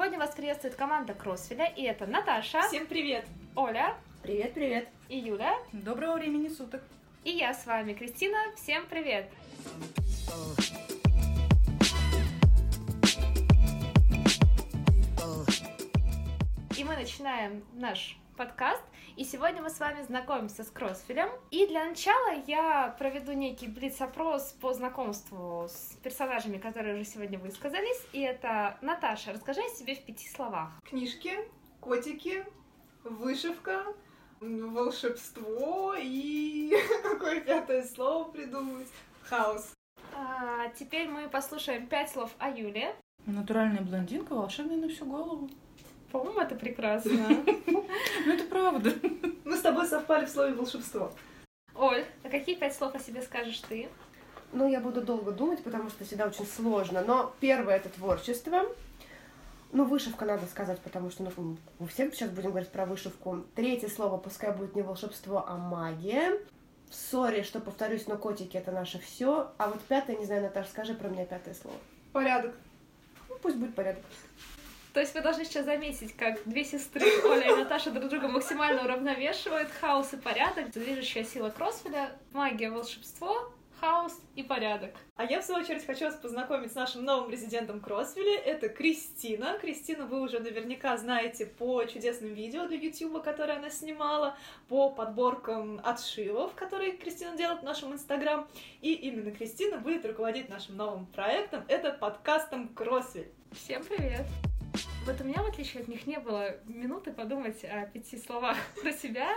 Сегодня 0.00 0.18
вас 0.18 0.34
приветствует 0.34 0.76
команда 0.76 1.12
Кроссфиля, 1.12 1.66
и 1.66 1.82
это 1.82 2.06
Наташа, 2.06 2.62
Всем 2.68 2.86
привет! 2.86 3.26
Оля 3.54 3.94
Привет, 4.22 4.54
привет. 4.54 4.88
и 5.10 5.18
Юля. 5.18 5.52
Доброго 5.72 6.14
времени 6.14 6.48
суток! 6.48 6.82
И 7.22 7.32
я 7.32 7.52
с 7.52 7.66
вами, 7.66 7.92
Кристина. 7.92 8.38
Всем 8.56 8.86
привет! 8.86 9.30
И 16.78 16.82
мы 16.82 16.96
начинаем 16.96 17.62
наш 17.74 18.16
подкаст. 18.40 18.82
И 19.16 19.24
сегодня 19.24 19.60
мы 19.60 19.68
с 19.68 19.78
вами 19.78 20.00
знакомимся 20.00 20.64
с 20.64 20.70
Кроссфилем. 20.70 21.28
И 21.50 21.66
для 21.66 21.84
начала 21.84 22.42
я 22.46 22.96
проведу 22.98 23.32
некий 23.32 23.68
блиц-опрос 23.68 24.56
по 24.62 24.72
знакомству 24.72 25.66
с 25.68 25.98
персонажами, 26.02 26.56
которые 26.56 26.94
уже 26.94 27.04
сегодня 27.04 27.38
высказались. 27.38 28.02
И 28.14 28.20
это 28.20 28.78
Наташа. 28.80 29.34
Расскажи 29.34 29.60
о 29.60 29.76
себе 29.76 29.94
в 29.94 30.02
пяти 30.06 30.26
словах. 30.26 30.70
Книжки, 30.88 31.36
котики, 31.80 32.46
вышивка, 33.04 33.84
волшебство 34.40 35.94
и 35.98 36.74
какое 37.02 37.42
пятое 37.42 37.84
слово 37.84 38.30
придумать? 38.30 38.88
Хаос. 39.24 39.74
А, 40.14 40.68
теперь 40.78 41.10
мы 41.10 41.28
послушаем 41.28 41.88
пять 41.88 42.08
слов 42.08 42.30
о 42.38 42.48
Юле. 42.48 42.96
Натуральная 43.26 43.82
блондинка, 43.82 44.34
волшебная 44.34 44.78
на 44.78 44.88
всю 44.88 45.04
голову. 45.04 45.50
По-моему, 46.10 46.40
это 46.40 46.54
прекрасно. 46.54 47.44
Ну 48.26 48.32
это 48.32 48.44
правда. 48.44 48.92
Мы 49.44 49.56
с 49.56 49.60
тобой 49.60 49.86
совпали 49.86 50.26
в 50.26 50.30
слове 50.30 50.54
волшебство. 50.54 51.12
Оль, 51.74 52.04
а 52.22 52.28
какие 52.28 52.54
пять 52.54 52.74
слов 52.74 52.94
о 52.94 52.98
себе 52.98 53.22
скажешь 53.22 53.60
ты? 53.68 53.88
Ну, 54.52 54.68
я 54.68 54.80
буду 54.80 55.00
долго 55.00 55.30
думать, 55.30 55.62
потому 55.62 55.90
что 55.90 56.04
всегда 56.04 56.26
очень 56.26 56.46
сложно. 56.46 57.02
Но 57.02 57.34
первое 57.40 57.76
это 57.76 57.88
творчество. 57.88 58.64
Ну, 59.72 59.84
вышивка 59.84 60.24
надо 60.24 60.46
сказать, 60.46 60.80
потому 60.80 61.10
что 61.10 61.22
ну, 61.22 61.56
мы 61.78 61.86
все 61.86 62.10
сейчас 62.10 62.30
будем 62.30 62.50
говорить 62.50 62.70
про 62.70 62.86
вышивку. 62.86 63.44
Третье 63.54 63.88
слово 63.88 64.18
пускай 64.18 64.52
будет 64.52 64.74
не 64.74 64.82
волшебство, 64.82 65.44
а 65.46 65.56
магия. 65.56 66.40
Sorry, 66.90 67.42
что 67.42 67.60
повторюсь, 67.60 68.08
но 68.08 68.16
котики 68.16 68.56
это 68.56 68.72
наше 68.72 68.98
все. 68.98 69.52
А 69.58 69.68
вот 69.68 69.80
пятое, 69.82 70.16
не 70.16 70.26
знаю, 70.26 70.42
Наташа, 70.42 70.70
скажи 70.70 70.94
про 70.94 71.08
меня 71.08 71.24
пятое 71.24 71.54
слово. 71.54 71.76
Порядок. 72.12 72.52
Ну, 73.28 73.36
пусть 73.40 73.56
будет 73.56 73.76
порядок. 73.76 74.02
То 74.92 75.00
есть 75.00 75.14
вы 75.14 75.20
должны 75.20 75.44
сейчас 75.44 75.66
заметить, 75.66 76.16
как 76.16 76.42
две 76.44 76.64
сестры, 76.64 77.06
Оля 77.24 77.52
и 77.52 77.56
Наташа, 77.56 77.90
друг 77.90 78.08
друга 78.08 78.28
максимально 78.28 78.84
уравновешивают. 78.84 79.70
Хаос 79.80 80.12
и 80.14 80.16
порядок, 80.16 80.70
движущая 80.70 81.24
сила 81.24 81.50
Кроссвиля, 81.50 82.10
магия, 82.32 82.70
волшебство, 82.70 83.52
хаос 83.80 84.20
и 84.34 84.42
порядок. 84.42 84.90
А 85.16 85.24
я, 85.24 85.40
в 85.40 85.44
свою 85.44 85.62
очередь, 85.62 85.86
хочу 85.86 86.06
вас 86.06 86.16
познакомить 86.16 86.72
с 86.72 86.74
нашим 86.74 87.04
новым 87.04 87.30
резидентом 87.30 87.80
Кроссвилля. 87.80 88.38
Это 88.38 88.68
Кристина. 88.68 89.58
Кристину 89.60 90.06
вы 90.06 90.20
уже 90.20 90.40
наверняка 90.40 90.96
знаете 90.96 91.46
по 91.46 91.84
чудесным 91.84 92.34
видео 92.34 92.66
для 92.66 92.76
YouTube, 92.76 93.22
которые 93.22 93.58
она 93.58 93.70
снимала, 93.70 94.36
по 94.68 94.90
подборкам 94.90 95.80
отшивов, 95.84 96.54
которые 96.54 96.92
Кристина 96.92 97.36
делает 97.36 97.60
в 97.60 97.64
нашем 97.64 97.92
Инстаграм. 97.92 98.48
И 98.80 98.92
именно 98.92 99.30
Кристина 99.30 99.78
будет 99.78 100.04
руководить 100.04 100.48
нашим 100.48 100.76
новым 100.76 101.06
проектом. 101.06 101.64
Это 101.68 101.92
подкастом 101.92 102.68
Кроссвиль. 102.68 103.30
Всем 103.52 103.84
привет! 103.84 104.26
Вот 105.06 105.20
у 105.20 105.24
меня, 105.24 105.42
в 105.42 105.46
отличие 105.46 105.82
от 105.82 105.88
них, 105.88 106.06
не 106.06 106.18
было 106.18 106.56
минуты 106.66 107.12
подумать 107.12 107.64
о 107.64 107.86
пяти 107.86 108.18
словах 108.18 108.56
про 108.82 108.92
себя. 108.92 109.28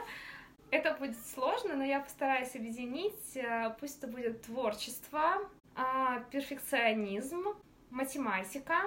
Это 0.72 0.94
будет 0.94 1.16
сложно, 1.34 1.76
но 1.76 1.84
я 1.84 2.00
постараюсь 2.00 2.56
объединить. 2.56 3.36
Э, 3.36 3.76
Пусть 3.80 3.98
это 4.00 4.08
будет 4.08 4.42
творчество, 4.44 5.38
а, 5.76 6.20
перфекционизм, 6.32 7.56
математика, 7.90 8.82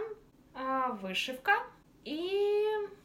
а, 0.55 0.93
вышивка 0.93 1.53
и 2.05 2.65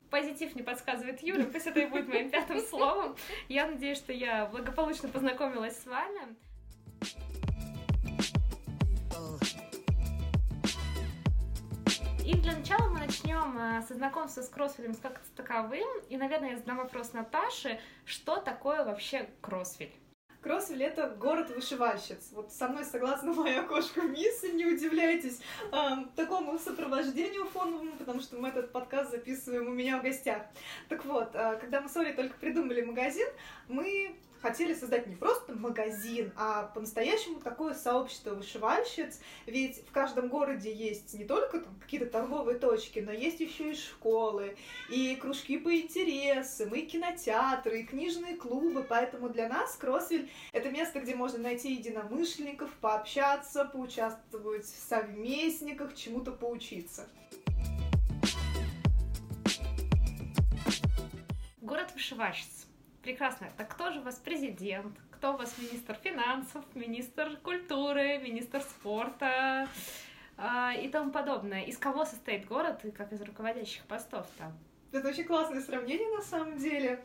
позитив 0.09 0.55
не 0.55 0.61
подсказывает 0.61 1.23
Юля, 1.23 1.45
пусть 1.45 1.67
это 1.67 1.79
и 1.79 1.85
будет 1.85 2.07
моим 2.07 2.29
пятым 2.29 2.59
словом. 2.59 3.15
Я 3.47 3.67
надеюсь, 3.67 3.97
что 3.97 4.13
я 4.13 4.45
благополучно 4.45 5.09
познакомилась 5.09 5.77
с 5.81 5.85
вами. 5.85 6.35
И 12.31 12.35
для 12.35 12.55
начала 12.55 12.87
мы 12.87 12.99
начнем 12.99 13.57
э, 13.57 13.81
со 13.85 13.93
знакомства 13.93 14.41
с 14.41 14.47
кроссфилем 14.47 14.95
как 14.95 15.19
таковым. 15.35 15.85
И, 16.07 16.15
наверное, 16.15 16.51
я 16.51 16.57
задам 16.57 16.77
вопрос 16.77 17.11
Наташе, 17.11 17.77
что 18.05 18.37
такое 18.37 18.85
вообще 18.85 19.29
кроссфиль? 19.41 19.91
Кроссвиль— 20.39 20.83
это 20.83 21.09
город 21.09 21.49
вышивальщиц. 21.49 22.29
Вот 22.31 22.53
со 22.53 22.69
мной 22.69 22.85
согласна 22.85 23.33
моя 23.33 23.63
кошка 23.63 24.03
Мисс, 24.03 24.43
не 24.43 24.65
удивляйтесь 24.65 25.41
эм, 25.73 26.09
такому 26.15 26.57
сопровождению 26.57 27.43
фоновому, 27.47 27.97
потому 27.97 28.21
что 28.21 28.37
мы 28.37 28.47
этот 28.47 28.71
подкаст 28.71 29.11
записываем 29.11 29.67
у 29.67 29.71
меня 29.71 29.99
в 29.99 30.03
гостях. 30.03 30.43
Так 30.87 31.03
вот, 31.03 31.31
э, 31.35 31.57
когда 31.59 31.81
мы 31.81 31.89
с 31.89 31.97
Олей 31.97 32.13
только 32.13 32.37
придумали 32.37 32.81
магазин, 32.81 33.27
мы 33.67 34.15
хотели 34.41 34.73
создать 34.73 35.07
не 35.07 35.15
просто 35.15 35.53
магазин, 35.53 36.31
а 36.35 36.63
по-настоящему 36.63 37.39
такое 37.39 37.73
сообщество 37.73 38.31
вышивальщиц. 38.31 39.19
Ведь 39.45 39.85
в 39.87 39.91
каждом 39.91 40.29
городе 40.29 40.73
есть 40.73 41.13
не 41.13 41.25
только 41.25 41.59
там 41.59 41.75
какие-то 41.79 42.07
торговые 42.07 42.57
точки, 42.57 42.99
но 42.99 43.11
есть 43.11 43.39
еще 43.39 43.71
и 43.71 43.75
школы, 43.75 44.55
и 44.89 45.15
кружки 45.15 45.57
по 45.57 45.73
интересам, 45.73 46.73
и 46.73 46.81
кинотеатры, 46.81 47.81
и 47.81 47.85
книжные 47.85 48.35
клубы. 48.35 48.85
Поэтому 48.87 49.29
для 49.29 49.47
нас 49.47 49.75
Кроссвиль— 49.75 50.29
это 50.51 50.69
место, 50.69 50.99
где 50.99 51.15
можно 51.15 51.39
найти 51.39 51.73
единомышленников, 51.73 52.71
пообщаться, 52.81 53.65
поучаствовать 53.65 54.65
в 54.65 54.89
совместниках, 54.89 55.95
чему-то 55.95 56.31
поучиться. 56.31 57.07
Город 61.61 61.91
вышивальщиц. 61.93 62.60
Прекрасно. 63.01 63.47
Так 63.57 63.69
кто 63.69 63.91
же 63.91 63.99
у 63.99 64.03
вас 64.03 64.15
президент? 64.15 64.95
Кто 65.11 65.33
у 65.33 65.37
вас 65.37 65.55
министр 65.57 65.95
финансов, 65.95 66.63
министр 66.75 67.37
культуры, 67.43 68.19
министр 68.19 68.61
спорта 68.61 69.67
а, 70.37 70.73
и 70.73 70.87
тому 70.87 71.11
подобное? 71.11 71.63
Из 71.63 71.77
кого 71.77 72.05
состоит 72.05 72.45
город 72.45 72.85
и 72.85 72.91
как 72.91 73.11
из 73.11 73.21
руководящих 73.21 73.85
постов 73.85 74.27
там? 74.37 74.53
Это 74.91 75.07
очень 75.07 75.23
классное 75.23 75.61
сравнение 75.61 76.15
на 76.15 76.21
самом 76.21 76.57
деле. 76.57 77.03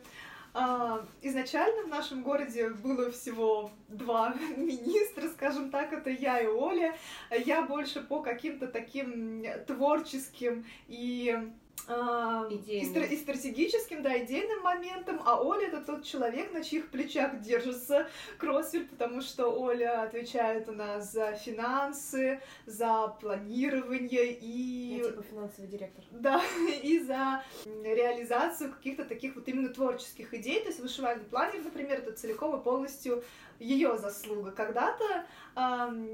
А, 0.53 1.03
Изначально 1.21 1.83
в 1.83 1.87
нашем 1.87 2.21
городе 2.21 2.69
было 2.69 3.11
всего 3.11 3.71
два 3.87 4.35
министра, 4.57 5.29
скажем 5.29 5.71
так, 5.71 5.93
это 5.93 6.11
я 6.11 6.39
и 6.39 6.45
Оля. 6.45 6.95
Я 7.31 7.63
больше 7.63 8.01
по 8.01 8.21
каким-то 8.21 8.67
таким 8.67 9.43
творческим 9.65 10.63
и 10.87 11.51
и, 11.87 12.55
Идейным. 12.55 12.91
стра- 12.93 13.07
и 13.07 13.15
стратегическим, 13.15 14.01
да, 14.01 14.17
идейным 14.23 14.61
моментом, 14.61 15.21
а 15.25 15.41
Оля 15.41 15.67
это 15.67 15.81
тот 15.81 16.03
человек, 16.03 16.51
на 16.51 16.61
чьих 16.63 16.89
плечах 16.89 17.39
держится 17.39 18.09
кроссфиль, 18.37 18.85
потому 18.87 19.21
что 19.21 19.47
Оля 19.47 20.01
отвечает 20.03 20.67
у 20.67 20.73
нас 20.73 21.13
за 21.13 21.33
финансы, 21.33 22.41
за 22.65 23.07
планирование 23.21 24.33
и... 24.33 24.97
Я 24.97 25.03
типа 25.05 25.23
финансовый 25.23 25.67
директор. 25.67 26.03
Да, 26.11 26.41
и 26.83 26.99
за 26.99 27.43
реализацию 27.65 28.73
каких-то 28.73 29.05
таких 29.05 29.35
вот 29.35 29.47
именно 29.47 29.69
творческих 29.69 30.33
идей. 30.33 30.59
То 30.61 30.67
есть 30.67 30.79
вышивальный 30.81 31.25
планер, 31.25 31.63
например, 31.63 31.99
это 31.99 32.11
целиком 32.11 32.59
и 32.59 32.63
полностью 32.63 33.23
ее 33.59 33.97
заслуга. 33.97 34.51
Когда-то, 34.51 35.25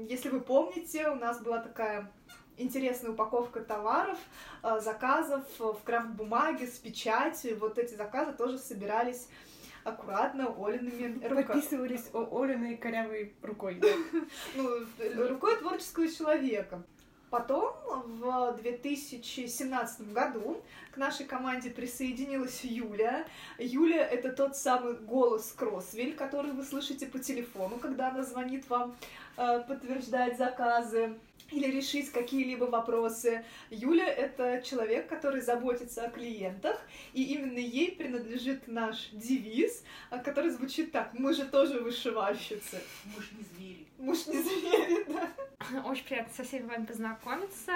если 0.08 0.28
вы 0.28 0.40
помните, 0.40 1.08
у 1.08 1.16
нас 1.16 1.40
была 1.42 1.58
такая 1.58 2.10
интересная 2.56 3.12
упаковка 3.12 3.60
товаров, 3.60 4.18
а, 4.62 4.80
заказов 4.80 5.44
в 5.58 5.80
крафт-бумаге 5.84 6.66
с 6.66 6.78
печатью. 6.78 7.58
Вот 7.58 7.78
эти 7.78 7.94
заказы 7.94 8.32
тоже 8.32 8.58
собирались 8.58 9.28
аккуратно 9.84 10.54
Олиными 10.58 11.14
руками. 11.24 11.42
Подписывались 11.42 12.10
Олиной 12.12 12.76
корявой 12.76 13.34
рукой. 13.42 13.80
ну, 14.54 15.28
рукой 15.28 15.56
творческого 15.56 16.08
человека. 16.08 16.82
Потом, 17.34 17.74
в 18.20 18.56
2017 18.62 20.12
году, 20.12 20.62
к 20.92 20.96
нашей 20.96 21.26
команде 21.26 21.68
присоединилась 21.68 22.62
Юля. 22.62 23.26
Юля— 23.58 24.06
это 24.08 24.30
тот 24.30 24.56
самый 24.56 24.94
голос 24.94 25.52
Кроссвиль, 25.52 26.14
который 26.14 26.52
вы 26.52 26.62
слышите 26.62 27.06
по 27.06 27.18
телефону, 27.18 27.78
когда 27.78 28.10
она 28.10 28.22
звонит 28.22 28.70
вам 28.70 28.94
э, 29.36 29.64
подтверждать 29.66 30.38
заказы 30.38 31.18
или 31.50 31.70
решить 31.70 32.10
какие-либо 32.10 32.64
вопросы. 32.64 33.44
Юля— 33.70 34.06
это 34.06 34.62
человек, 34.62 35.08
который 35.08 35.40
заботится 35.40 36.04
о 36.04 36.10
клиентах, 36.10 36.80
и 37.12 37.22
именно 37.34 37.58
ей 37.58 37.92
принадлежит 37.92 38.68
наш 38.68 39.08
девиз, 39.12 39.84
э, 40.10 40.18
который 40.18 40.50
звучит 40.50 40.92
так 40.92 41.14
«Мы 41.14 41.32
же 41.34 41.44
тоже 41.44 41.80
вышивальщицы». 41.80 42.80
Муж 43.14 43.30
не 43.32 43.44
звери. 43.44 43.86
Муж 43.98 44.26
не 44.26 44.42
зверит, 44.42 45.08
да. 45.08 45.30
Очень 45.84 46.04
приятно 46.04 46.34
со 46.34 46.44
всеми 46.44 46.66
вами 46.66 46.84
познакомиться. 46.84 47.72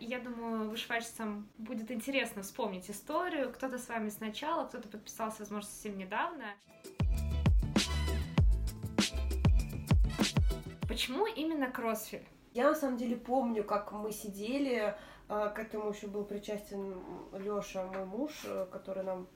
Я 0.00 0.20
думаю, 0.20 0.70
вышивальщицам 0.70 1.48
будет 1.58 1.90
интересно 1.90 2.42
вспомнить 2.42 2.88
историю. 2.90 3.52
Кто-то 3.52 3.78
с 3.78 3.88
вами 3.88 4.10
сначала, 4.10 4.66
кто-то 4.66 4.88
подписался, 4.88 5.40
возможно, 5.40 5.68
совсем 5.68 5.98
недавно. 5.98 6.54
Почему 10.88 11.26
именно 11.26 11.70
кроссфиль? 11.70 12.26
Я 12.56 12.70
на 12.70 12.74
самом 12.74 12.96
деле 12.96 13.16
помню, 13.16 13.62
как 13.64 13.92
мы 13.92 14.10
сидели 14.12 14.94
А, 15.28 15.48
К 15.48 15.58
этому 15.58 15.90
еще 15.90 16.06
был 16.06 16.24
причастен 16.24 16.94
Леша, 17.32 17.84
мой 17.84 18.06
муж, 18.06 18.30
э, 18.44 18.66
который 18.70 19.02
нам 19.02 19.26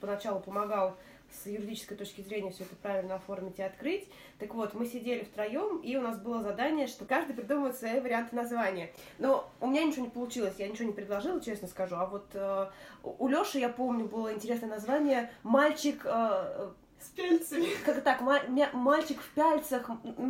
поначалу 0.00 0.40
помогал 0.40 0.96
с 1.30 1.46
юридической 1.46 1.96
точки 1.96 2.20
зрения 2.20 2.50
все 2.50 2.64
это 2.64 2.74
правильно 2.76 3.14
оформить 3.14 3.58
и 3.60 3.62
открыть. 3.62 4.08
Так 4.38 4.54
вот, 4.54 4.74
мы 4.74 4.84
сидели 4.86 5.22
втроем, 5.22 5.78
и 5.78 5.96
у 5.96 6.02
нас 6.02 6.18
было 6.18 6.42
задание, 6.42 6.86
что 6.86 7.04
каждый 7.04 7.34
придумывает 7.34 7.76
свои 7.76 8.00
варианты 8.00 8.34
названия. 8.34 8.90
Но 9.18 9.48
у 9.60 9.68
меня 9.68 9.84
ничего 9.84 10.04
не 10.04 10.10
получилось, 10.10 10.56
я 10.58 10.68
ничего 10.68 10.88
не 10.88 10.92
предложила, 10.92 11.40
честно 11.40 11.68
скажу. 11.68 11.94
А 11.96 12.04
вот 12.04 12.26
э, 12.34 12.66
у 13.04 13.28
Леши, 13.28 13.58
я 13.58 13.70
помню, 13.70 14.04
было 14.04 14.34
интересное 14.34 14.68
название 14.68 15.30
«Мальчик...» 15.44 16.02
э, 16.04 16.72
С 17.00 17.08
пельцами. 17.08 17.68
как 17.84 18.02
так, 18.02 18.20
мальчик 18.20 19.20
в 19.20 19.28
пяльцах, 19.34 19.86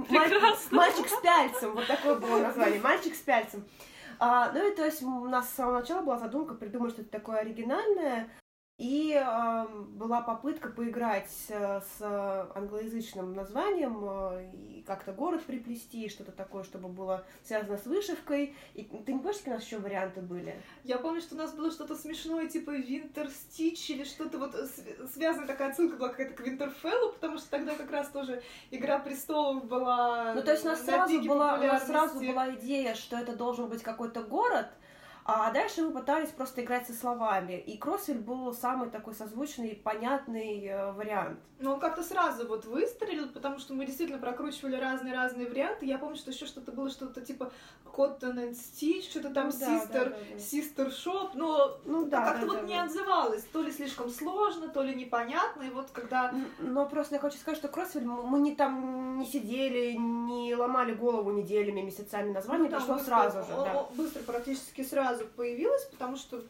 Прекрасно. 0.09 0.77
мальчик 0.77 1.09
с 1.09 1.21
пяльцем, 1.21 1.73
вот 1.75 1.87
такое 1.87 2.17
было 2.17 2.39
название, 2.41 2.81
мальчик 2.81 3.15
с 3.15 3.19
пяльцем. 3.21 3.65
А, 4.19 4.53
ну 4.53 4.71
и 4.71 4.75
то 4.75 4.85
есть 4.85 5.03
у 5.03 5.25
нас 5.29 5.49
с 5.49 5.55
самого 5.55 5.81
начала 5.81 6.03
была 6.03 6.19
задумка 6.19 6.55
придумать 6.55 6.93
что-то 6.93 7.11
такое 7.11 7.39
оригинальное, 7.39 8.29
и 8.81 9.13
а, 9.15 9.67
была 9.67 10.23
попытка 10.23 10.71
поиграть 10.71 11.31
э, 11.51 11.81
с 11.83 12.01
англоязычным 12.55 13.35
названием 13.35 13.99
э, 14.03 14.51
и 14.55 14.83
как-то 14.87 15.13
город 15.13 15.43
приплести, 15.45 16.09
что-то 16.09 16.33
такое, 16.33 16.65
чтобы 16.65 16.89
было 16.89 17.25
связано 17.45 17.77
с 17.77 17.85
вышивкой. 17.85 18.55
И 18.73 18.85
ты 18.85 19.13
не 19.13 19.19
помнишь, 19.19 19.37
какие 19.37 19.53
у 19.53 19.57
нас 19.57 19.65
еще 19.67 19.79
варианты 19.79 20.23
были? 20.23 20.61
Я 20.85 20.97
помню, 20.97 21.21
что 21.21 21.35
у 21.35 21.39
нас 21.39 21.53
было 21.53 21.71
что-то 21.71 21.95
смешное, 21.95 22.49
типа 22.49 22.71
Winter 22.71 23.29
Stitch 23.31 23.93
или 23.93 24.05
что-то 24.05 24.39
вот 24.39 24.55
с- 24.55 25.13
связанная 25.13 25.47
такая 25.47 25.71
отсылка 25.71 25.97
была 25.97 26.09
какая-то 26.09 26.35
к 26.43 26.47
Winterfell, 26.47 27.13
потому 27.13 27.37
что 27.37 27.51
тогда 27.51 27.75
как 27.75 27.91
раз 27.91 28.09
тоже 28.09 28.43
Игра 28.71 28.99
престолов 28.99 29.67
была 29.67 30.33
Ну, 30.35 30.43
то 30.43 30.53
есть 30.53 30.65
у 30.65 30.69
нас 30.69 30.81
на 30.81 30.87
сразу 30.87 31.21
была, 31.23 31.55
у 31.55 31.59
нас 31.59 31.83
популярности. 31.83 31.87
сразу 31.87 32.21
была 32.21 32.51
идея, 32.55 32.95
что 32.95 33.17
это 33.19 33.37
должен 33.37 33.69
быть 33.69 33.83
какой-то 33.83 34.23
город, 34.23 34.69
а 35.35 35.51
дальше 35.51 35.83
мы 35.83 35.93
пытались 35.93 36.31
просто 36.31 36.63
играть 36.63 36.87
со 36.87 36.93
словами. 36.95 37.59
И 37.59 37.77
Кроссвель 37.77 38.19
был 38.19 38.53
самый 38.55 38.91
такой 38.91 39.15
созвучный, 39.15 39.75
понятный 39.75 40.65
э, 40.67 40.93
вариант. 40.93 41.39
Но 41.59 41.75
он 41.75 41.81
как-то 41.81 42.03
сразу 42.03 42.49
вот 42.49 42.65
выстрелил, 42.65 43.29
потому 43.29 43.59
что 43.59 43.75
мы 43.75 43.85
действительно 43.85 44.19
прокручивали 44.19 44.77
разные-разные 44.77 45.47
варианты. 45.47 45.85
Я 45.87 45.99
помню, 45.99 46.17
что 46.17 46.31
еще 46.31 46.47
что-то 46.47 46.73
было, 46.73 46.89
что-то 46.89 47.21
типа 47.21 47.53
Cotton 47.85 48.37
and 48.37 48.53
Stitch, 48.57 49.11
что-то 49.11 49.31
там 49.31 49.49
Ну 49.49 49.53
да, 49.61 49.67
Sister, 49.67 49.93
да, 49.93 50.05
да, 50.05 50.11
да. 50.11 50.37
Sister 50.37 50.91
Shop, 50.91 51.31
но 51.35 51.79
Ну 51.85 52.07
да, 52.07 52.25
как-то 52.25 52.47
да, 52.47 52.53
вот 52.53 52.61
да, 52.63 52.67
не 52.67 52.75
да. 52.77 52.85
отзывалось. 52.85 53.43
То 53.53 53.63
ли 53.63 53.71
слишком 53.73 54.09
сложно, 54.09 54.69
то 54.69 54.83
ли 54.83 54.95
непонятно. 54.95 55.63
И 55.65 55.71
вот 55.71 55.91
когда 55.93 56.33
Но 56.61 56.87
просто 56.87 57.17
я 57.17 57.21
хочу 57.21 57.37
сказать, 57.37 57.59
что 57.59 57.69
Кроссвель, 57.69 58.05
м- 58.05 58.25
мы 58.27 58.39
не 58.41 58.55
там 58.55 59.19
не 59.19 59.27
сидели, 59.27 59.93
не 59.99 60.55
ломали 60.55 60.95
голову 60.95 61.31
неделями, 61.31 61.83
месяцами 61.83 62.33
название, 62.33 62.65
Ну 62.65 62.71
да, 62.71 62.77
пришло 62.79 62.95
быстро, 62.95 63.09
сразу 63.11 63.39
же, 63.43 63.53
да. 63.57 63.87
Быстро, 63.95 64.23
практически 64.23 64.83
сразу 64.83 65.20
появилось, 65.25 65.85
потому 65.87 66.17
что 66.17 66.43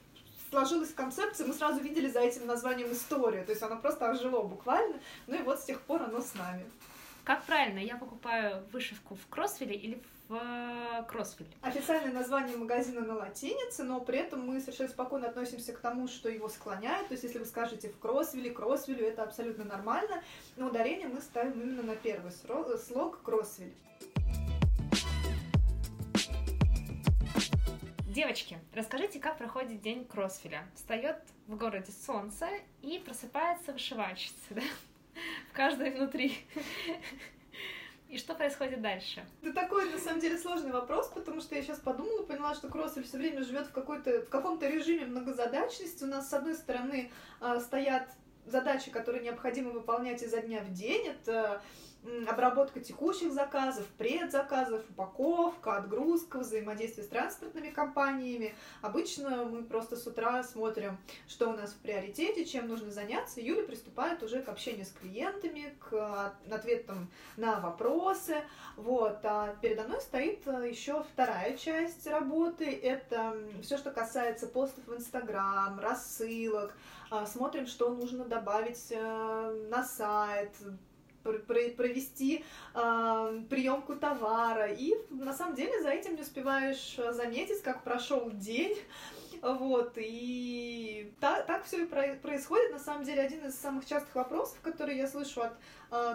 сложилась 0.51 0.93
концепция, 0.93 1.47
мы 1.47 1.55
сразу 1.55 1.81
видели 1.81 2.09
за 2.09 2.21
этим 2.21 2.47
названием 2.47 2.93
историю, 2.93 3.45
то 3.45 3.53
есть 3.53 3.63
оно 3.63 3.77
просто 3.77 4.11
ожило 4.11 4.43
буквально, 4.43 4.99
ну 5.27 5.39
и 5.39 5.43
вот 5.43 5.61
с 5.61 5.65
тех 5.65 5.81
пор 5.81 6.03
оно 6.03 6.21
с 6.21 6.35
нами. 6.35 6.65
Как 7.25 7.45
правильно, 7.45 7.79
я 7.79 7.97
покупаю 7.97 8.65
вышивку 8.73 9.15
в 9.15 9.27
Кроссвилле 9.29 9.77
или 9.77 10.03
в 10.29 10.35
э, 10.35 11.05
Кроссвилле? 11.07 11.51
Официальное 11.61 12.13
название 12.13 12.57
магазина 12.57 13.03
на 13.03 13.15
латинице, 13.15 13.85
но 13.85 14.01
при 14.01 14.19
этом 14.19 14.47
мы 14.47 14.61
совершенно 14.61 14.89
спокойно 14.89 15.29
относимся 15.29 15.73
к 15.73 15.79
тому, 15.79 16.09
что 16.09 16.29
его 16.29 16.49
склоняют, 16.49 17.09
то 17.09 17.13
есть 17.13 17.25
если 17.25 17.39
вы 17.39 17.45
скажете 17.45 17.91
в 17.91 17.99
Кроссвилле, 17.99 18.51
Кроссвиллю, 18.51 19.07
это 19.07 19.23
абсолютно 19.23 19.65
нормально, 19.65 20.23
но 20.57 20.67
ударение 20.69 21.09
мы 21.09 21.21
ставим 21.21 21.61
именно 21.61 21.83
на 21.83 21.95
первый 21.95 22.33
слог 22.33 23.23
Кроссвиль. 23.23 23.73
Девочки, 28.21 28.59
расскажите, 28.75 29.19
как 29.19 29.39
проходит 29.39 29.81
день 29.81 30.05
Кроссвилля? 30.05 30.69
Встает 30.75 31.17
в 31.47 31.57
городе 31.57 31.91
солнце 31.91 32.51
и 32.83 32.99
просыпается 32.99 33.73
вышивальщица, 33.73 34.37
да? 34.51 34.61
В 35.51 35.57
каждой 35.57 35.91
внутри. 35.91 36.37
И 38.11 38.19
что 38.19 38.35
происходит 38.35 38.83
дальше? 38.83 39.25
Это 39.41 39.55
такой, 39.55 39.91
на 39.91 39.97
самом 39.97 40.21
деле, 40.21 40.37
сложный 40.37 40.71
вопрос, 40.71 41.09
потому 41.09 41.41
что 41.41 41.55
я 41.55 41.63
сейчас 41.63 41.79
подумала, 41.79 42.23
поняла, 42.25 42.55
что 42.55 42.69
Кроссвель 42.69 43.05
все 43.05 43.17
время 43.17 43.43
живет 43.43 43.69
в, 43.69 43.73
какой-то, 43.73 44.21
в 44.21 44.29
каком-то 44.29 44.69
режиме 44.69 45.07
многозадачности. 45.07 46.05
У 46.05 46.09
нас, 46.09 46.29
с 46.29 46.35
одной 46.35 46.57
стороны, 46.57 47.11
а, 47.41 47.59
стоят 47.59 48.07
задачи, 48.45 48.91
которые 48.91 49.25
необходимо 49.25 49.71
выполнять 49.71 50.23
изо 50.23 50.43
дня 50.43 50.61
в 50.61 50.71
день. 50.75 51.07
Это 51.07 51.63
обработка 52.29 52.81
текущих 52.81 53.33
заказов, 53.33 53.87
предзаказов, 53.99 54.83
упаковка, 54.91 55.77
отгрузка, 55.77 56.39
взаимодействие 56.39 57.05
с 57.05 57.09
транспортными 57.09 57.71
компаниями. 57.71 58.55
Обычно 58.81 59.45
мы 59.45 59.65
просто 59.65 59.97
с 59.97 60.07
утра 60.07 60.43
смотрим, 60.43 60.99
что 61.29 61.51
у 61.51 61.53
нас 61.53 61.73
в 61.73 61.79
приоритете, 61.79 62.45
чем 62.45 62.69
нужно 62.69 62.91
заняться. 62.91 63.41
Юля 63.41 63.65
приступает 63.65 64.23
уже 64.23 64.43
к 64.43 64.49
общению 64.49 64.87
с 64.87 64.91
клиентами, 64.91 65.75
к 65.79 65.93
а, 65.93 66.35
ответам 66.51 67.11
на 67.37 67.61
вопросы. 67.61 68.43
Вот, 68.77 69.19
а 69.25 69.55
передо 69.61 69.85
мной 69.85 70.01
стоит 70.01 70.47
еще 70.47 71.05
вторая 71.13 71.57
часть 71.57 72.07
работы. 72.07 72.65
Это 72.65 73.37
все, 73.63 73.77
что 73.77 73.91
касается 73.91 74.47
постов 74.47 74.87
в 74.87 74.95
Инстаграм, 74.95 75.79
рассылок. 75.79 76.75
А, 77.11 77.27
Смотрим, 77.27 77.67
что 77.67 77.91
нужно 77.91 78.25
добавить 78.25 78.87
э, 78.91 79.67
на 79.69 79.85
сайт, 79.85 80.53
провести 81.23 82.45
э, 82.75 83.43
приемку 83.49 83.97
товара. 83.97 84.69
И 84.73 84.95
на 85.11 85.33
самом 85.33 85.55
деле 85.55 85.83
за 85.83 85.91
этим 85.91 86.17
не 86.17 86.23
успеваешь 86.23 86.97
э, 86.99 87.13
заметить, 87.13 87.63
как 87.63 87.85
прошел 87.85 88.31
день. 88.31 88.77
Вот, 89.43 89.93
и 89.97 91.15
та- 91.19 91.43
так 91.43 91.65
все 91.65 91.85
и 91.85 91.87
про- 91.87 92.15
происходит. 92.21 92.73
На 92.73 92.79
самом 92.79 93.05
деле, 93.05 93.23
один 93.23 93.47
из 93.47 93.55
самых 93.59 93.87
частых 93.87 94.15
вопросов, 94.15 94.59
которые 94.63 94.99
я 94.99 95.09
слышу 95.09 95.41
от 95.41 95.55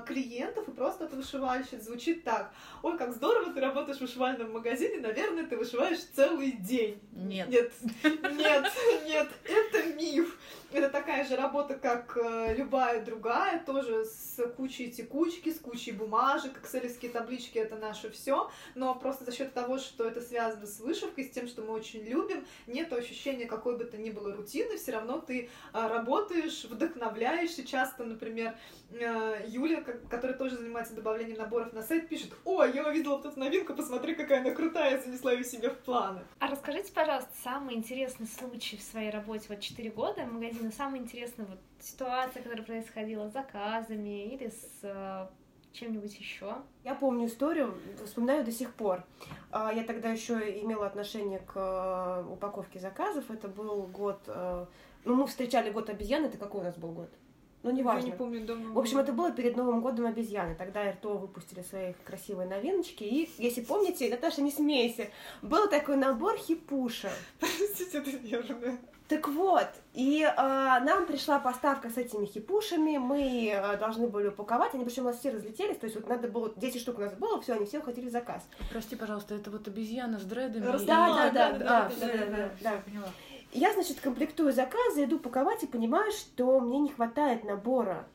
клиентов 0.06 0.68
и 0.68 0.72
просто 0.72 1.06
от 1.06 1.14
вышивальщиц, 1.14 1.84
звучит 1.84 2.24
так. 2.24 2.54
Ой, 2.84 2.98
как 2.98 3.14
здорово 3.14 3.54
ты 3.54 3.60
работаешь 3.60 3.98
в 3.98 4.02
вышивальном 4.02 4.54
магазине, 4.54 5.00
наверное, 5.00 5.46
ты 5.46 5.58
вышиваешь 5.58 6.00
целый 6.16 6.52
день. 6.52 7.00
Нет. 7.12 7.50
Нет, 7.50 7.72
нет, 8.04 8.72
нет, 9.06 9.30
это 9.44 9.94
миф. 9.96 10.38
Это 10.72 10.90
такая 10.90 11.26
же 11.26 11.36
работа, 11.36 11.76
как 11.76 12.18
э, 12.18 12.54
любая 12.58 13.04
другая, 13.04 13.64
тоже 13.64 14.04
с 14.04 14.46
кучей 14.58 14.92
текучки, 14.92 15.54
с 15.54 15.60
кучей 15.60 15.94
бумажек, 15.94 16.60
экселевские 16.60 17.12
таблички 17.12 17.58
это 17.58 17.78
наше 17.78 18.10
все, 18.12 18.50
но 18.74 18.94
просто 18.96 19.24
за 19.24 19.32
счет 19.32 19.54
того, 19.54 19.78
что 19.78 20.06
это 20.06 20.22
связано 20.22 20.68
с 20.68 20.80
вышивкой, 20.80 21.24
с 21.24 21.30
тем, 21.30 21.48
что 21.48 21.62
мы 21.62 21.72
очень 21.72 22.04
любим, 22.04 22.46
нет 22.68 22.92
ощущения 22.92 23.46
какой 23.46 23.78
бы 23.78 23.86
то 23.86 23.98
ни 23.98 24.10
было 24.10 24.34
рутины, 24.36 24.78
все 24.78 24.92
равно 24.92 25.20
ты 25.20 25.50
а, 25.72 25.88
работаешь, 25.88 26.66
вдохновляешься. 26.66 27.66
Часто, 27.66 28.04
например, 28.04 28.52
э, 28.52 28.85
Юля, 29.00 29.82
ко- 29.82 29.98
которая 30.10 30.38
тоже 30.38 30.56
занимается 30.58 30.94
добавлением 30.96 31.38
наборов 31.38 31.74
на 31.74 31.82
сайт, 31.82 32.08
пишет, 32.10 32.34
ой, 32.46 32.72
я 32.74 32.88
увидела 32.88 33.18
вот 33.18 33.26
эту 33.26 33.40
новинку, 33.40 33.74
посмотри, 33.74 34.16
какая 34.16 34.42
она 34.42 34.52
крутая, 34.52 35.02
занесла 35.02 35.34
ее 35.34 35.44
себе 35.44 35.70
в 35.70 35.78
планы. 35.80 36.22
А 36.40 36.48
расскажите, 36.48 36.92
пожалуйста, 36.94 37.32
самый 37.44 37.76
интересный 37.76 38.28
случай 38.28 38.78
в 38.78 38.82
своей 38.82 39.10
работе, 39.10 39.46
вот 39.50 39.60
4 39.60 39.90
года 39.92 40.26
магазина, 40.26 40.72
самая 40.72 41.02
интересная 41.02 41.46
вот 41.46 41.60
ситуация, 41.80 42.42
которая 42.42 42.64
происходила 42.66 43.28
с 43.30 43.34
заказами 43.34 44.34
или 44.34 44.48
с 44.50 44.80
э, 44.84 45.28
чем-нибудь 45.74 46.18
еще? 46.18 46.56
Я 46.84 46.96
помню 46.96 47.28
историю, 47.28 47.78
вспоминаю 48.06 48.46
до 48.46 48.52
сих 48.52 48.74
пор. 48.74 49.04
А, 49.52 49.74
Я 49.74 49.84
тогда 49.84 50.10
еще 50.10 50.34
имела 50.62 50.86
отношение 50.88 51.40
к 51.40 51.54
э, 51.56 52.32
упаковке 52.32 52.80
заказов. 52.80 53.30
Это 53.30 53.48
был 53.50 53.84
год... 53.84 54.20
э, 54.28 54.66
Ну, 55.04 55.16
мы 55.16 55.28
встречали 55.28 55.70
год 55.70 55.90
обезьяны. 55.90 56.28
Это 56.28 56.38
какой 56.38 56.62
у 56.62 56.64
нас 56.64 56.76
был 56.78 56.92
год? 56.94 57.10
Ну, 57.66 57.72
Я 57.72 57.78
неважно. 57.78 58.06
не 58.06 58.12
помню, 58.12 58.46
дома. 58.46 58.74
В 58.76 58.78
общем, 58.78 59.00
это 59.00 59.12
было 59.12 59.32
перед 59.32 59.58
Новым 59.58 59.82
годом 59.82 60.06
обезьяны. 60.06 60.54
Тогда 60.54 60.92
РТО 60.92 61.18
выпустили 61.18 61.64
свои 61.64 61.94
красивые 62.04 62.48
новиночки. 62.48 63.04
И, 63.04 63.28
если 63.40 63.62
помните, 63.62 64.08
Наташа, 64.08 64.44
не 64.44 64.52
смейся, 64.52 65.08
был 65.42 65.68
такой 65.68 65.96
набор 65.98 66.38
хипуша. 66.38 67.10
Простите, 67.40 67.98
это 67.98 68.12
нервное. 68.20 68.78
Так 69.08 69.28
вот, 69.28 69.68
и 69.94 70.24
а, 70.38 70.80
нам 70.80 71.06
пришла 71.08 71.40
поставка 71.40 71.90
с 71.92 71.98
этими 71.98 72.26
хипушами, 72.26 72.98
мы 72.98 73.52
а, 73.56 73.78
должны 73.78 74.08
были 74.08 74.28
упаковать, 74.30 74.74
они 74.74 74.84
причем 74.84 75.04
у 75.04 75.10
нас 75.10 75.20
все 75.20 75.30
разлетелись, 75.30 75.78
то 75.78 75.86
есть 75.86 75.96
вот 75.96 76.10
надо 76.10 76.28
было, 76.28 76.52
10 76.56 76.82
штук 76.82 76.98
у 76.98 77.02
нас 77.02 77.14
было, 77.14 77.40
все, 77.40 77.54
они 77.54 77.68
все 77.68 77.80
уходили 77.80 78.10
в 78.10 78.12
заказ. 78.12 78.42
Прости, 78.72 78.96
пожалуйста, 78.96 79.36
это 79.36 79.52
вот 79.52 79.68
обезьяна 79.68 80.18
с 80.18 80.24
дредами. 80.24 80.64
Да, 80.66 80.76
и- 80.76 80.86
да, 80.86 80.86
да, 80.86 81.28
А, 81.28 81.32
да, 81.32 81.52
да, 81.52 81.58
да, 81.60 81.90
всё, 81.90 82.00
да, 82.00 82.08
да, 82.08 82.26
да, 82.26 82.50
всё, 82.56 82.64
да. 82.64 82.82
поняла. 82.84 83.08
Я, 83.52 83.74
значит, 83.74 84.00
комплектую 84.00 84.52
заказы, 84.52 85.06
иду 85.06 85.20
паковать 85.20 85.64
и 85.64 85.68
понимаю, 85.68 86.12
что 86.12 86.60
мне 86.60 86.80
не 86.80 86.90
хватает 86.90 87.44
набора. 87.44 88.08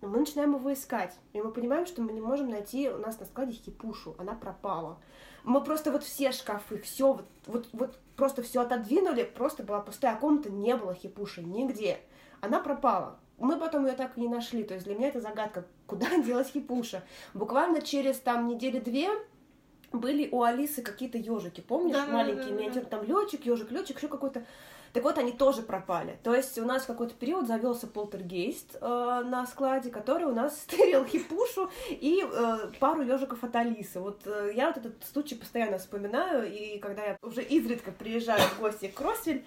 Мы 0.00 0.18
начинаем 0.18 0.54
его 0.54 0.72
искать, 0.72 1.14
и 1.32 1.40
мы 1.40 1.50
понимаем, 1.50 1.86
что 1.86 2.02
мы 2.02 2.12
не 2.12 2.20
можем 2.20 2.50
найти 2.50 2.90
у 2.90 2.98
нас 2.98 3.18
на 3.18 3.24
складе 3.24 3.52
хипушу, 3.52 4.14
она 4.18 4.34
пропала. 4.34 4.98
Мы 5.44 5.62
просто 5.62 5.90
вот 5.90 6.02
все 6.02 6.32
шкафы, 6.32 6.78
все 6.78 7.14
вот, 7.14 7.26
вот, 7.46 7.68
вот 7.72 7.98
просто 8.16 8.42
все 8.42 8.60
отодвинули, 8.60 9.24
просто 9.24 9.62
была 9.62 9.80
пустая 9.80 10.16
комната, 10.16 10.50
не 10.50 10.76
было 10.76 10.94
хипуши 10.94 11.42
нигде. 11.42 12.00
Она 12.40 12.60
пропала. 12.60 13.18
Мы 13.38 13.58
потом 13.58 13.86
ее 13.86 13.92
так 13.92 14.16
и 14.16 14.20
не 14.20 14.28
нашли. 14.28 14.62
То 14.64 14.74
есть 14.74 14.86
для 14.86 14.94
меня 14.94 15.08
это 15.08 15.20
загадка, 15.20 15.64
куда 15.86 16.06
делась 16.22 16.50
хипуша. 16.50 17.02
Буквально 17.32 17.82
через 17.82 18.18
там 18.18 18.46
недели 18.46 18.78
две 18.78 19.08
были 19.94 20.28
у 20.30 20.42
Алисы 20.42 20.82
какие-то 20.82 21.18
ежики, 21.18 21.60
помнишь, 21.60 21.94
Да-да-да-да-да. 21.94 22.24
маленькие 22.24 22.54
миниатюры, 22.54 22.86
там 22.86 23.04
летчик, 23.04 23.44
ежик, 23.46 23.70
летчик, 23.70 23.96
еще 23.96 24.08
какой-то. 24.08 24.44
Так 24.92 25.02
вот, 25.02 25.18
они 25.18 25.32
тоже 25.32 25.62
пропали. 25.62 26.20
То 26.22 26.32
есть 26.36 26.56
у 26.56 26.64
нас 26.64 26.84
в 26.84 26.86
какой-то 26.86 27.14
период 27.14 27.48
завелся 27.48 27.88
полтергейст 27.88 28.76
э, 28.80 29.22
на 29.26 29.44
складе, 29.44 29.90
который 29.90 30.24
у 30.24 30.32
нас 30.32 30.56
стырил 30.62 31.04
хипушу 31.04 31.68
и 31.88 32.24
э, 32.24 32.58
пару 32.78 33.02
ежиков 33.02 33.42
от 33.42 33.56
Алисы. 33.56 33.98
Вот 33.98 34.20
э, 34.26 34.52
я 34.54 34.68
вот 34.68 34.76
этот 34.76 35.04
случай 35.04 35.34
постоянно 35.34 35.78
вспоминаю, 35.78 36.48
и 36.48 36.78
когда 36.78 37.04
я 37.04 37.18
уже 37.22 37.42
изредка 37.42 37.90
приезжаю 37.90 38.40
в 38.40 38.60
гости 38.60 38.86
к 38.86 38.94
Кросвель, 38.94 39.44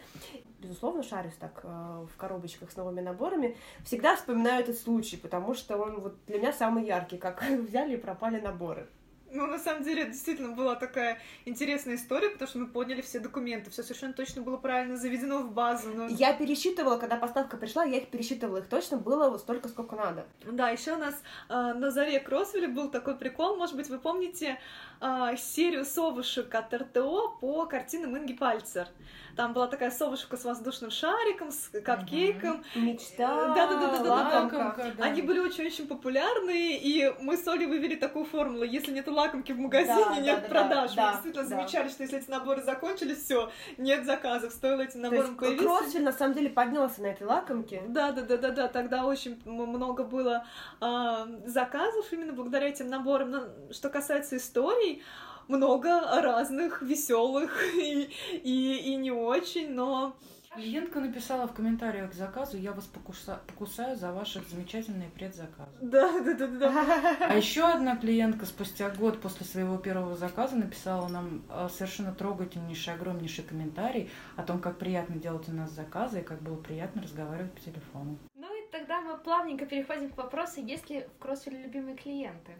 безусловно, 0.59 1.01
шарюсь 1.01 1.35
так 1.39 1.61
э, 1.63 1.67
в 2.13 2.17
коробочках 2.17 2.69
с 2.69 2.75
новыми 2.75 2.99
наборами, 2.99 3.55
всегда 3.85 4.17
вспоминаю 4.17 4.63
этот 4.63 4.77
случай, 4.77 5.15
потому 5.15 5.53
что 5.53 5.77
он 5.77 6.01
вот 6.01 6.15
для 6.27 6.39
меня 6.39 6.51
самый 6.51 6.85
яркий, 6.85 7.17
как 7.17 7.41
взяли 7.67 7.93
и 7.93 7.97
пропали 7.97 8.41
наборы. 8.41 8.87
Ну, 9.31 9.45
на 9.45 9.59
самом 9.59 9.83
деле, 9.83 10.05
действительно 10.05 10.53
была 10.53 10.75
такая 10.75 11.19
интересная 11.45 11.95
история, 11.95 12.29
потому 12.29 12.47
что 12.47 12.59
мы 12.59 12.67
подняли 12.67 13.01
все 13.01 13.19
документы, 13.19 13.69
все 13.69 13.83
совершенно 13.83 14.13
точно 14.13 14.41
было 14.41 14.57
правильно 14.57 14.97
заведено 14.97 15.39
в 15.39 15.51
базу. 15.51 15.89
Но... 15.93 16.07
Я 16.07 16.33
пересчитывала, 16.33 16.97
когда 16.97 17.17
поставка 17.17 17.57
пришла, 17.57 17.83
я 17.83 17.97
их 17.97 18.07
пересчитывала, 18.07 18.57
их 18.57 18.69
точно 18.69 18.97
было 18.97 19.29
вот 19.29 19.41
столько, 19.41 19.67
сколько 19.67 19.95
надо. 19.95 20.25
Да, 20.45 20.69
еще 20.69 20.93
у 20.93 20.97
нас 20.97 21.21
э, 21.49 21.53
на 21.53 21.91
заре 21.91 22.19
Кросвеля 22.19 22.69
был 22.69 22.89
такой 22.89 23.15
прикол, 23.15 23.57
может 23.57 23.75
быть, 23.75 23.89
вы 23.89 23.99
помните 23.99 24.59
э, 25.01 25.35
серию 25.37 25.83
совушек 25.83 26.53
от 26.55 26.73
РТО 26.73 27.37
по 27.41 27.65
картинам 27.65 28.17
Инги 28.17 28.33
Пальцер. 28.33 28.87
Там 29.35 29.53
была 29.53 29.67
такая 29.67 29.91
совушка 29.91 30.35
с 30.35 30.43
воздушным 30.45 30.89
шариком, 30.89 31.51
с 31.51 31.69
капкейком. 31.83 32.63
Мечта, 32.75 33.53
Да-да-да-да-да-да. 33.53 34.41
лакомка. 34.41 34.93
да. 34.97 35.03
Они 35.03 35.21
были 35.21 35.39
очень-очень 35.39 35.87
популярные, 35.87 36.77
и 36.79 37.13
мы 37.21 37.37
с 37.37 37.47
Олей 37.47 37.67
вывели 37.67 37.95
такую 37.95 38.25
формулу. 38.25 38.63
Если 38.63 38.91
нет 38.91 39.07
лакомки 39.17 39.51
в 39.51 39.59
магазине, 39.59 40.05
Да, 40.05 40.19
нет 40.19 40.35
да, 40.35 40.41
да, 40.41 40.47
продаж. 40.47 40.93
да, 40.93 41.05
мы 41.05 41.11
действительно 41.11 41.43
да. 41.43 41.49
замечали, 41.49 41.89
что 41.89 42.03
если 42.03 42.19
эти 42.19 42.29
наборы 42.29 42.61
закончились, 42.61 43.23
все, 43.23 43.51
нет 43.77 44.05
заказов. 44.05 44.53
Стоило 44.53 44.81
этим 44.81 45.01
То 45.01 45.09
набором 45.09 45.25
есть 45.25 45.37
появиться. 45.37 45.99
На 45.99 46.11
самом 46.11 46.33
деле 46.35 46.49
поднялся 46.49 47.01
на 47.01 47.07
этой 47.07 47.25
лакомке. 47.27 47.83
Да, 47.87 48.11
да, 48.11 48.21
да, 48.21 48.37
да, 48.37 48.51
да. 48.51 48.67
Тогда 48.67 49.05
очень 49.05 49.41
много 49.45 50.03
было 50.03 50.45
а, 50.79 51.27
заказов 51.45 52.11
именно 52.11 52.33
благодаря 52.33 52.69
этим 52.69 52.87
наборам. 52.87 53.31
Но 53.31 53.43
что 53.71 53.89
касается 53.89 54.37
историй, 54.37 55.03
много 55.47 56.21
разных, 56.21 56.81
веселых 56.81 57.63
и, 57.75 58.09
и, 58.43 58.91
и 58.91 58.95
не 58.95 59.11
очень, 59.11 59.71
но 59.71 60.15
Клиентка 60.53 60.99
написала 60.99 61.47
в 61.47 61.53
комментариях 61.53 62.11
к 62.11 62.13
заказу, 62.13 62.57
я 62.57 62.71
вас 62.71 62.85
покуса- 62.91 63.39
покусаю 63.47 63.95
за 63.95 64.11
ваши 64.11 64.41
замечательные 64.49 65.09
предзаказы. 65.09 65.71
да, 65.81 66.19
да, 66.21 66.33
да, 66.33 66.47
да. 66.47 67.17
А 67.29 67.33
еще 67.35 67.63
одна 67.65 67.95
клиентка 67.95 68.45
спустя 68.45 68.89
год 68.89 69.21
после 69.21 69.45
своего 69.45 69.77
первого 69.77 70.15
заказа 70.15 70.55
написала 70.55 71.07
нам 71.09 71.43
э, 71.49 71.67
совершенно 71.71 72.13
трогательнейший, 72.13 72.93
огромнейший 72.95 73.43
комментарий 73.43 74.09
о 74.35 74.43
том, 74.43 74.59
как 74.59 74.77
приятно 74.79 75.15
делать 75.17 75.47
у 75.49 75.51
нас 75.53 75.71
заказы 75.71 76.21
и 76.21 76.23
как 76.23 76.41
было 76.41 76.55
приятно 76.55 77.01
разговаривать 77.03 77.53
по 77.53 77.59
телефону. 77.61 78.17
Ну 78.35 78.47
и 78.55 78.71
тогда 78.71 79.01
мы 79.01 79.17
плавненько 79.17 79.65
переходим 79.65 80.09
к 80.09 80.17
вопросу, 80.17 80.61
есть 80.61 80.89
ли 80.89 81.05
в 81.17 81.21
Кросфиле 81.21 81.61
любимые 81.63 81.95
клиенты? 81.95 82.53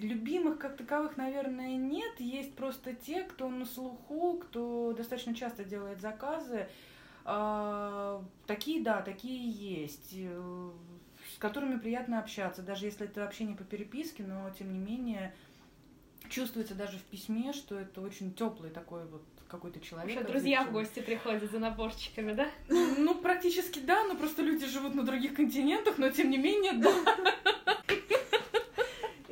Любимых 0.00 0.58
как 0.58 0.76
таковых, 0.76 1.16
наверное, 1.16 1.76
нет. 1.76 2.18
Есть 2.20 2.54
просто 2.54 2.92
те, 2.94 3.22
кто 3.22 3.48
на 3.48 3.64
слуху, 3.64 4.38
кто 4.38 4.92
достаточно 4.96 5.34
часто 5.34 5.64
делает 5.64 6.00
заказы. 6.00 6.68
А, 7.24 8.22
Такие, 8.46 8.82
да, 8.82 9.02
такие 9.02 9.50
есть. 9.50 10.10
э, 10.14 10.70
С 11.34 11.38
которыми 11.38 11.78
приятно 11.78 12.20
общаться, 12.20 12.62
даже 12.62 12.86
если 12.86 13.06
это 13.06 13.24
общение 13.24 13.56
по 13.56 13.64
переписке, 13.64 14.22
но 14.22 14.48
тем 14.50 14.72
не 14.72 14.78
менее 14.78 15.34
чувствуется 16.28 16.74
даже 16.74 16.98
в 16.98 17.02
письме, 17.02 17.52
что 17.52 17.78
это 17.78 18.00
очень 18.00 18.32
теплый 18.32 18.70
такой 18.70 19.06
вот 19.06 19.22
какой-то 19.48 19.80
человек. 19.80 20.18
Что 20.18 20.26
друзья 20.26 20.64
в 20.64 20.72
гости 20.72 21.00
приходят 21.00 21.50
за 21.50 21.58
наборчиками, 21.58 22.32
да? 22.32 22.48
Ну, 22.68 23.14
практически 23.16 23.78
да, 23.78 24.04
но 24.04 24.16
просто 24.16 24.42
люди 24.42 24.66
живут 24.66 24.94
на 24.94 25.04
других 25.04 25.34
континентах, 25.34 25.98
но 25.98 26.10
тем 26.10 26.30
не 26.30 26.38
менее, 26.38 26.72
да. 26.74 26.92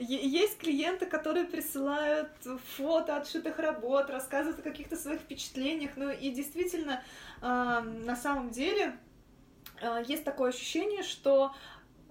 Есть 0.06 0.58
клиенты, 0.58 1.06
которые 1.06 1.46
присылают 1.46 2.30
фото 2.76 3.16
отшитых 3.16 3.58
работ, 3.58 4.10
рассказывают 4.10 4.60
о 4.60 4.62
каких-то 4.62 4.96
своих 4.96 5.20
впечатлениях. 5.20 5.92
Ну 5.96 6.10
и 6.10 6.30
действительно, 6.30 7.02
а, 7.40 7.80
на 7.80 8.16
самом 8.16 8.50
деле, 8.50 8.96
а, 9.82 10.00
есть 10.00 10.24
такое 10.24 10.50
ощущение, 10.50 11.02
что 11.02 11.52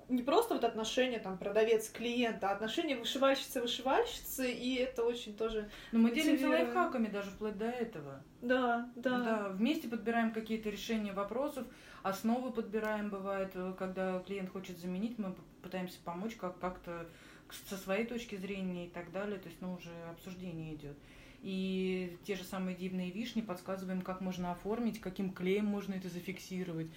не 0.10 0.22
просто 0.22 0.54
вот 0.54 0.64
отношения 0.64 1.20
там 1.20 1.38
продавец-клиент, 1.38 2.44
а 2.44 2.52
отношения 2.52 2.96
вышивальщицы-вышивальщицы, 2.96 4.52
и 4.52 4.76
это 4.76 5.04
очень 5.04 5.36
тоже... 5.36 5.70
Но 5.92 6.00
мы 6.00 6.12
делимся 6.12 6.50
лайфхаками 6.50 7.08
даже 7.08 7.32
вплоть 7.32 7.58
до 7.58 7.66
этого. 7.66 8.22
Да, 8.42 8.90
да. 8.96 9.20
Да, 9.20 9.50
вместе 9.50 9.88
подбираем 9.88 10.32
какие-то 10.32 10.70
решения 10.70 11.14
вопросов, 11.14 11.66
основы 12.04 12.52
подбираем, 12.52 13.10
бывает, 13.10 13.52
э, 13.56 13.74
когда 13.78 14.20
клиент 14.20 14.52
хочет 14.52 14.78
заменить, 14.78 15.18
мы 15.18 15.36
пытаемся 15.62 15.98
помочь 16.04 16.36
как- 16.36 16.60
как-то 16.60 16.92
к- 17.02 17.33
со 17.70 17.78
своей 17.78 18.06
точки 18.06 18.36
зрения 18.36 18.86
и 18.88 18.90
так 18.90 19.12
далее, 19.12 19.40
то 19.40 19.48
есть, 19.48 19.62
ну, 19.62 19.74
уже 19.74 19.90
обсуждение 20.12 20.76
идет. 20.76 20.98
И 21.42 22.18
те 22.26 22.36
же 22.36 22.44
самые 22.44 22.76
дивные 22.76 23.12
вишни 23.12 23.42
подсказываем, 23.42 24.02
как 24.02 24.22
можно 24.22 24.52
оформить, 24.52 25.00
каким 25.02 25.32
клеем 25.32 25.66
можно 25.66 25.94
это 25.94 26.08
зафиксировать. 26.10 26.88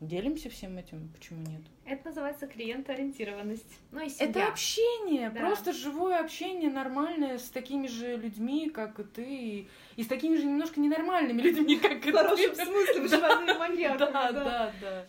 Делимся 0.00 0.50
всем 0.50 0.76
этим, 0.76 1.08
почему 1.16 1.46
нет? 1.46 1.62
Это 1.86 2.08
называется 2.08 2.48
клиентоориентированность. 2.48 3.78
Ну 3.92 4.00
и 4.00 4.06
Это 4.06 4.14
семья. 4.32 4.48
общение, 4.48 5.30
Да. 5.30 5.40
просто 5.40 5.72
живое 5.72 6.18
общение 6.18 6.68
нормальное 6.70 7.38
с 7.38 7.48
такими 7.48 7.86
же 7.86 8.16
людьми, 8.16 8.68
как 8.70 8.98
и 8.98 9.04
ты, 9.04 9.68
и, 9.96 10.02
с 10.02 10.06
такими 10.08 10.36
же 10.36 10.44
немножко 10.46 10.80
ненормальными 10.80 11.40
людьми, 11.42 11.76
как 11.78 12.04
и 12.04 12.10
В 12.10 12.14
хорошем 12.14 12.54
ты. 12.54 12.64
смысле, 12.66 13.54
маньяками, 13.58 13.98
Да, 13.98 14.32
да. 14.32 14.72
да, 14.80 15.06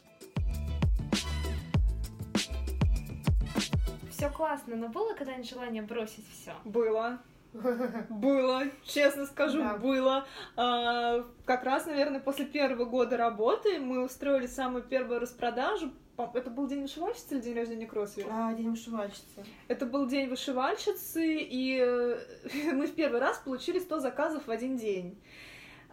Все 4.26 4.34
классно, 4.34 4.76
но 4.76 4.88
было 4.90 5.14
когда-нибудь 5.14 5.48
желание 5.48 5.84
бросить 5.84 6.26
все? 6.32 6.54
Было. 6.64 7.20
Было, 8.10 8.64
честно 8.84 9.26
скажу, 9.28 9.60
Да. 9.60 9.78
было. 9.78 10.26
А, 10.58 11.24
как 11.46 11.64
раз, 11.64 11.86
наверное, 11.86 12.20
после 12.20 12.44
первого 12.46 12.84
года 12.84 13.16
работы 13.16 13.80
мы 13.80 14.04
устроили 14.04 14.48
самую 14.48 14.84
первую 14.84 15.22
распродажу. 15.22 15.94
Это 16.34 16.50
был 16.50 16.68
день 16.68 16.82
вышивальщицы 16.82 17.36
или 17.36 17.42
день 17.42 17.56
рождения 17.56 17.86
Кросвелла? 17.86 18.30
А, 18.34 18.54
день 18.54 18.72
вышивальщицы. 18.72 19.46
Это 19.70 19.86
был 19.86 20.06
день 20.08 20.28
вышивальщицы, 20.28 21.38
и 21.38 21.80
э, 21.82 22.18
мы 22.74 22.88
в 22.88 22.96
первый 22.96 23.22
раз 23.22 23.38
получили 23.38 23.80
100 23.80 24.00
заказов 24.00 24.48
в 24.48 24.52
один 24.52 24.76
день. 24.76 25.18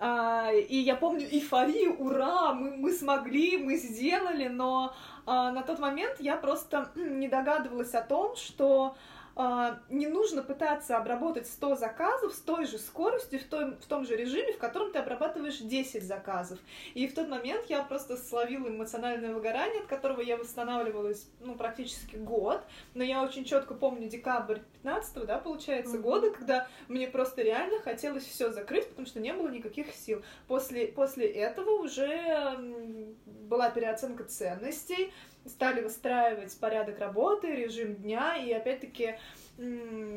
А, 0.04 0.50
и 0.52 0.78
я 0.78 0.96
помню 0.96 1.28
эйфорию, 1.30 1.96
ура, 1.96 2.54
мы, 2.54 2.76
мы 2.76 2.92
смогли, 2.92 3.56
мы 3.56 3.76
сделали, 3.76 4.48
но 4.48 4.96
на 5.26 5.62
тот 5.62 5.78
момент 5.78 6.16
я 6.20 6.36
просто 6.36 6.90
не 6.94 7.28
догадывалась 7.28 7.94
о 7.94 8.02
том, 8.02 8.36
что 8.36 8.96
а, 8.96 8.96
не 9.88 10.06
нужно 10.06 10.42
пытаться 10.42 10.96
обработать 10.96 11.46
100 11.46 11.76
заказов 11.76 12.34
с 12.34 12.38
той 12.38 12.66
же 12.66 12.78
скоростью, 12.78 13.40
в 13.40 13.44
том, 13.44 13.76
в 13.76 13.86
том 13.86 14.04
же 14.04 14.16
режиме, 14.16 14.52
в 14.52 14.58
котором 14.58 14.92
ты 14.92 14.98
обрабатываешь 14.98 15.58
10 15.58 16.02
заказов. 16.04 16.58
И 16.94 17.06
в 17.06 17.14
тот 17.14 17.28
момент 17.28 17.66
я 17.68 17.82
просто 17.82 18.16
словила 18.16 18.68
эмоциональное 18.68 19.32
выгорание, 19.32 19.80
от 19.80 19.86
которого 19.86 20.20
я 20.20 20.36
восстанавливалась, 20.36 21.26
ну, 21.40 21.54
практически 21.54 22.16
год. 22.16 22.62
Но 22.94 23.02
я 23.02 23.22
очень 23.22 23.44
четко 23.44 23.74
помню 23.74 24.08
декабрь 24.08 24.58
15 24.82 25.26
да, 25.26 25.38
получается, 25.38 25.94
Мгм. 25.94 26.02
года, 26.02 26.30
когда 26.30 26.68
мне 26.88 27.06
просто 27.08 27.42
реально 27.42 27.80
хотелось 27.80 28.24
все 28.24 28.50
закрыть, 28.52 28.88
потому 28.88 29.06
что 29.06 29.20
не 29.20 29.32
было 29.32 29.48
никаких 29.48 29.94
сил. 29.94 30.22
После, 30.48 30.88
после 30.88 31.26
этого 31.26 31.70
уже 31.82 32.56
была 33.26 33.70
переоценка 33.70 34.24
ценностей, 34.24 35.12
стали 35.46 35.82
выстраивать 35.82 36.56
порядок 36.58 36.98
работы, 36.98 37.54
режим 37.54 37.94
дня, 37.96 38.36
и 38.36 38.52
опять-таки 38.52 39.16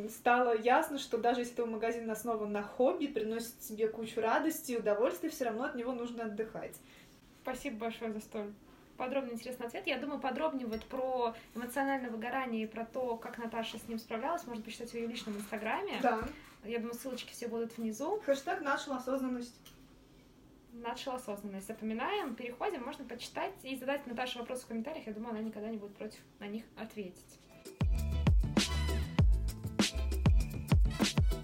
стало 0.09 0.57
ясно, 0.57 0.97
что 0.97 1.17
даже 1.17 1.41
если 1.41 1.55
твой 1.55 1.67
магазин 1.67 2.09
основан 2.09 2.51
на 2.51 2.63
хобби, 2.63 3.07
приносит 3.07 3.59
тебе 3.59 3.87
кучу 3.87 4.21
радости 4.21 4.73
и 4.73 4.77
удовольствия, 4.77 5.29
все 5.29 5.45
равно 5.45 5.65
от 5.65 5.75
него 5.75 5.91
нужно 5.91 6.25
отдыхать. 6.25 6.75
Спасибо 7.43 7.77
большое 7.77 8.11
за 8.11 8.21
столь 8.21 8.53
подробный 8.97 9.33
интересный 9.33 9.67
ответ. 9.67 9.85
Я 9.87 9.97
думаю, 9.97 10.19
подробнее 10.19 10.67
вот 10.67 10.83
про 10.85 11.35
эмоциональное 11.53 12.09
выгорание 12.09 12.63
и 12.63 12.67
про 12.67 12.85
то, 12.85 13.17
как 13.17 13.37
Наташа 13.37 13.77
с 13.77 13.87
ним 13.87 13.99
справлялась, 13.99 14.45
можно 14.47 14.63
почитать 14.63 14.91
в 14.91 14.93
ее 14.93 15.07
личном 15.07 15.37
инстаграме. 15.37 15.99
Да. 16.01 16.19
Я 16.63 16.79
думаю, 16.79 16.95
ссылочки 16.95 17.31
все 17.31 17.47
будут 17.47 17.77
внизу. 17.77 18.21
Хэштег 18.25 18.61
наша 18.61 18.95
осознанность. 18.95 19.53
Наша 20.81 21.15
осознанность. 21.15 21.67
Запоминаем, 21.67 22.35
переходим, 22.35 22.83
можно 22.83 23.05
почитать 23.05 23.53
и 23.63 23.75
задать 23.77 24.05
Наташе 24.07 24.39
вопросы 24.39 24.65
в 24.65 24.67
комментариях. 24.67 25.07
Я 25.07 25.13
думаю, 25.13 25.31
она 25.31 25.41
никогда 25.41 25.69
не 25.69 25.77
будет 25.77 25.95
против 25.95 26.19
на 26.39 26.47
них 26.47 26.65
ответить. 26.75 27.39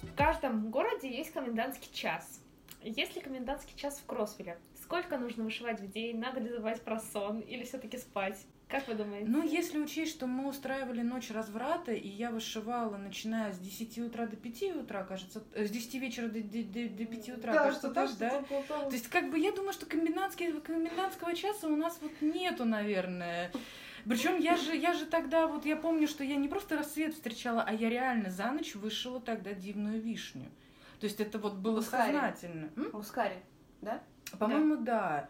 В 0.03 0.15
каждом 0.17 0.69
городе 0.69 1.09
есть 1.09 1.31
комендантский 1.31 1.91
час. 1.93 2.41
Есть 2.83 3.15
ли 3.15 3.21
комендантский 3.21 3.75
час 3.77 4.00
в 4.00 4.05
Кросвилле? 4.05 4.59
Сколько 4.83 5.17
нужно 5.17 5.45
вышивать 5.45 5.79
в 5.79 5.89
день? 5.89 6.19
Надо 6.19 6.41
ли 6.41 6.50
забывать 6.50 6.81
про 6.81 7.00
сон 7.00 7.39
или 7.39 7.63
все-таки 7.63 7.97
спать? 7.97 8.45
Как 8.71 8.87
вы 8.87 8.93
думаете? 8.95 9.29
Ну, 9.29 9.43
если 9.43 9.77
учесть, 9.79 10.13
что 10.13 10.27
мы 10.27 10.47
устраивали 10.47 11.01
ночь 11.01 11.29
разврата, 11.29 11.91
и 11.91 12.07
я 12.07 12.31
вышивала, 12.31 12.95
начиная 12.95 13.51
с 13.51 13.59
10 13.59 13.99
утра 13.99 14.27
до 14.27 14.37
5 14.37 14.77
утра, 14.77 15.03
кажется, 15.03 15.43
э, 15.53 15.65
с 15.65 15.69
10 15.69 15.95
вечера 15.95 16.27
до, 16.27 16.41
до, 16.41 16.63
до, 16.63 16.89
до 16.89 17.05
5 17.05 17.29
утра, 17.29 17.53
Да, 17.53 17.63
кажется, 17.63 17.89
так, 17.89 18.09
что 18.09 18.19
да? 18.19 18.41
То 18.67 18.91
есть, 18.91 19.09
как 19.09 19.29
бы, 19.29 19.37
я 19.37 19.51
думаю, 19.51 19.73
что 19.73 19.85
комендантский, 19.85 20.53
комендантского 20.61 21.35
часа 21.35 21.67
у 21.67 21.75
нас 21.75 21.99
вот 22.01 22.13
нету, 22.21 22.63
наверное. 22.63 23.51
Причем 24.05 24.39
я 24.39 24.55
же, 24.55 24.75
я 24.75 24.93
же 24.93 25.05
тогда, 25.05 25.47
вот 25.47 25.65
я 25.65 25.75
помню, 25.75 26.07
что 26.07 26.23
я 26.23 26.37
не 26.37 26.47
просто 26.47 26.77
рассвет 26.77 27.13
встречала, 27.13 27.63
а 27.67 27.73
я 27.73 27.89
реально 27.89 28.29
за 28.29 28.51
ночь 28.51 28.73
вышила 28.75 29.19
тогда 29.19 29.53
дивную 29.53 30.01
вишню. 30.01 30.49
То 30.99 31.05
есть 31.05 31.19
это 31.19 31.39
вот 31.39 31.55
было 31.55 31.77
Мускари. 31.77 32.13
сознательно. 32.13 32.69
М? 32.77 32.89
Мускари, 32.93 33.37
да? 33.81 34.01
По-моему, 34.39 34.77
да. 34.77 35.29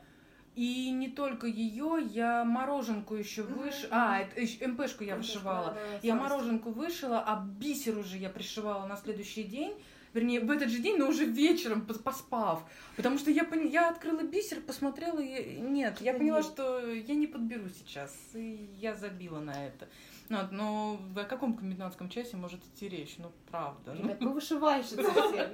И 0.56 0.92
не 0.92 1.08
только 1.10 1.48
ее, 1.48 1.98
я 2.12 2.44
мороженку 2.44 3.16
еще 3.16 3.44
выш... 3.44 3.84
мгм. 3.84 3.88
А, 3.92 4.20
это 4.20 4.42
ещё 4.42 4.68
МПшку 4.68 5.04
я 5.04 5.16
вышивала. 5.16 5.68
Да, 5.68 5.74
да, 5.76 6.00
Я 6.04 6.16
мороженку 6.16 6.72
вышила, 6.72 7.24
а 7.26 7.42
бисер 7.60 7.98
уже 7.98 8.18
я 8.18 8.30
пришивала 8.30 8.86
на 8.86 8.98
следующий 8.98 9.44
день. 9.44 9.74
Вернее, 10.14 10.42
в 10.42 10.52
этот 10.52 10.68
же 10.70 10.80
день, 10.80 10.98
но 10.98 11.08
уже 11.08 11.24
вечером, 11.24 11.86
пос- 11.88 12.04
поспав. 12.04 12.64
Потому 12.98 13.18
что 13.18 13.32
я, 13.32 13.44
пон- 13.44 13.66
я 13.66 13.88
открыла 13.90 14.24
бисер, 14.24 14.60
посмотрела, 14.60 15.20
и 15.22 15.62
нет, 15.62 16.02
я 16.02 16.14
поняла, 16.14 16.44
что 16.44 16.86
я 16.86 17.16
не 17.16 17.28
подберу 17.28 17.70
сейчас. 17.70 18.14
И 18.34 18.70
я 18.78 18.94
забила 18.94 19.40
на 19.40 19.66
это. 19.68 19.88
Ну, 20.28 20.38
но 20.52 21.00
о 21.16 21.24
каком 21.24 21.54
комендантском 21.56 22.10
часе 22.10 22.36
может 22.36 22.60
идти 22.66 22.90
речь? 22.90 23.16
Ну, 23.20 23.32
правда. 23.50 23.94
Ну, 23.94 24.04
Ребят, 24.04 24.22
вы 24.22 24.34
вышивальщицы 24.34 25.02
все. 25.12 25.50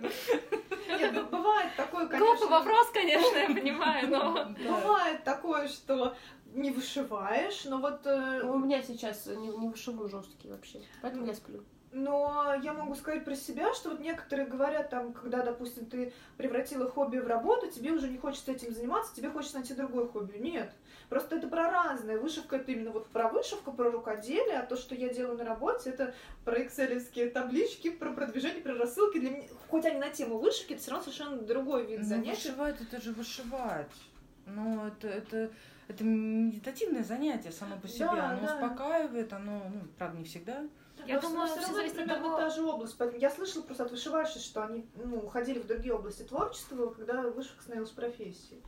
Нет, 0.88 1.12
ну, 1.14 1.26
бывает 1.26 1.76
такое, 1.76 2.06
Глупый 2.08 2.20
конечно. 2.28 2.48
вопрос, 2.48 2.90
конечно, 2.94 3.38
я 3.38 3.48
понимаю, 3.48 4.10
но... 4.10 4.48
Бывает 4.82 5.24
такое, 5.24 5.68
что 5.68 6.16
не 6.54 6.72
вышиваешь, 6.72 7.66
но 7.66 7.78
вот... 7.80 8.06
э, 8.06 8.42
У 8.44 8.58
меня 8.58 8.82
сейчас 8.82 9.26
не, 9.28 9.50
не 9.50 9.68
вышиву 9.70 10.08
жесткий 10.08 10.50
вообще, 10.50 10.82
поэтому 11.02 11.26
я 11.26 11.34
сплю. 11.34 11.64
Но 11.94 12.54
я 12.62 12.74
могу 12.74 12.96
сказать 12.96 13.24
про 13.24 13.36
себя, 13.36 13.74
что 13.74 13.90
вот 13.90 14.00
некоторые 14.02 14.46
говорят, 14.48 14.90
там, 14.90 15.14
когда, 15.14 15.42
допустим, 15.42 15.86
ты 15.86 16.14
превратила 16.36 16.90
хобби 16.90 17.18
в 17.18 17.28
работу, 17.28 17.72
тебе 17.72 17.92
уже 17.92 18.10
не 18.10 18.18
хочется 18.18 18.52
этим 18.52 18.74
заниматься, 18.74 19.16
тебе 19.16 19.30
хочется 19.30 19.58
найти 19.58 19.74
другое 19.74 20.06
хобби. 20.06 20.38
Нет. 20.38 20.72
Просто 21.10 21.38
это 21.38 21.48
про 21.48 21.72
разное. 21.72 22.18
Вышивка 22.18 22.58
это 22.58 22.72
именно 22.72 22.92
вот 22.92 23.08
про 23.08 23.30
вышивку, 23.30 23.72
про 23.72 23.90
рукоделие, 23.90 24.60
а 24.60 24.66
то, 24.66 24.76
что 24.76 24.94
я 24.94 25.08
делаю 25.14 25.38
на 25.38 25.46
работе, 25.46 25.90
это 25.92 26.14
про 26.44 26.62
экселевские 26.62 27.30
таблички, 27.30 27.90
про 27.90 28.12
продвижение, 28.12 28.62
про 28.62 28.74
рассылки. 28.76 29.18
Для 29.20 29.30
меня, 29.32 29.48
хоть 29.70 29.86
они 29.86 30.00
на 30.00 30.10
тему 30.10 30.38
вышивки, 30.38 30.74
это 30.74 30.82
все 30.82 30.92
равно 30.92 31.04
совершенно 31.06 31.38
другой 31.38 31.86
вид 31.86 32.00
Ну, 32.00 32.06
занятий. 32.06 32.50
вышивать 32.50 32.82
это 32.82 33.02
же 33.02 33.14
вышивать. 33.14 33.92
Ну, 34.46 34.86
это, 34.86 35.08
это, 35.08 35.50
это 35.88 36.04
медитативное 36.04 37.04
занятие 37.04 37.52
само 37.52 37.78
по 37.78 37.88
себе. 37.88 38.06
Да, 38.06 38.32
оно 38.32 38.46
да. 38.46 38.54
успокаивает, 38.56 39.32
оно, 39.32 39.62
ну, 39.74 39.82
правда, 39.98 40.18
не 40.18 40.26
всегда. 40.26 40.66
Я 41.06 41.16
Но 41.16 41.22
думаю, 41.22 41.48
всё 41.48 41.62
равно 41.62 41.76
зависит 41.76 42.00
от 42.00 42.08
того- 42.08 42.38
та 42.38 42.50
же 42.50 42.64
область. 42.64 42.98
Поэтому 42.98 43.22
Я 43.22 43.30
слышала 43.30 43.62
просто 43.64 43.84
от 43.86 43.92
вышивальщиц, 43.92 44.42
что 44.42 44.64
они 44.66 44.86
ну, 44.96 45.20
уходили 45.20 45.60
в 45.60 45.68
другие 45.68 45.94
области 45.94 46.24
творчества, 46.24 46.88
когда 46.88 47.22
вышивка 47.22 47.62
становилась 47.62 47.92
профессией. 47.92 48.62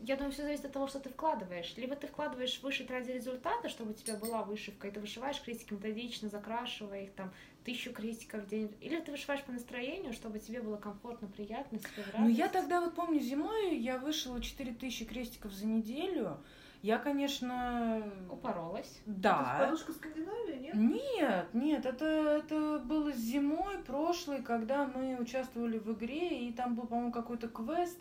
Я 0.00 0.16
думаю, 0.16 0.32
все 0.32 0.42
зависит 0.42 0.64
от 0.64 0.72
того, 0.72 0.88
что 0.88 0.98
ты 0.98 1.10
вкладываешь. 1.10 1.74
Либо 1.76 1.94
ты 1.94 2.06
вкладываешь 2.06 2.60
вышить 2.62 2.90
ради 2.90 3.10
результата, 3.10 3.68
чтобы 3.68 3.90
у 3.90 3.94
тебя 3.94 4.16
была 4.16 4.42
вышивка, 4.42 4.88
и 4.88 4.90
ты 4.90 5.00
вышиваешь 5.00 5.40
крестики 5.42 5.74
методично, 5.74 6.28
закрашивая 6.28 7.02
их 7.04 7.12
там 7.12 7.32
тысячу 7.64 7.92
крестиков 7.92 8.44
в 8.44 8.46
день. 8.48 8.74
Или 8.80 9.00
ты 9.00 9.10
вышиваешь 9.10 9.42
по 9.42 9.52
настроению, 9.52 10.12
чтобы 10.12 10.38
тебе 10.38 10.62
было 10.62 10.76
комфортно, 10.76 11.28
приятно, 11.28 11.78
себе 11.78 12.04
Ну, 12.18 12.28
я 12.28 12.48
тогда 12.48 12.80
вот 12.80 12.94
помню, 12.94 13.20
зимой 13.20 13.76
я 13.76 13.98
вышила 13.98 14.40
4000 14.40 15.04
крестиков 15.04 15.52
за 15.52 15.66
неделю. 15.66 16.38
Я, 16.82 16.96
конечно... 16.96 18.10
Упоролась. 18.30 19.00
Это 19.04 19.20
Да. 19.20 19.56
подушка 19.60 19.92
Скандинавии, 19.92 20.60
нет? 20.60 20.74
Нет, 20.74 21.46
нет, 21.52 21.84
это, 21.84 22.06
это 22.06 22.78
было 22.78 23.12
зимой 23.12 23.78
прошлой, 23.80 24.42
когда 24.42 24.86
мы 24.86 25.18
участвовали 25.20 25.78
в 25.78 25.92
игре, 25.92 26.48
и 26.48 26.52
там 26.54 26.74
был, 26.74 26.86
по-моему, 26.86 27.12
какой-то 27.12 27.48
квест, 27.48 27.98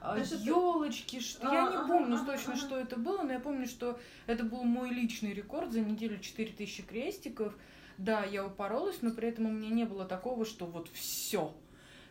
елочки, 0.00 1.20
что 1.20 1.48
А, 1.48 1.54
я 1.54 1.62
не 1.70 1.76
ага, 1.76 1.88
помню 1.88 2.18
точно, 2.24 2.56
что 2.56 2.76
это 2.76 2.96
было, 2.96 3.22
но 3.22 3.32
я 3.32 3.40
помню, 3.40 3.66
что 3.66 3.98
это 4.26 4.44
был 4.44 4.62
мой 4.62 4.90
личный 4.90 5.32
рекорд 5.32 5.72
за 5.72 5.80
неделю 5.80 6.18
4000 6.18 6.82
крестиков. 6.82 7.54
Да, 7.96 8.24
я 8.24 8.46
упоролась, 8.46 9.02
но 9.02 9.10
при 9.10 9.28
этом 9.28 9.46
у 9.46 9.50
меня 9.50 9.70
не 9.70 9.84
было 9.84 10.04
такого, 10.04 10.44
что 10.44 10.66
вот 10.66 10.88
все. 10.92 11.52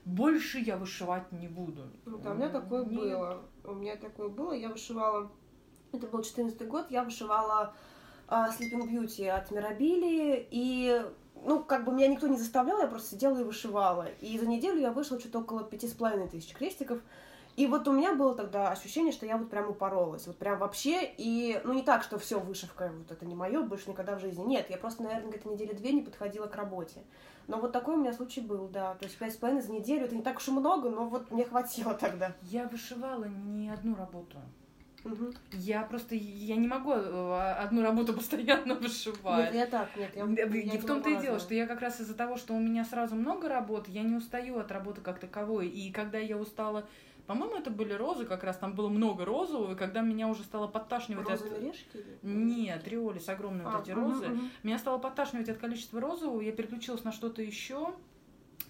Больше 0.04 0.60
я 0.60 0.78
вышивать 0.78 1.32
не 1.32 1.48
буду. 1.48 1.84
Ну, 2.06 2.18
да, 2.18 2.32
у 2.32 2.34
меня 2.36 2.50
такое 2.50 2.84
Нет. 2.86 2.94
было. 2.94 3.42
У 3.64 3.74
меня 3.74 3.96
такое 3.96 4.30
было. 4.30 4.54
Я 4.54 4.70
вышивала... 4.70 5.32
Это 5.92 6.08
был 6.08 6.24
14 6.24 6.68
год. 6.68 6.88
Я 6.90 7.04
вышивала 7.04 7.74
а, 8.28 8.50
Sleeping 8.50 8.90
Beauty 8.90 9.28
от 9.28 9.52
Мирабили. 9.52 10.48
И, 10.52 11.02
ну, 11.44 11.64
как 11.64 11.86
бы 11.86 11.92
меня 11.94 12.08
никто 12.08 12.28
не 12.28 12.38
заставлял, 12.38 12.80
я 12.82 12.88
просто 12.88 13.12
сидела 13.12 13.40
и 13.40 13.44
вышивала. 13.44 14.08
И 14.22 14.38
за 14.38 14.46
неделю 14.46 14.80
я 14.80 14.92
вышла 14.92 15.20
что-то 15.20 15.40
около 15.40 15.64
пяти 15.64 15.88
с 15.88 15.94
половиной 15.94 16.30
тысяч 16.30 16.54
крестиков. 16.54 17.00
И 17.58 17.66
вот 17.66 17.88
у 17.88 17.92
меня 17.92 18.14
было 18.14 18.36
тогда 18.36 18.70
ощущение, 18.70 19.12
что 19.12 19.26
я 19.26 19.36
вот 19.36 19.50
прям 19.50 19.68
упоролась, 19.68 20.28
вот 20.28 20.38
прям 20.38 20.60
вообще, 20.60 21.12
и, 21.18 21.60
ну, 21.64 21.74
не 21.74 21.82
так, 21.82 22.04
что 22.04 22.20
все 22.20 22.40
вышивка, 22.40 22.92
вот 22.96 23.12
это 23.12 23.26
не 23.26 23.34
мое, 23.34 23.64
больше 23.64 23.90
никогда 23.90 24.16
в 24.16 24.22
жизни. 24.22 24.44
Нет, 24.44 24.70
я 24.70 24.78
просто, 24.78 25.02
наверное, 25.02 25.30
где-то 25.32 25.50
недели 25.50 25.74
две 25.74 25.92
не 25.92 26.04
подходила 26.04 26.46
к 26.46 26.56
работе. 26.56 27.02
Но 27.48 27.58
вот 27.60 27.72
такой 27.72 27.96
у 27.96 27.98
меня 27.98 28.14
случай 28.14 28.42
был, 28.42 28.68
да. 28.68 28.94
То 28.94 29.06
есть 29.06 29.18
пять 29.18 29.34
с 29.34 29.38
половиной 29.38 29.64
за 29.64 29.72
неделю, 29.72 30.06
это 30.06 30.16
не 30.16 30.22
так 30.22 30.38
уж 30.38 30.48
и 30.48 30.52
много, 30.52 30.92
но 30.92 31.08
вот 31.08 31.32
мне 31.32 31.46
хватило 31.46 31.96
тогда. 31.96 32.36
Я 32.44 32.68
вышивала 32.68 33.26
не 33.26 33.72
одну 33.72 33.96
работу. 33.96 34.38
Мгм. 35.04 35.34
Я 35.54 35.82
просто 35.84 36.14
я 36.14 36.58
не 36.58 36.68
могу 36.68 36.92
э, 36.92 37.52
одну 37.54 37.82
работу 37.82 38.14
постоянно 38.18 38.76
вышивать. 38.76 39.46
Нет, 39.46 39.56
я 39.56 39.66
так, 39.66 39.96
нет, 39.96 40.12
я, 40.16 40.26
я 40.26 40.48
делаю 40.48 40.80
в 40.80 40.86
том-то 40.86 41.10
и 41.10 41.16
дело, 41.18 41.40
что 41.40 41.56
я 41.56 41.66
как 41.66 41.82
раз 41.82 42.00
из-за 42.02 42.14
того, 42.14 42.38
что 42.38 42.54
у 42.54 42.60
меня 42.60 42.86
сразу 42.86 43.16
много 43.16 43.50
работ, 43.50 43.88
я 43.88 44.04
не 44.04 44.16
устаю 44.16 44.60
от 44.60 44.72
работы 44.72 45.02
как 45.02 45.20
таковой. 45.20 45.70
И 45.70 45.92
когда 45.92 46.20
я 46.20 46.38
устала, 46.38 46.86
по-моему, 47.28 47.56
это 47.58 47.70
были 47.70 47.94
розы, 47.94 48.26
как 48.26 48.44
раз 48.44 48.58
там 48.58 48.74
было 48.74 48.88
много 48.90 49.26
розового, 49.26 49.74
и 49.74 49.76
когда 49.76 50.02
меня 50.02 50.28
уже 50.30 50.44
стало 50.44 50.68
подташнивать 50.68 51.26
от... 51.30 51.42
Розовые 51.42 51.72
решки? 51.72 51.98
или- 51.98 52.18
Нет, 52.24 52.88
риолис 52.88 53.28
огромные 53.30 53.68
А, 53.68 53.72
вот 53.72 53.84
эти 53.84 53.92
мгм, 53.92 54.04
розы. 54.12 54.28
мгм. 54.30 54.50
Меня 54.64 54.80
стало 54.80 54.98
подташнивать 54.98 55.50
от 55.50 55.58
количества 55.58 56.00
розового, 56.00 56.40
я 56.42 56.54
переключилась 56.54 57.04
на 57.04 57.12
что-то 57.12 57.42
еще, 57.42 57.94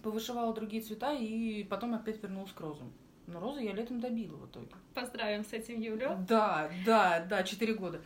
повышивала 0.01 0.53
другие 0.53 0.81
цвета, 0.81 1.13
и 1.13 1.63
потом 1.63 1.93
опять 1.93 2.21
вернулась 2.21 2.51
к 2.51 2.59
розам. 2.59 2.91
Но 3.27 3.39
розы 3.39 3.61
я 3.61 3.73
летом 3.73 3.99
добила 3.99 4.37
в 4.37 4.45
итоге. 4.47 4.69
Поздравим 4.93 5.43
с 5.45 5.51
этим, 5.53 5.79
Юлю. 5.81 6.17
Да, 6.27 6.71
да, 6.85 7.25
да, 7.29 7.43
четыре 7.43 7.73
года. 7.73 8.01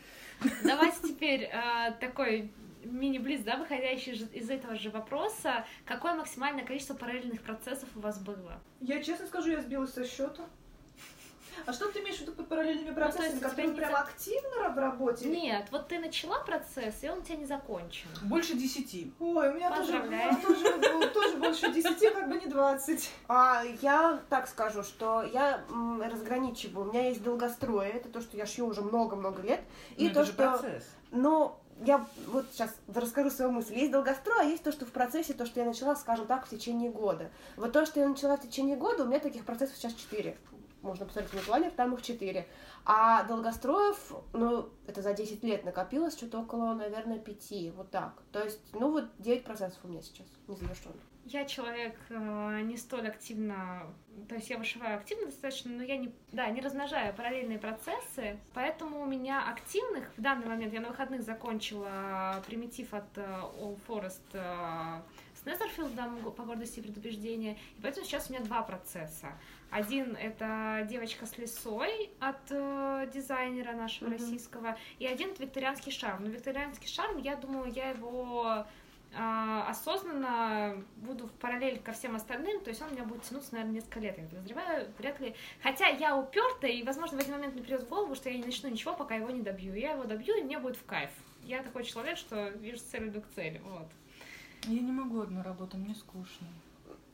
Давайте 0.63 1.07
теперь 1.09 1.45
а, 1.53 1.91
такой 1.91 2.51
мини-блиц, 2.83 3.41
да, 3.41 3.57
выходящий 3.57 4.11
из 4.11 4.49
этого 4.49 4.75
же 4.75 4.89
вопроса. 4.89 5.65
Какое 5.85 6.13
максимальное 6.13 6.65
количество 6.65 6.93
параллельных 6.93 7.41
процессов 7.41 7.89
у 7.95 7.99
вас 7.99 8.19
было? 8.19 8.59
Я 8.79 9.01
честно 9.03 9.27
скажу, 9.27 9.49
я 9.51 9.61
сбилась 9.61 9.93
со 9.93 10.05
счета. 10.05 10.43
А 11.65 11.73
что 11.73 11.91
ты 11.91 11.99
имеешь 11.99 12.17
в 12.17 12.21
виду 12.21 12.31
под 12.33 12.47
параллельными 12.47 12.89
то 12.89 12.95
процессами, 12.95 13.25
есть 13.25 13.35
у 13.35 13.39
тебя 13.39 13.49
которые 13.49 13.67
не 13.69 13.75
прям 13.75 13.95
активно 13.95 14.69
в 14.69 14.77
работе? 14.77 15.29
Нет, 15.29 15.67
вот 15.71 15.87
ты 15.87 15.99
начала 15.99 16.39
процесс, 16.39 17.03
и 17.03 17.09
он 17.09 17.19
у 17.19 17.21
тебя 17.21 17.35
не 17.35 17.45
закончен. 17.45 18.07
Больше 18.23 18.55
десяти. 18.55 19.13
Ой, 19.19 19.49
у 19.49 19.53
меня 19.53 19.75
тоже, 19.75 20.01
тоже, 20.41 21.09
тоже 21.09 21.37
больше 21.37 21.71
10, 21.71 22.13
как 22.13 22.29
бы 22.29 22.39
не 22.39 22.47
20. 22.47 23.11
А, 23.27 23.63
я 23.81 24.19
так 24.29 24.47
скажу, 24.47 24.83
что 24.83 25.23
я 25.23 25.63
разграничиваю. 26.01 26.87
У 26.87 26.91
меня 26.91 27.09
есть 27.09 27.21
долгострои, 27.23 27.89
это 27.89 28.09
то, 28.09 28.21
что 28.21 28.37
я 28.37 28.45
шью 28.45 28.65
уже 28.67 28.81
много-много 28.81 29.41
лет. 29.41 29.61
И 29.97 30.07
Но 30.07 30.13
то, 30.13 30.21
это 30.21 30.25
же 30.25 30.31
что... 30.33 30.43
процесс. 30.43 30.89
Но 31.11 31.60
я 31.85 32.05
вот 32.27 32.45
сейчас 32.51 32.73
расскажу 32.93 33.29
свою 33.29 33.51
мысль. 33.51 33.75
Есть 33.75 33.91
долгострой, 33.91 34.41
а 34.41 34.43
есть 34.43 34.63
то, 34.63 34.71
что 34.71 34.85
в 34.85 34.91
процессе, 34.91 35.33
то, 35.33 35.45
что 35.45 35.59
я 35.59 35.65
начала, 35.65 35.95
скажем 35.95 36.27
так, 36.27 36.45
в 36.45 36.49
течение 36.49 36.91
года. 36.91 37.31
Вот 37.57 37.71
то, 37.73 37.85
что 37.85 37.99
я 37.99 38.07
начала 38.07 38.37
в 38.37 38.41
течение 38.41 38.75
года, 38.75 39.03
у 39.03 39.07
меня 39.07 39.19
таких 39.19 39.45
процессов 39.45 39.77
сейчас 39.77 39.93
четыре. 39.93 40.37
Можно 40.81 41.05
посмотреть 41.05 41.33
на 41.33 41.41
планер, 41.41 41.71
там 41.71 41.93
их 41.93 42.01
четыре. 42.01 42.47
А 42.85 43.23
долгостроев, 43.23 43.97
ну, 44.33 44.69
это 44.87 45.01
за 45.01 45.13
10 45.13 45.43
лет 45.43 45.63
накопилось 45.63 46.17
что-то 46.17 46.39
около, 46.39 46.73
наверное, 46.73 47.19
пяти. 47.19 47.71
Вот 47.75 47.91
так. 47.91 48.13
То 48.31 48.43
есть, 48.43 48.59
ну, 48.73 48.91
вот 48.91 49.05
9 49.19 49.43
процессов 49.43 49.79
у 49.83 49.87
меня 49.87 50.01
сейчас 50.01 50.25
незавершенных. 50.47 51.01
Я 51.25 51.45
человек 51.45 51.95
э, 52.09 52.61
не 52.63 52.77
столь 52.77 53.07
активно, 53.07 53.83
то 54.27 54.35
есть 54.35 54.49
я 54.49 54.57
вышиваю 54.57 54.95
активно 54.97 55.27
достаточно, 55.27 55.71
но 55.71 55.83
я 55.83 55.97
не, 55.97 56.11
да, 56.31 56.49
не 56.49 56.61
размножаю 56.61 57.13
параллельные 57.13 57.59
процессы, 57.59 58.37
поэтому 58.53 59.01
у 59.01 59.05
меня 59.05 59.47
активных 59.47 60.11
в 60.17 60.21
данный 60.21 60.47
момент, 60.47 60.73
я 60.73 60.81
на 60.81 60.89
выходных 60.89 61.21
закончила 61.21 62.43
примитив 62.47 62.93
от 62.93 63.17
э, 63.17 63.21
All 63.21 63.79
Forest 63.87 64.21
э, 64.33 65.01
с 65.35 65.45
Незерфилдом 65.45 66.31
по 66.31 66.43
гордости 66.43 66.79
и 66.79 66.81
предупреждения, 66.81 67.53
и 67.77 67.81
поэтому 67.81 68.05
сейчас 68.05 68.29
у 68.29 68.33
меня 68.33 68.43
два 68.43 68.63
процесса. 68.63 69.31
Один 69.69 70.17
это 70.17 70.85
девочка 70.89 71.25
с 71.25 71.37
лисой 71.37 72.09
от 72.19 72.41
э, 72.49 73.09
дизайнера 73.13 73.73
нашего 73.73 74.09
Мгм. 74.09 74.17
российского, 74.17 74.77
и 74.99 75.05
один 75.05 75.29
это 75.31 75.43
викторианский 75.43 75.91
шарм. 75.91 76.23
Но 76.25 76.29
викторианский 76.29 76.89
шарм, 76.89 77.19
я 77.19 77.35
думаю, 77.35 77.71
я 77.71 77.91
его 77.91 78.65
осознанно 79.13 80.83
буду 80.97 81.27
в 81.27 81.31
параллель 81.33 81.79
ко 81.79 81.91
всем 81.91 82.15
остальным, 82.15 82.61
то 82.61 82.69
есть 82.69 82.81
он 82.81 82.89
у 82.89 82.91
меня 82.91 83.03
будет 83.03 83.23
тянуться, 83.23 83.53
наверное, 83.53 83.75
несколько 83.75 83.99
лет, 83.99 84.17
я 84.17 84.25
подозреваю, 84.25 84.87
вряд 84.97 85.19
ли. 85.19 85.35
Хотя 85.61 85.87
я 85.87 86.15
упертая, 86.15 86.71
и, 86.71 86.83
возможно, 86.83 87.17
в 87.17 87.21
один 87.21 87.33
момент 87.33 87.53
мне 87.53 87.63
придет 87.63 87.83
в 87.83 87.89
голову, 87.89 88.15
что 88.15 88.29
я 88.29 88.37
не 88.37 88.45
начну 88.45 88.69
ничего, 88.69 88.93
пока 88.93 89.15
его 89.15 89.29
не 89.29 89.41
добью. 89.41 89.73
Я 89.73 89.91
его 89.91 90.05
добью, 90.05 90.35
и 90.37 90.43
мне 90.43 90.59
будет 90.59 90.77
в 90.77 90.85
кайф. 90.85 91.11
Я 91.43 91.61
такой 91.63 91.83
человек, 91.83 92.17
что 92.17 92.49
вижу 92.49 92.79
цель, 92.79 93.09
иду 93.09 93.21
к 93.21 93.29
цели, 93.35 93.61
вот. 93.65 93.87
Я 94.63 94.79
не 94.79 94.91
могу 94.91 95.21
одну 95.21 95.43
работу, 95.43 95.77
мне 95.77 95.95
скучно. 95.95 96.47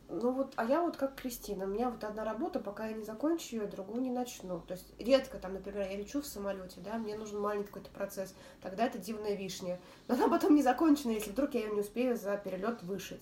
Ну 0.09 0.31
вот, 0.31 0.53
а 0.55 0.63
я 0.63 0.81
вот 0.81 0.95
как 0.95 1.15
Кристина, 1.15 1.65
у 1.65 1.67
меня 1.67 1.89
вот 1.89 2.01
одна 2.05 2.23
работа, 2.23 2.61
пока 2.61 2.87
я 2.87 2.95
не 2.95 3.03
закончу 3.03 3.57
ее, 3.57 3.67
другую 3.67 4.01
не 4.01 4.09
начну. 4.09 4.61
То 4.61 4.75
есть 4.75 4.93
редко 4.99 5.37
там, 5.37 5.53
например, 5.53 5.89
я 5.89 5.97
лечу 5.97 6.21
в 6.21 6.25
самолете, 6.25 6.79
да, 6.79 6.97
мне 6.97 7.17
нужен 7.17 7.41
маленький 7.41 7.67
какой-то 7.67 7.89
процесс, 7.89 8.33
тогда 8.61 8.85
это 8.85 8.99
дивная 8.99 9.35
вишня. 9.35 9.79
Но 10.07 10.15
она 10.15 10.29
потом 10.29 10.55
не 10.55 10.63
закончена, 10.63 11.11
если 11.11 11.31
вдруг 11.31 11.53
я 11.55 11.65
ее 11.65 11.73
не 11.73 11.81
успею 11.81 12.15
за 12.15 12.37
перелет 12.37 12.83
вышить. 12.83 13.21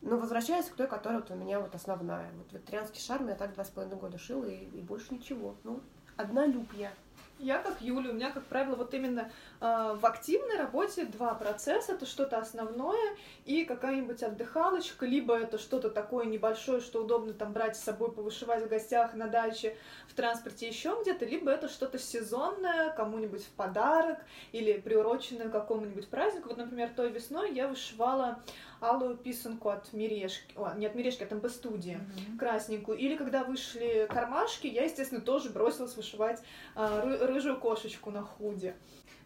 Но 0.00 0.16
возвращаясь 0.18 0.66
к 0.66 0.74
той, 0.74 0.88
которая 0.88 1.20
вот 1.20 1.30
у 1.30 1.36
меня 1.36 1.60
вот 1.60 1.74
основная. 1.76 2.30
Вот 2.32 2.52
викторианский 2.52 3.00
шарм 3.00 3.28
я 3.28 3.36
так 3.36 3.54
два 3.54 3.64
с 3.64 3.70
половиной 3.70 3.98
года 3.98 4.18
шила, 4.18 4.44
и, 4.44 4.64
и 4.64 4.80
больше 4.82 5.14
ничего. 5.14 5.54
Ну, 5.62 5.80
одна 6.16 6.46
любя. 6.46 6.66
Я 6.78 6.92
как 7.38 7.80
Юля, 7.80 8.10
у 8.10 8.12
меня, 8.14 8.30
как 8.30 8.44
правило, 8.44 8.76
вот 8.76 8.94
именно 8.94 9.30
э, 9.60 9.96
в 10.00 10.06
активной 10.06 10.56
работе 10.56 11.04
два 11.04 11.34
процесса. 11.34 11.92
Это 11.92 12.06
что-то 12.06 12.38
основное 12.38 13.16
и 13.44 13.64
какая-нибудь 13.64 14.22
отдыхалочка, 14.22 15.06
либо 15.06 15.36
это 15.36 15.58
что-то 15.58 15.90
такое 15.90 16.26
небольшое, 16.26 16.80
что 16.80 17.02
удобно 17.02 17.32
там 17.32 17.52
брать 17.52 17.76
с 17.76 17.82
собой, 17.82 18.12
повышивать 18.12 18.64
в 18.64 18.68
гостях, 18.68 19.14
на 19.14 19.26
даче, 19.26 19.76
в 20.08 20.14
транспорте, 20.14 20.68
еще 20.68 20.96
где-то, 21.02 21.24
либо 21.24 21.50
это 21.50 21.68
что-то 21.68 21.98
сезонное, 21.98 22.90
кому-нибудь 22.90 23.44
в 23.44 23.50
подарок 23.50 24.18
или 24.52 24.74
приуроченное 24.74 25.48
к 25.48 25.52
какому-нибудь 25.52 26.08
празднику. 26.08 26.48
Вот, 26.48 26.58
например, 26.58 26.90
той 26.94 27.10
весной 27.10 27.52
я 27.52 27.68
вышивала 27.68 28.40
алую 28.80 29.16
писанку 29.16 29.70
от 29.70 29.92
Мирешки, 29.92 30.54
о, 30.56 30.74
не 30.74 30.86
от 30.86 30.94
Мирешки, 30.94 31.22
от 31.22 31.32
МП 31.32 31.48
студии, 31.48 31.94
mm-hmm. 31.94 32.38
красненькую. 32.38 32.98
Или 32.98 33.16
когда 33.16 33.44
вышли 33.44 34.06
кармашки, 34.10 34.66
я, 34.66 34.84
естественно, 34.84 35.20
тоже 35.20 35.50
бросилась 35.50 35.96
вышивать 35.96 36.40
а, 36.74 37.04
ры- 37.04 37.26
рыжую 37.26 37.58
кошечку 37.58 38.10
на 38.10 38.22
худе. 38.22 38.74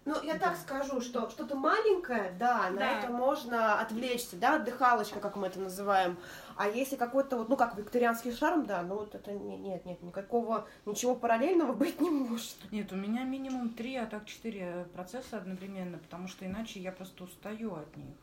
Ну, 0.09 0.15
я 0.23 0.35
да. 0.35 0.39
так 0.41 0.57
скажу, 0.57 1.03
что 1.03 1.29
что-то 1.29 1.55
маленькое, 1.55 2.33
да, 2.39 2.71
на 2.71 2.79
да. 2.79 2.99
это 2.99 3.13
можно 3.13 3.79
отвлечься, 3.79 4.37
да, 4.37 4.57
отдыхалочка, 4.57 5.21
как 5.21 5.37
мы 5.37 5.49
это 5.49 5.61
называем. 5.61 6.17
А 6.57 6.67
если 6.67 6.97
какой-то 6.97 7.37
вот, 7.37 7.51
ну, 7.51 7.59
как 7.59 7.77
викторианский 7.77 8.33
шарм, 8.33 8.65
да, 8.65 8.81
ну, 8.81 8.95
вот 8.95 9.15
это 9.15 9.33
нет, 9.33 9.85
нет, 9.85 10.03
никакого, 10.03 10.67
ничего 10.87 11.15
параллельного 11.15 11.73
быть 11.75 12.01
не 12.01 12.09
может. 12.09 12.57
Нет, 12.71 12.91
у 12.91 12.97
меня 12.97 13.25
минимум 13.25 13.69
три, 13.69 13.97
а 13.97 14.07
так 14.07 14.25
четыре 14.25 14.87
процесса 14.95 15.37
одновременно, 15.37 15.99
потому 15.99 16.27
что 16.27 16.47
иначе 16.47 16.81
я 16.81 16.91
просто 16.91 17.25
устаю 17.25 17.75
от 17.75 17.95
них. 17.97 18.17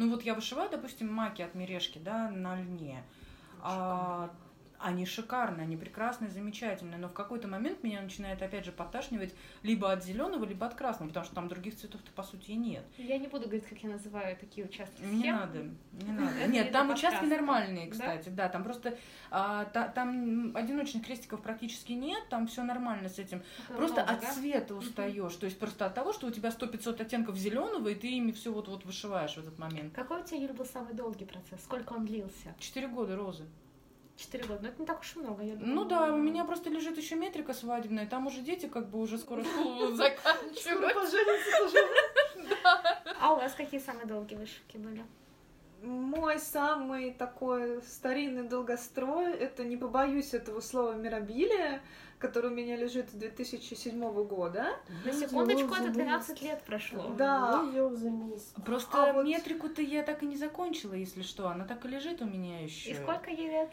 Ну 0.00 0.08
вот 0.08 0.22
я 0.22 0.32
вышиваю, 0.32 0.70
допустим, 0.70 1.12
маки 1.12 1.42
от 1.42 1.54
мережки, 1.54 1.98
да, 1.98 2.30
на 2.30 2.56
льне. 2.58 3.04
А, 3.62 4.30
они 4.82 5.04
шикарные, 5.04 5.64
они 5.64 5.76
прекрасные, 5.76 6.30
замечательные, 6.30 6.98
но 6.98 7.08
в 7.08 7.12
какой-то 7.12 7.48
момент 7.48 7.82
меня 7.82 8.00
начинает 8.00 8.42
опять 8.42 8.64
же 8.64 8.72
подташнивать 8.72 9.34
либо 9.62 9.92
от 9.92 10.04
зеленого, 10.04 10.44
либо 10.44 10.66
от 10.66 10.74
красного, 10.74 11.08
потому 11.08 11.26
что 11.26 11.34
там 11.34 11.48
других 11.48 11.76
цветов-то 11.76 12.10
по 12.12 12.22
сути 12.22 12.52
и 12.52 12.56
нет. 12.56 12.84
Я 12.96 13.18
не 13.18 13.28
буду 13.28 13.44
говорить, 13.44 13.66
как 13.66 13.78
я 13.78 13.90
называю 13.90 14.36
такие 14.36 14.66
участки. 14.66 15.02
Не 15.02 15.32
надо, 15.32 15.64
не 15.92 16.12
надо. 16.12 16.46
Нет, 16.48 16.72
там 16.72 16.90
участки 16.90 17.24
нормальные, 17.24 17.90
кстати, 17.90 18.28
да, 18.28 18.48
там 18.48 18.64
просто 18.64 18.96
а, 19.30 19.64
там 19.64 20.56
одиночных 20.56 21.04
крестиков 21.04 21.42
практически 21.42 21.92
нет, 21.92 22.28
там 22.28 22.46
все 22.46 22.62
нормально 22.62 23.08
с 23.08 23.18
этим. 23.18 23.42
Просто 23.68 24.02
от 24.02 24.24
цвета 24.24 24.74
устаешь, 24.74 25.34
то 25.34 25.46
есть 25.46 25.58
просто 25.58 25.86
от 25.86 25.94
того, 25.94 26.12
что 26.12 26.26
у 26.26 26.30
тебя 26.30 26.50
100-500 26.50 27.02
оттенков 27.02 27.36
зеленого, 27.36 27.88
и 27.88 27.94
ты 27.94 28.08
ими 28.08 28.32
все 28.32 28.52
вот 28.52 28.68
вот 28.68 28.84
вышиваешь 28.84 29.34
в 29.34 29.38
этот 29.38 29.58
момент. 29.58 29.94
Какой 29.94 30.22
у 30.22 30.24
тебя, 30.24 30.38
Юль, 30.38 30.52
был 30.52 30.64
самый 30.64 30.94
долгий 30.94 31.24
процесс? 31.24 31.62
Сколько 31.62 31.92
он 31.92 32.06
длился? 32.06 32.54
Четыре 32.58 32.88
года 32.88 33.16
розы. 33.16 33.44
Четыре 34.20 34.44
года, 34.44 34.60
но 34.64 34.68
это 34.68 34.80
не 34.80 34.86
так 34.86 35.00
уж 35.00 35.16
и 35.16 35.18
много, 35.18 35.42
я 35.42 35.56
думаю. 35.56 35.74
Ну 35.74 35.84
да, 35.86 36.12
у 36.12 36.18
меня 36.18 36.44
просто 36.44 36.68
лежит 36.68 36.98
еще 36.98 37.16
метрика 37.16 37.54
свадебная, 37.54 38.06
там 38.06 38.26
уже 38.26 38.42
дети 38.42 38.66
как 38.66 38.90
бы 38.90 39.00
уже 39.00 39.16
скоро 39.16 39.42
школу 39.42 39.92
заканчивают. 39.94 40.94
А 43.18 43.32
у 43.32 43.36
вас 43.36 43.54
какие 43.54 43.80
самые 43.80 44.04
долгие 44.04 44.34
вышивки 44.34 44.76
были? 44.76 45.02
Мой 45.82 46.38
самый 46.38 47.12
такой 47.12 47.80
старинный 47.80 48.46
долгострой, 48.46 49.32
это 49.32 49.64
не 49.64 49.78
побоюсь 49.78 50.34
этого 50.34 50.60
слова 50.60 50.92
мирабилия, 50.92 51.80
который 52.18 52.50
у 52.50 52.54
меня 52.54 52.76
лежит 52.76 53.08
с 53.08 53.14
2007 53.14 54.12
года. 54.26 54.76
На 55.06 55.12
секундочку, 55.14 55.74
это 55.74 55.88
12 55.88 56.42
лет 56.42 56.62
прошло. 56.64 57.08
Да. 57.16 57.64
Просто 58.66 59.02
а 59.02 59.22
метрику-то 59.22 59.80
я 59.80 60.02
так 60.02 60.22
и 60.22 60.26
не 60.26 60.36
закончила, 60.36 60.92
если 60.92 61.22
что. 61.22 61.48
Она 61.48 61.64
так 61.64 61.86
и 61.86 61.88
лежит 61.88 62.20
у 62.20 62.26
меня 62.26 62.62
еще. 62.62 62.90
И 62.90 62.94
сколько 62.94 63.30
ей 63.30 63.48
лет? 63.48 63.70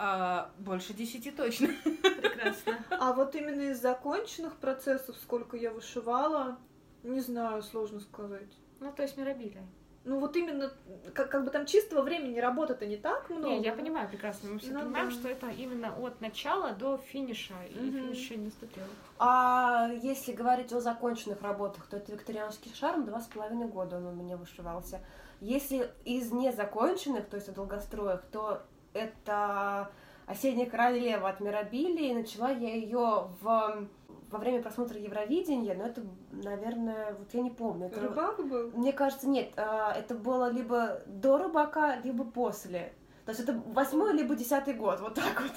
А, 0.00 0.52
больше 0.58 0.94
десяти 0.94 1.32
точно. 1.32 1.68
Прекрасно. 1.82 2.78
А 2.90 3.12
вот 3.12 3.34
именно 3.34 3.62
из 3.62 3.82
законченных 3.82 4.54
процессов, 4.56 5.16
сколько 5.20 5.56
я 5.56 5.72
вышивала, 5.72 6.56
не 7.02 7.20
знаю, 7.20 7.64
сложно 7.64 7.98
сказать. 7.98 8.48
Ну, 8.78 8.92
то 8.92 9.02
есть 9.02 9.16
миробилия. 9.16 9.66
Ну 10.04 10.20
вот 10.20 10.36
именно, 10.36 10.72
как, 11.14 11.30
как 11.30 11.44
бы 11.44 11.50
там 11.50 11.66
чистого 11.66 12.02
времени 12.02 12.38
работы-то 12.38 12.86
не 12.86 12.96
так 12.96 13.28
много. 13.28 13.48
Не, 13.48 13.60
я 13.60 13.72
понимаю 13.72 14.08
прекрасно. 14.08 14.50
Мы 14.50 14.60
все 14.60 14.70
ну, 14.70 14.80
понимаем, 14.80 15.08
да. 15.08 15.14
что 15.14 15.28
это 15.28 15.48
именно 15.50 15.92
от 15.98 16.20
начала 16.20 16.72
до 16.72 16.96
финиша, 16.96 17.54
и 17.68 17.78
угу. 17.78 17.98
финиш 17.98 18.16
еще 18.16 18.36
не 18.36 18.44
наступил. 18.46 18.84
А 19.18 19.90
если 20.00 20.32
говорить 20.32 20.72
о 20.72 20.80
законченных 20.80 21.42
работах, 21.42 21.86
то 21.86 21.96
это 21.96 22.12
викторианский 22.12 22.72
шарм, 22.72 23.04
два 23.04 23.20
с 23.20 23.26
половиной 23.26 23.66
года 23.66 23.96
он 23.96 24.06
у 24.06 24.12
меня 24.12 24.36
вышивался. 24.36 25.00
Если 25.40 25.90
из 26.04 26.30
незаконченных, 26.30 27.28
то 27.28 27.36
есть 27.36 27.48
о 27.48 27.52
долгостроях, 27.52 28.22
то 28.30 28.62
это 28.92 29.90
«Осенняя 30.26 30.68
королева» 30.68 31.28
от 31.28 31.40
Мирабили, 31.40 32.08
и 32.08 32.14
начала 32.14 32.50
я 32.50 32.74
ее 32.74 33.28
в 33.40 33.88
во 34.30 34.38
время 34.38 34.62
просмотра 34.62 34.98
Евровидения, 34.98 35.74
но 35.74 35.86
это, 35.86 36.02
наверное, 36.32 37.14
вот 37.14 37.32
я 37.32 37.40
не 37.40 37.50
помню. 37.50 37.86
Это, 37.86 38.00
Рыбак 38.00 38.46
был? 38.46 38.70
Мне 38.74 38.92
кажется, 38.92 39.26
нет, 39.26 39.52
а, 39.56 39.92
это 39.92 40.14
было 40.14 40.50
либо 40.50 41.00
до 41.06 41.38
рыбака, 41.38 41.96
либо 42.04 42.24
после. 42.24 42.92
То 43.24 43.30
есть 43.30 43.40
это 43.40 43.54
восьмой 43.66 44.12
либо 44.14 44.34
десятый 44.34 44.74
год, 44.74 45.00
вот 45.00 45.14
так 45.14 45.40
вот. 45.40 45.52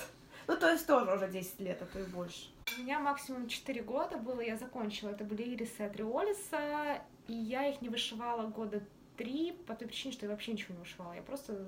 Ну, 0.48 0.58
то 0.58 0.70
есть 0.70 0.88
тоже 0.88 1.14
уже 1.14 1.30
10 1.30 1.60
лет, 1.62 1.82
а 1.82 1.86
то 1.86 2.00
и 2.00 2.04
больше. 2.04 2.50
У 2.78 2.82
меня 2.82 3.00
максимум 3.00 3.48
4 3.48 3.84
года 3.84 4.18
было, 4.18 4.42
я 4.42 4.58
закончила. 4.58 5.10
Это 5.10 5.24
были 5.24 5.44
ирисы 5.44 5.82
от 5.82 5.96
Риолиса, 5.96 7.02
и 7.28 7.34
я 7.34 7.68
их 7.68 7.82
не 7.82 7.90
вышивала 7.90 8.48
года 8.48 8.82
три 9.16 9.54
по 9.68 9.76
той 9.76 9.88
причине, 9.88 10.14
что 10.14 10.26
я 10.26 10.32
вообще 10.32 10.54
ничего 10.54 10.74
не 10.74 10.80
вышивала. 10.80 11.14
Я 11.14 11.22
просто 11.22 11.68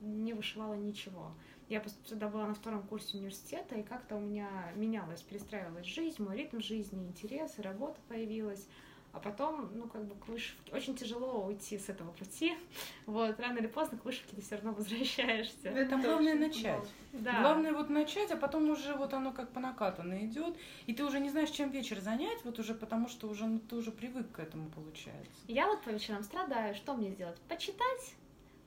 не 0.00 0.32
вышивала 0.32 0.74
ничего. 0.74 1.32
Я 1.68 1.82
тогда 2.08 2.28
была 2.28 2.46
на 2.46 2.54
втором 2.54 2.82
курсе 2.82 3.18
университета, 3.18 3.74
и 3.74 3.82
как-то 3.82 4.16
у 4.16 4.20
меня 4.20 4.48
менялась, 4.74 5.20
перестраивалась 5.20 5.86
жизнь, 5.86 6.22
мой 6.22 6.36
ритм 6.36 6.60
жизни, 6.60 7.06
интересы, 7.06 7.60
работа 7.62 8.00
появилась. 8.08 8.66
А 9.12 9.20
потом, 9.20 9.70
ну, 9.74 9.88
как 9.88 10.04
бы 10.04 10.14
к 10.14 10.28
вышивке 10.28 10.70
очень 10.72 10.94
тяжело 10.94 11.44
уйти 11.46 11.78
с 11.78 11.88
этого 11.88 12.12
пути. 12.12 12.56
Вот, 13.06 13.40
рано 13.40 13.58
или 13.58 13.66
поздно 13.66 13.96
к 13.96 14.04
вышивке 14.04 14.36
ты 14.36 14.42
все 14.42 14.56
равно 14.56 14.72
возвращаешься. 14.72 15.70
Это 15.70 15.96
главное 15.96 16.34
начать. 16.34 16.86
Да. 17.12 17.40
Главное 17.40 17.72
вот 17.72 17.88
начать, 17.88 18.30
а 18.30 18.36
потом 18.36 18.68
уже 18.68 18.94
вот 18.94 19.14
оно 19.14 19.32
как 19.32 19.50
по 19.50 19.60
накатанной 19.60 20.26
идет, 20.26 20.56
и 20.86 20.92
ты 20.92 21.04
уже 21.04 21.20
не 21.20 21.30
знаешь, 21.30 21.50
чем 21.50 21.70
вечер 21.70 22.00
занять, 22.00 22.44
вот 22.44 22.58
уже 22.58 22.74
потому 22.74 23.08
что 23.08 23.28
уже 23.28 23.46
ну, 23.46 23.60
ты 23.60 23.76
уже 23.76 23.90
привык 23.90 24.30
к 24.32 24.40
этому 24.40 24.68
получается. 24.68 25.32
Я 25.48 25.66
вот 25.66 25.82
по 25.82 25.88
вечерам 25.88 26.22
страдаю, 26.22 26.74
что 26.74 26.94
мне 26.94 27.10
сделать? 27.10 27.40
Почитать, 27.48 28.14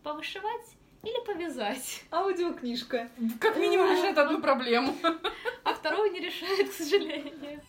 повышивать 0.01 0.75
или 1.03 1.25
повязать. 1.25 2.03
Аудиокнижка. 2.11 3.09
Как 3.39 3.57
минимум 3.57 3.91
решает 3.91 4.17
одну 4.17 4.41
проблему. 4.41 4.95
А 5.63 5.73
вторую 5.75 6.11
не 6.11 6.19
решает, 6.19 6.69
к 6.69 6.73
сожалению. 6.73 7.61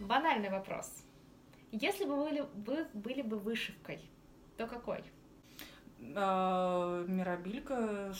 Банальный 0.00 0.50
вопрос. 0.50 0.92
Если 1.70 2.04
бы 2.04 2.16
вы 2.16 2.24
были, 2.24 2.46
вы 2.66 2.86
были 2.92 3.22
бы 3.22 3.38
вышивкой, 3.38 4.00
то 4.56 4.66
какой? 4.66 5.04
А, 6.16 7.04
мирабилька, 7.06 8.12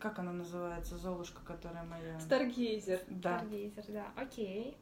как 0.00 0.18
она 0.18 0.32
называется, 0.32 0.96
Золушка, 0.96 1.40
которая 1.44 1.84
моя... 1.84 2.18
Старгейзер. 2.20 3.00
Да. 3.08 3.38
Старгейзер, 3.38 3.84
да, 3.88 4.06
окей. 4.16 4.76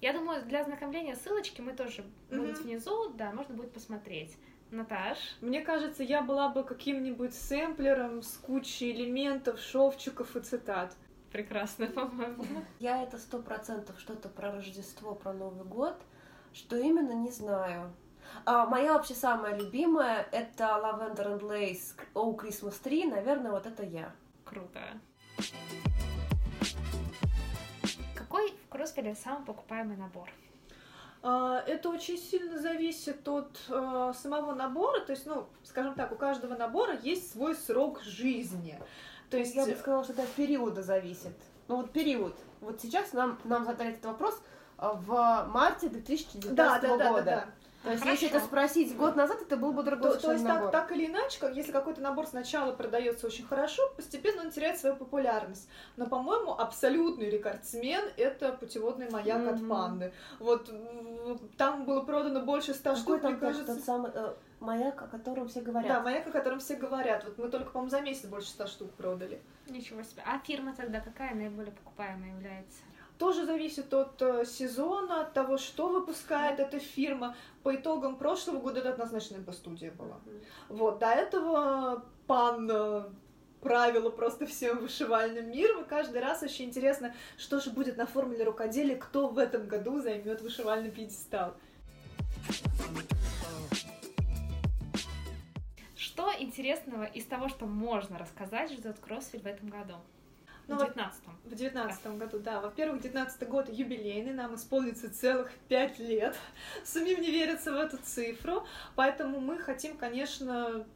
Я 0.00 0.12
думаю, 0.12 0.44
для 0.44 0.62
ознакомления 0.62 1.14
ссылочки 1.14 1.60
мы 1.60 1.72
тоже 1.72 2.02
mm-hmm. 2.02 2.36
будут 2.36 2.58
внизу, 2.60 3.10
да, 3.10 3.32
можно 3.32 3.54
будет 3.54 3.72
посмотреть. 3.72 4.36
Наташ? 4.70 5.18
Мне 5.40 5.60
кажется, 5.62 6.02
я 6.02 6.22
была 6.22 6.48
бы 6.48 6.62
каким-нибудь 6.62 7.34
сэмплером 7.34 8.22
с 8.22 8.36
кучей 8.36 8.92
элементов, 8.92 9.60
шовчиков 9.60 10.36
и 10.36 10.40
цитат. 10.40 10.94
Прекрасно, 11.32 11.86
по-моему. 11.88 12.44
Я 12.78 13.02
это 13.02 13.18
сто 13.18 13.40
процентов 13.40 13.98
что-то 13.98 14.28
про 14.28 14.52
Рождество, 14.52 15.14
про 15.14 15.32
Новый 15.32 15.64
год. 15.64 15.96
Что 16.52 16.76
именно, 16.76 17.12
не 17.12 17.30
знаю. 17.30 17.92
А, 18.44 18.66
моя 18.66 18.92
вообще 18.94 19.14
самая 19.14 19.56
любимая 19.56 20.26
это 20.32 20.64
Lavender 20.64 21.38
and 21.38 21.40
Lace 21.40 21.96
Oh 22.14 22.36
Christmas 22.36 22.80
Tree. 22.82 23.08
Наверное, 23.08 23.50
вот 23.50 23.66
это 23.66 23.84
я. 23.84 24.12
Круто. 24.44 24.80
В 28.80 28.82
Кросфиле 28.82 29.14
самый 29.14 29.44
покупаемый 29.44 29.96
набор? 29.96 30.30
А, 31.22 31.62
Это 31.66 31.90
очень 31.90 32.16
сильно 32.16 32.58
зависит 32.58 33.28
от 33.28 33.58
э, 33.68 34.12
самого 34.16 34.54
набора, 34.54 35.00
то 35.00 35.12
есть, 35.12 35.26
ну, 35.26 35.46
скажем 35.64 35.94
так, 35.94 36.12
у 36.12 36.16
каждого 36.16 36.56
набора 36.56 36.96
есть 37.02 37.32
свой 37.32 37.54
срок 37.54 38.00
жизни. 38.02 38.78
То 39.28 39.36
есть, 39.36 39.54
Я 39.54 39.66
бы 39.66 39.74
сказала, 39.74 40.02
что 40.02 40.14
это 40.14 40.22
от 40.22 40.30
периода 40.30 40.82
зависит. 40.82 41.36
Ну 41.68 41.76
вот 41.76 41.92
период. 41.92 42.34
Вот 42.60 42.80
сейчас 42.80 43.12
нам, 43.12 43.38
нам 43.44 43.64
задали 43.64 43.90
этот 43.90 44.06
вопрос 44.06 44.42
а, 44.78 44.94
в 44.94 45.46
марте 45.50 45.88
2019 45.88 46.54
да, 46.54 46.80
да, 46.80 46.96
да, 46.96 47.10
года. 47.10 47.22
да, 47.22 47.36
да. 47.36 47.46
То 47.82 47.90
есть, 47.92 48.02
Хорошо. 48.02 48.20
если 48.26 48.36
это 48.36 48.44
спросить 48.44 48.94
год 48.94 49.16
назад, 49.16 49.40
это 49.40 49.56
был 49.56 49.72
бы 49.72 49.82
другой 49.82 50.12
То, 50.12 50.20
то 50.20 50.32
есть 50.32 50.44
так, 50.44 50.54
набор. 50.56 50.70
так 50.70 50.92
или 50.92 51.06
иначе, 51.06 51.40
как 51.40 51.56
если 51.56 51.72
какой-то 51.72 52.02
набор 52.02 52.26
сначала 52.26 52.72
продается 52.72 53.26
очень 53.26 53.46
хорошо, 53.46 53.82
постепенно 53.96 54.42
он 54.42 54.50
теряет 54.50 54.78
свою 54.78 54.96
популярность. 54.96 55.66
Но, 55.96 56.06
по-моему, 56.06 56.52
абсолютный 56.52 57.30
рекордсмен 57.30 58.02
это 58.18 58.52
путеводный 58.52 59.08
маяк 59.10 59.46
от 59.46 59.60
Мгм. 59.60 59.68
панды. 59.70 60.12
Вот 60.40 60.70
там 61.56 61.86
было 61.86 62.02
продано 62.02 62.40
больше 62.40 62.74
ста 62.74 62.96
штук, 62.96 63.22
мне 63.22 63.36
кажется. 63.36 63.74
тот 63.74 63.82
самый 63.82 64.10
э, 64.14 64.34
маяк, 64.60 65.00
о 65.00 65.06
котором 65.06 65.48
все 65.48 65.62
говорят? 65.62 65.88
Да, 65.88 66.00
маяк, 66.02 66.26
о 66.26 66.32
котором 66.32 66.58
все 66.60 66.76
говорят. 66.76 67.24
Вот 67.24 67.38
мы 67.38 67.48
только, 67.48 67.70
по-моему, 67.70 67.90
за 67.90 68.02
месяц 68.02 68.26
больше 68.26 68.50
ста 68.50 68.66
штук 68.66 68.90
продали. 68.92 69.40
Ничего 69.68 70.02
себе. 70.02 70.22
А 70.26 70.38
фирма 70.40 70.74
тогда 70.76 71.00
какая 71.00 71.34
наиболее 71.34 71.72
покупаемая 71.72 72.34
является? 72.34 72.80
Тоже 73.20 73.44
зависит 73.44 73.92
от 73.92 74.22
э, 74.22 74.46
сезона, 74.46 75.20
от 75.20 75.34
того, 75.34 75.58
что 75.58 75.88
выпускает 75.88 76.58
эта 76.58 76.78
фирма. 76.78 77.36
По 77.62 77.76
итогам 77.76 78.16
прошлого 78.16 78.60
года 78.60 78.80
это 78.80 78.92
однозначно 78.94 79.36
студия 79.52 79.90
была. 79.90 80.18
Вот, 80.70 81.00
до 81.00 81.08
этого 81.08 82.02
пан 82.26 82.70
э, 82.72 83.10
правила 83.60 84.08
просто 84.08 84.46
всем 84.46 84.78
вышивальным 84.78 85.50
миром, 85.50 85.82
и 85.82 85.86
каждый 85.86 86.22
раз 86.22 86.42
очень 86.42 86.64
интересно, 86.64 87.14
что 87.36 87.60
же 87.60 87.68
будет 87.68 87.98
на 87.98 88.06
формуле 88.06 88.42
рукоделия, 88.42 88.96
кто 88.96 89.28
в 89.28 89.36
этом 89.36 89.66
году 89.66 90.00
займет 90.00 90.40
вышивальный 90.40 90.90
пьедестал. 90.90 91.54
Что 95.94 96.32
интересного 96.38 97.04
из 97.04 97.26
того, 97.26 97.50
что 97.50 97.66
можно 97.66 98.16
рассказать, 98.16 98.72
ждет 98.72 98.98
Кроссфит 98.98 99.42
в 99.42 99.46
этом 99.46 99.68
году? 99.68 99.96
Ну, 100.70 100.76
в 100.76 100.80
девятнадцатом. 100.80 101.36
В 101.44 101.54
девятнадцатом 101.54 102.18
году, 102.18 102.38
да. 102.38 102.60
Во-первых, 102.60 103.02
девятнадцатый 103.02 103.48
год 103.48 103.68
юбилейный, 103.68 104.32
нам 104.32 104.54
исполнится 104.54 105.12
целых 105.12 105.50
пять 105.68 105.98
лет. 105.98 106.36
Самим 106.84 107.20
не 107.20 107.30
верится 107.30 107.72
в 107.72 107.76
эту 107.76 107.96
цифру, 107.96 108.64
поэтому 108.94 109.40
мы 109.40 109.58
хотим, 109.58 109.96
конечно, 109.96 110.86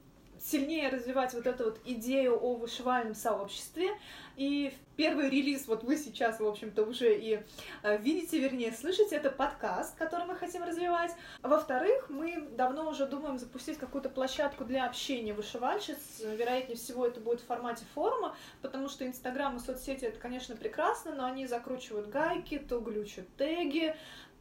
сильнее 0.45 0.91
развивать 0.91 1.33
вот 1.35 1.47
эту 1.47 1.65
вот 1.65 1.81
идею 1.85 2.39
о 2.39 2.55
вышивальном 2.57 3.15
сообществе. 3.15 3.91
И 4.37 4.75
первый 4.97 5.31
релиз, 5.31 5.67
вот 5.69 5.85
вы 5.85 5.97
сейчас, 5.97 6.41
в 6.41 6.47
общем-то, 6.47 6.83
уже 6.83 7.17
и 7.17 7.41
э, 7.83 7.99
видите, 7.99 8.39
вернее, 8.39 8.73
слышите, 8.73 9.17
это 9.17 9.31
подкаст, 9.31 9.97
который 9.97 10.27
мы 10.27 10.35
хотим 10.35 10.65
развивать. 10.65 11.13
Во-вторых, 11.43 12.11
мы 12.11 12.49
давно 12.57 12.91
уже 12.91 13.07
думаем 13.07 13.39
запустить 13.39 13.79
какую-то 13.79 14.09
площадку 14.09 14.65
для 14.65 14.87
общения 14.87 15.33
вышивальщиц. 15.33 16.21
Вероятнее 16.21 16.77
всего, 16.77 17.07
это 17.07 17.21
будет 17.21 17.41
в 17.41 17.47
формате 17.47 17.85
форума, 17.95 18.37
потому 18.61 18.89
что 18.89 19.07
Инстаграм 19.07 19.57
и 19.57 19.61
соцсети 19.61 20.05
это, 20.05 20.19
конечно, 20.19 20.57
прекрасно, 20.57 21.15
но 21.15 21.25
они 21.25 21.47
закручивают 21.47 22.09
гайки, 22.09 22.59
то 22.59 22.81
глючат 22.81 23.27
теги, 23.37 23.95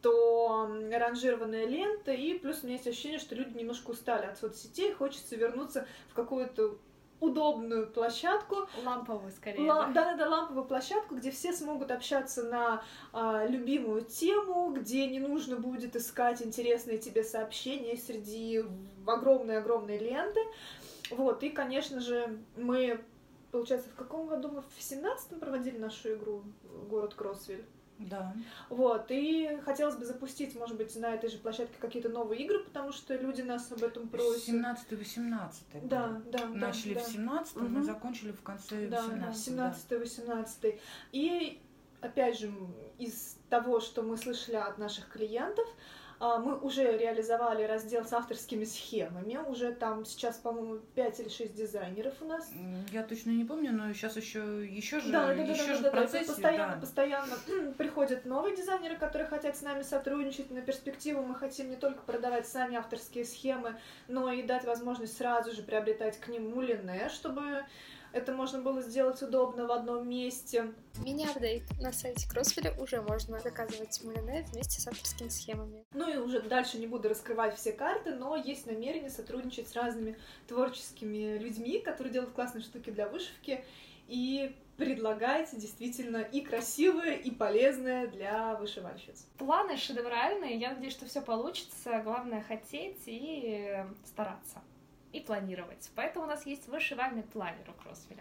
то 0.04 0.70
ранжированная 0.92 1.66
лента, 1.66 2.12
и 2.12 2.38
плюс 2.38 2.62
у 2.62 2.66
меня 2.66 2.76
есть 2.76 2.88
ощущение, 2.88 3.20
что 3.20 3.36
люди 3.36 3.58
немножко 3.58 3.92
устали 3.92 4.26
от 4.26 4.38
соцсетей, 4.38 4.94
хочется 4.94 5.38
вернуться 5.38 5.88
в 6.10 6.13
какую-то 6.13 6.78
удобную 7.22 7.88
площадку, 7.88 8.68
Ламповый, 8.84 9.32
скорее. 9.32 9.66
Ла- 9.66 9.88
да. 9.88 9.94
Да-да-да, 9.94 10.30
ламповую 10.30 10.66
площадку, 10.66 11.16
где 11.16 11.32
все 11.32 11.54
смогут 11.54 11.89
общаться 11.89 12.44
на 12.44 12.84
а, 13.13 13.46
любимую 13.48 14.02
тему, 14.02 14.74
где 14.74 15.08
не 15.08 15.20
нужно 15.20 15.56
будет 15.56 15.96
искать 15.96 16.42
интересные 16.42 16.98
тебе 16.98 17.24
сообщения 17.24 17.96
среди 17.96 18.66
огромной-огромной 19.08 20.00
ленты. 20.00 20.42
Вот, 21.12 21.44
и, 21.44 21.50
конечно 21.50 22.02
же, 22.02 22.39
мы, 22.58 23.02
получается, 23.52 23.89
в 23.89 23.96
каком 23.96 24.28
году 24.28 24.50
мы 24.50 24.62
в 24.62 24.84
семнадцатом 24.84 25.39
проводили 25.39 25.78
нашу 25.78 26.16
игру 26.16 26.44
«Город 26.89 27.13
Кроссвиль»? 27.13 27.63
Да. 27.99 28.34
Вот, 28.69 29.06
и 29.10 29.60
хотелось 29.63 29.95
бы 29.95 30.06
запустить, 30.06 30.56
может 30.56 30.77
быть, 30.77 30.95
на 30.95 31.13
этой 31.13 31.29
же 31.29 31.38
площадке 31.38 31.75
какие-то 31.79 32.10
новые 32.10 32.43
игры, 32.43 32.60
потому 32.63 32.91
что 32.91 33.15
люди 33.15 33.41
нас 33.41 33.71
об 33.71 33.84
этом 33.84 34.10
просят. 34.10 34.49
17-18. 34.49 35.51
Да, 35.84 36.21
да, 36.25 36.39
да. 36.39 36.47
Начали 36.47 36.95
да. 36.95 37.01
в 37.01 37.08
17 37.08 37.56
мы 37.58 37.69
Мгм. 37.69 37.84
закончили 37.84 38.32
в 38.32 38.41
конце 38.41 38.88
Да, 38.88 39.01
18 39.03 39.56
да. 39.56 39.71
17-18. 39.71 40.79
И 41.12 41.62
опять 42.01 42.39
же, 42.39 42.51
из 42.97 43.38
того, 43.49 43.79
что 43.79 44.01
мы 44.01 44.17
слышали 44.17 44.56
от 44.56 44.77
наших 44.77 45.10
клиентов, 45.10 45.67
мы 46.39 46.57
уже 46.57 46.97
реализовали 46.97 47.63
раздел 47.63 48.05
с 48.05 48.13
авторскими 48.13 48.63
схемами. 48.63 49.39
Уже 49.47 49.73
там 49.73 50.05
сейчас, 50.05 50.38
по-моему, 50.38 50.79
5 50.95 51.19
или 51.19 51.29
6 51.29 51.53
дизайнеров 51.53 52.13
у 52.21 52.25
нас. 52.25 52.49
Я 52.91 53.03
точно 53.03 53.31
не 53.31 53.43
помню, 53.43 53.71
но 53.73 53.91
сейчас 53.93 54.15
еще 54.15 54.65
еще 54.65 54.99
же, 54.99 55.12
Да, 55.12 55.27
да, 55.27 55.33
еще 55.33 55.67
да, 55.67 55.75
же 55.75 55.83
да, 55.83 55.91
процессе. 55.91 56.27
постоянно, 56.27 56.75
да. 56.75 56.81
постоянно 56.81 57.36
приходят 57.77 58.25
новые 58.25 58.55
дизайнеры, 58.55 58.95
которые 58.95 59.27
хотят 59.27 59.57
с 59.57 59.62
нами 59.62 59.81
сотрудничать. 59.81 60.49
На 60.51 60.62
перспективу 60.62 61.21
мы 61.23 61.36
хотим 61.36 61.69
не 61.69 61.75
только 61.75 62.01
продавать 62.03 62.47
сами 62.47 62.75
авторские 62.75 63.25
схемы, 63.25 63.75
но 64.07 64.31
и 64.31 64.43
дать 64.43 64.65
возможность 64.65 65.17
сразу 65.17 65.51
же 65.53 65.62
приобретать 65.63 66.19
к 66.19 66.27
ним 66.29 66.51
мулине, 66.51 67.09
чтобы 67.09 67.65
это 68.13 68.32
можно 68.32 68.62
было 68.62 68.82
сделать 68.82 69.21
удобно 69.21 69.67
в 69.67 69.71
одном 69.71 70.08
месте. 70.08 70.71
Мини-апдейт. 71.04 71.63
На 71.82 71.91
сайте 71.91 72.30
Кроссфиля 72.30 72.73
уже 72.80 73.02
можно 73.02 73.39
заказывать 73.39 74.02
мулине 74.04 74.45
вместе 74.54 74.80
с 74.80 74.88
авторскими 74.88 75.30
схемами. 75.30 75.84
Ну 75.93 76.08
и 76.08 76.17
уже 76.17 76.39
дальше 76.41 76.78
не 76.78 76.88
буду 76.88 77.10
раскрывать 77.10 77.58
все 77.58 77.73
карты, 77.73 78.13
но 78.13 78.36
есть 78.36 78.67
намерение 78.67 79.10
сотрудничать 79.10 79.67
с 79.67 79.76
разными 79.76 80.17
творческими 80.47 81.38
людьми, 81.39 81.80
которые 81.80 82.13
делают 82.13 82.34
классные 82.34 82.63
штуки 82.63 82.91
для 82.91 83.10
вышивки 83.10 83.65
и 84.08 84.56
предлагать 84.78 85.49
действительно 85.58 86.17
и 86.17 86.41
красивое, 86.41 87.15
и 87.15 87.32
полезное 87.32 88.08
для 88.08 88.56
вышивальщиц. 88.56 89.26
Планы 89.38 89.78
шедевральные. 89.78 90.58
Я 90.58 90.73
надеюсь, 90.73 90.93
что 90.93 91.06
все 91.06 91.21
получится. 91.21 92.02
Главное 92.04 92.41
хотеть 92.41 93.02
и 93.06 93.84
стараться. 94.06 94.62
И 95.13 95.19
планировать. 95.21 95.89
Поэтому 95.95 96.26
у 96.26 96.28
нас 96.28 96.45
есть 96.45 96.67
вышивальный 96.67 97.23
планер 97.23 97.69
у 97.69 97.82
Кроссфиля, 97.82 98.19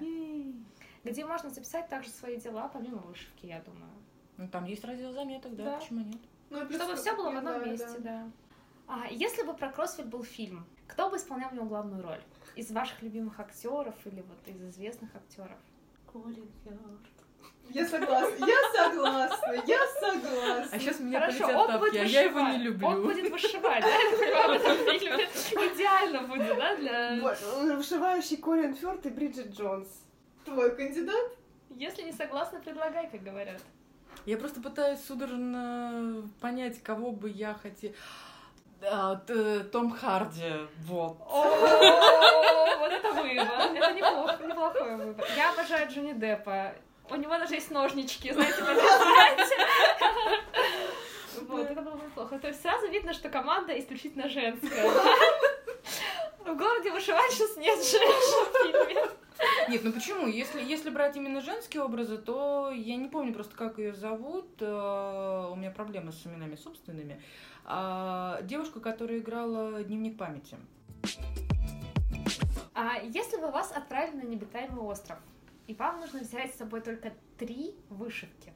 где 1.05 1.25
можно 1.25 1.51
записать 1.51 1.89
также 1.89 2.11
свои 2.11 2.37
дела, 2.37 2.69
помимо 2.69 2.99
вышивки, 2.99 3.47
я 3.47 3.61
думаю. 3.61 3.91
Ну, 4.37 4.49
там 4.49 4.65
есть 4.67 4.85
раздел 4.85 5.13
заметок, 5.13 5.57
да, 5.57 5.65
Да. 5.65 5.79
почему 5.79 6.05
нет? 6.05 6.21
Ну 6.51 6.71
Чтобы 6.71 6.97
все 6.97 7.17
было 7.17 7.31
в 7.31 7.37
одном 7.37 7.61
да, 7.61 7.65
месте, 7.67 7.99
да. 7.99 8.25
да. 8.25 8.31
А 8.87 9.07
если 9.11 9.43
бы 9.43 9.55
про 9.55 9.71
Кроссфит 9.73 10.07
был 10.07 10.23
фильм, 10.23 10.67
кто 10.87 11.09
бы 11.09 11.17
исполнял 11.17 11.49
в 11.51 11.55
нем 11.55 11.67
главную 11.69 12.03
роль? 12.03 12.23
Из 12.57 12.71
ваших 12.71 13.01
любимых 13.03 13.41
актеров 13.41 13.95
или 14.05 14.21
вот 14.21 14.47
из 14.47 14.63
известных 14.63 15.15
актеров? 15.17 15.59
Колин 16.13 16.47
Фёрд. 16.63 16.79
Я 17.71 17.87
согласна, 17.87 18.47
я 18.47 18.57
согласна, 18.75 19.63
я 19.67 19.87
согласна. 20.01 20.69
А 20.71 20.79
сейчас 20.79 21.01
меня 21.01 21.21
Хорошо, 21.21 21.39
полетят 21.39 21.67
тапки, 21.67 21.97
а 21.97 22.05
я 22.05 22.23
его 22.23 22.41
не 22.41 22.59
люблю. 22.59 22.87
Он 22.87 23.03
будет 23.03 23.31
вышивать, 23.31 23.83
да, 23.83 23.89
я 23.89 24.11
так 24.11 24.19
понимаю, 24.21 24.49
в 24.49 24.53
этом 24.63 24.77
фильме. 24.99 25.29
Идеально 25.73 26.23
будет, 26.23 26.57
да, 26.57 26.77
для... 26.77 27.19
Вот, 27.23 27.39
вышивающий 27.77 28.37
Колин 28.37 28.75
Фёрд 28.75 29.07
и 29.07 29.11
Бриджит 29.11 29.55
Джонс. 29.57 29.89
Твой 30.45 30.77
кандидат? 30.77 31.33
Если 31.71 32.03
не 32.03 32.13
согласна, 32.13 32.61
предлагай, 32.61 33.09
как 33.11 33.23
говорят. 33.23 33.63
Я 34.27 34.37
просто 34.37 34.61
пытаюсь 34.61 35.01
судорожно 35.07 36.29
понять, 36.41 36.83
кого 36.83 37.13
бы 37.13 37.31
я 37.31 37.55
хотела. 37.55 37.95
Том 39.73 39.93
Харди, 39.93 40.69
вот. 40.85 41.17
Вот 41.27 42.93
это 42.93 43.13
выбор. 43.13 43.49
Это 43.75 43.93
неплохо, 43.95 44.39
неплохой 44.47 44.97
выбор. 44.97 45.25
Я 45.37 45.53
обожаю 45.53 45.89
Джонни 45.91 46.13
Деппа. 46.13 46.75
У 47.13 47.17
него 47.17 47.37
даже 47.39 47.55
есть 47.55 47.71
ножнички, 47.71 48.33
знаете. 48.33 48.63
Вот, 51.49 51.71
это 51.71 51.83
было 51.83 51.97
бы 51.97 52.05
неплохо. 52.07 52.39
То 52.39 52.49
есть 52.49 52.63
сразу 52.63 52.87
видно, 52.89 53.13
что 53.13 53.29
команда 53.29 53.79
исключительно 53.79 54.29
женская. 54.29 54.91
В 56.39 56.57
городе 56.57 56.91
вышивальщиц 56.91 57.57
нет 57.57 57.79
женщин. 57.79 59.11
Нет, 59.69 59.83
ну 59.85 59.93
почему? 59.93 60.27
Если, 60.29 60.63
если 60.63 60.91
брать 60.91 61.17
именно 61.17 61.41
женские 61.41 61.83
образы, 61.83 62.17
то 62.19 62.71
я 62.75 62.97
не 62.97 63.09
помню 63.09 63.33
просто, 63.35 63.57
как 63.57 63.79
ее 63.79 63.93
зовут. 63.95 64.47
э, 64.61 65.49
У 65.53 65.57
меня 65.57 65.71
проблемы 65.71 66.13
с 66.13 66.27
именами 66.27 66.55
собственными. 66.57 67.21
А, 67.65 68.41
девушка, 68.43 68.81
которая 68.81 69.19
играла 69.19 69.83
дневник 69.83 70.17
памяти. 70.19 70.57
А 72.75 72.99
если 73.03 73.37
бы 73.37 73.51
вас 73.51 73.73
отправили 73.73 74.17
на 74.17 74.27
необитаемый 74.27 74.83
остров, 74.83 75.19
и 75.67 75.75
вам 75.75 76.01
нужно 76.01 76.21
взять 76.21 76.55
с 76.55 76.59
собой 76.59 76.81
только 76.81 77.13
три 77.39 77.75
вышивки, 77.89 78.53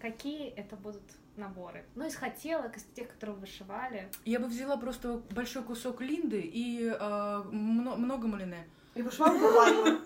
какие 0.00 0.48
это 0.50 0.76
будут 0.76 1.02
наборы? 1.36 1.84
Ну, 1.94 2.06
из 2.06 2.14
хотелок, 2.14 2.76
из 2.76 2.84
тех, 2.84 3.08
которые 3.08 3.34
вы 3.34 3.42
вышивали. 3.42 4.08
Я 4.24 4.40
бы 4.40 4.46
взяла 4.46 4.76
просто 4.76 5.22
большой 5.30 5.62
кусок 5.62 6.00
линды 6.00 6.40
и 6.40 6.88
а, 6.98 7.42
мно- 7.50 7.96
много 7.96 8.26
малины. 8.26 8.66
И 8.94 9.02
вышивалку 9.02 9.52
ванну. 9.52 9.98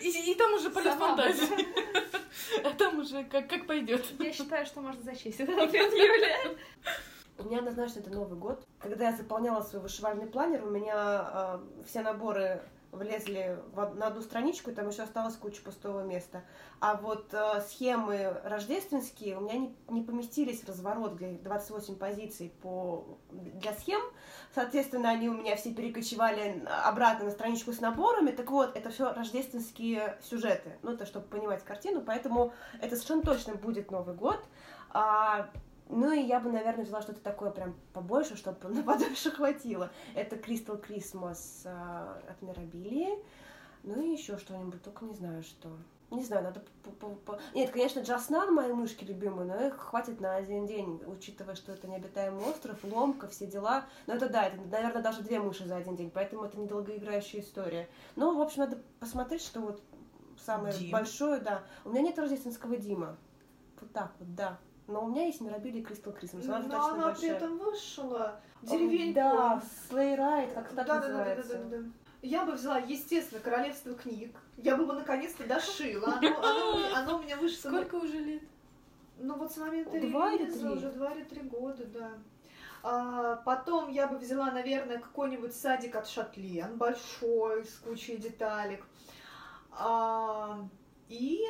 И, 0.00 0.32
и 0.32 0.34
там 0.34 0.54
уже 0.54 0.70
полет 0.70 0.94
фантазии. 0.94 1.66
А 2.64 2.70
там 2.70 2.98
уже 2.98 3.24
как, 3.24 3.48
как 3.48 3.66
пойдет. 3.66 4.04
Я 4.18 4.32
считаю, 4.32 4.64
что 4.64 4.80
можно 4.80 5.02
зачесть 5.02 5.40
этот 5.40 5.58
ответ, 5.68 5.92
Юлия. 5.92 6.56
У 7.36 7.44
меня 7.44 7.58
меня 7.58 7.58
однозначно 7.58 8.00
это 8.00 8.10
Новый 8.10 8.38
год. 8.38 8.64
Когда 8.78 9.10
я 9.10 9.16
заполняла 9.16 9.60
свой 9.62 9.82
вышивальный 9.82 10.26
планер, 10.26 10.64
у 10.64 10.70
меня 10.70 11.30
э, 11.32 11.84
все 11.86 12.00
наборы 12.00 12.62
влезли 12.94 13.58
в, 13.72 13.94
на 13.94 14.06
одну 14.06 14.22
страничку, 14.22 14.70
и 14.70 14.74
там 14.74 14.88
еще 14.88 15.02
осталось 15.02 15.36
куча 15.36 15.62
пустого 15.62 16.02
места. 16.02 16.42
А 16.80 16.94
вот 16.96 17.32
э, 17.32 17.60
схемы 17.68 18.40
рождественские 18.44 19.36
у 19.38 19.40
меня 19.40 19.58
не, 19.58 19.76
не 19.88 20.02
поместились 20.02 20.62
в 20.62 20.68
разворот, 20.68 21.14
где 21.14 21.32
28 21.32 21.96
позиций 21.96 22.52
по, 22.62 23.18
для 23.30 23.72
схем. 23.74 24.00
Соответственно, 24.54 25.10
они 25.10 25.28
у 25.28 25.34
меня 25.34 25.56
все 25.56 25.74
перекочевали 25.74 26.62
обратно 26.84 27.26
на 27.26 27.30
страничку 27.30 27.72
с 27.72 27.80
наборами. 27.80 28.30
Так 28.30 28.50
вот, 28.50 28.76
это 28.76 28.90
все 28.90 29.12
рождественские 29.12 30.18
сюжеты. 30.22 30.78
Ну, 30.82 30.92
это 30.92 31.06
чтобы 31.06 31.26
понимать 31.26 31.64
картину. 31.64 32.02
Поэтому 32.02 32.52
это 32.80 32.96
совершенно 32.96 33.22
точно 33.22 33.54
будет 33.54 33.90
Новый 33.90 34.14
год. 34.14 34.44
А, 34.90 35.50
ну 35.88 36.12
и 36.12 36.20
я 36.20 36.40
бы, 36.40 36.50
наверное, 36.50 36.84
взяла 36.84 37.02
что-то 37.02 37.20
такое 37.20 37.50
прям 37.50 37.74
побольше, 37.92 38.36
чтобы 38.36 38.68
на 38.68 38.82
подольше 38.82 39.30
хватило. 39.30 39.90
Это 40.14 40.36
Crystal 40.36 40.82
Christmas 40.82 41.62
э, 41.64 42.30
от 42.30 42.42
Мирабилии. 42.42 43.18
Ну 43.82 44.02
и 44.02 44.12
еще 44.12 44.38
что-нибудь, 44.38 44.82
только 44.82 45.04
не 45.04 45.14
знаю 45.14 45.42
что. 45.42 45.76
Не 46.10 46.22
знаю, 46.22 46.44
надо... 46.44 46.62
Нет, 47.54 47.70
конечно, 47.70 48.00
Джаснан 48.00 48.54
мои 48.54 48.72
мышки 48.72 49.04
любимые, 49.04 49.46
но 49.46 49.66
их 49.66 49.76
хватит 49.76 50.20
на 50.20 50.36
один 50.36 50.66
день, 50.66 51.02
учитывая, 51.06 51.54
что 51.54 51.72
это 51.72 51.88
необитаемый 51.88 52.44
остров, 52.44 52.78
ломка, 52.84 53.26
все 53.28 53.46
дела. 53.46 53.84
Но 54.06 54.14
это 54.14 54.28
да, 54.28 54.46
это, 54.46 54.56
наверное, 54.70 55.02
даже 55.02 55.22
две 55.22 55.40
мыши 55.40 55.66
за 55.66 55.76
один 55.76 55.96
день, 55.96 56.10
поэтому 56.10 56.44
это 56.44 56.58
недолгоиграющая 56.58 57.40
история. 57.40 57.88
Ну, 58.16 58.36
в 58.38 58.40
общем, 58.40 58.62
надо 58.62 58.78
посмотреть, 59.00 59.42
что 59.42 59.60
вот 59.60 59.82
самое 60.38 60.72
Дим. 60.74 60.90
большое, 60.90 61.40
да. 61.40 61.62
У 61.84 61.90
меня 61.90 62.02
нет 62.02 62.18
рождественского 62.18 62.76
Дима. 62.76 63.16
Вот 63.80 63.92
так 63.92 64.12
вот, 64.18 64.34
да. 64.34 64.58
Но 64.86 65.04
у 65.04 65.08
меня 65.08 65.26
есть 65.26 65.40
Мирабили 65.40 65.78
и 65.78 65.82
Кристал 65.82 66.12
Крисмас. 66.12 66.44
Но 66.44 66.56
Она 66.56 66.64
точно 66.64 66.84
она 66.84 66.94
при 66.96 67.02
большая. 67.04 67.36
этом 67.36 67.58
вышла 67.58 68.40
О, 68.62 68.66
деревеньку. 68.66 69.14
Да, 69.14 69.62
Слей 69.88 70.14
Райт, 70.14 70.52
как 70.52 70.74
да, 70.74 70.84
так 70.84 70.86
да, 70.86 70.94
да, 70.94 71.00
да, 71.00 71.08
называется. 71.08 71.58
да, 71.58 71.64
да, 71.64 71.78
да. 71.78 71.84
Я 72.22 72.44
бы 72.46 72.52
взяла, 72.52 72.78
естественно, 72.78 73.40
королевство 73.40 73.94
книг. 73.94 74.34
Я 74.56 74.76
бы 74.76 74.84
его 74.84 74.92
наконец-то 74.92 75.46
дошила. 75.46 76.14
Оно, 76.18 76.38
оно 76.38 76.96
оно 76.96 77.18
у 77.18 77.22
меня 77.22 77.36
вышло. 77.36 77.68
Сколько 77.68 77.96
уже 77.96 78.18
лет? 78.18 78.42
Ну 79.18 79.36
вот 79.36 79.52
с 79.52 79.56
момента 79.58 80.00
Два 80.00 80.32
релиза 80.32 80.70
уже 80.72 80.90
два 80.90 81.12
или 81.12 81.24
три 81.24 81.42
года, 81.42 81.84
да. 81.86 82.10
А, 82.82 83.36
потом 83.36 83.90
я 83.90 84.06
бы 84.06 84.18
взяла, 84.18 84.50
наверное, 84.50 84.98
какой-нибудь 84.98 85.54
садик 85.54 85.96
от 85.96 86.06
Шатлен, 86.06 86.76
большой, 86.76 87.64
с 87.64 87.78
кучей 87.78 88.16
деталек. 88.18 88.84
А, 89.72 90.58
и, 91.08 91.42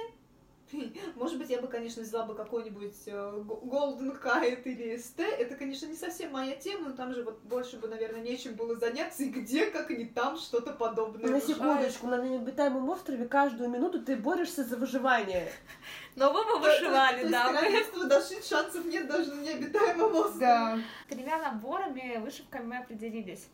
может 1.14 1.38
быть, 1.38 1.50
я 1.50 1.60
бы, 1.60 1.68
конечно, 1.68 2.02
взяла 2.02 2.24
бы 2.24 2.34
какой-нибудь 2.34 2.96
э, 3.06 3.10
Golden 3.12 4.20
Kite 4.20 4.62
или 4.64 4.96
ST. 4.96 5.22
Это, 5.22 5.54
конечно, 5.56 5.86
не 5.86 5.96
совсем 5.96 6.32
моя 6.32 6.56
тема, 6.56 6.88
но 6.88 6.96
там 6.96 7.14
же 7.14 7.22
вот 7.22 7.42
больше 7.42 7.78
бы, 7.78 7.88
наверное, 7.88 8.20
нечем 8.20 8.54
было 8.54 8.76
заняться. 8.76 9.24
И 9.24 9.30
где, 9.30 9.66
как 9.66 9.90
не 9.90 10.06
там, 10.06 10.36
что-то 10.36 10.72
подобное. 10.72 11.30
На 11.30 11.40
секундочку, 11.40 12.06
на 12.06 12.18
необитаемом 12.22 12.88
острове 12.88 13.26
каждую 13.26 13.70
минуту 13.70 14.02
ты 14.02 14.16
борешься 14.16 14.64
за 14.64 14.76
выживание. 14.76 15.50
Но 16.16 16.32
вы 16.32 16.44
бы 16.44 16.64
есть 16.68 17.30
да. 17.30 17.52
королевство 17.52 18.04
дошить 18.04 18.46
шансов 18.46 18.84
нет 18.84 19.06
даже 19.06 19.34
на 19.34 19.40
необитаемом 19.42 20.14
острове. 20.14 20.82
Тремя 21.08 21.38
наборами 21.38 22.18
вышивками 22.18 22.66
мы 22.66 22.78
определились. 22.78 23.48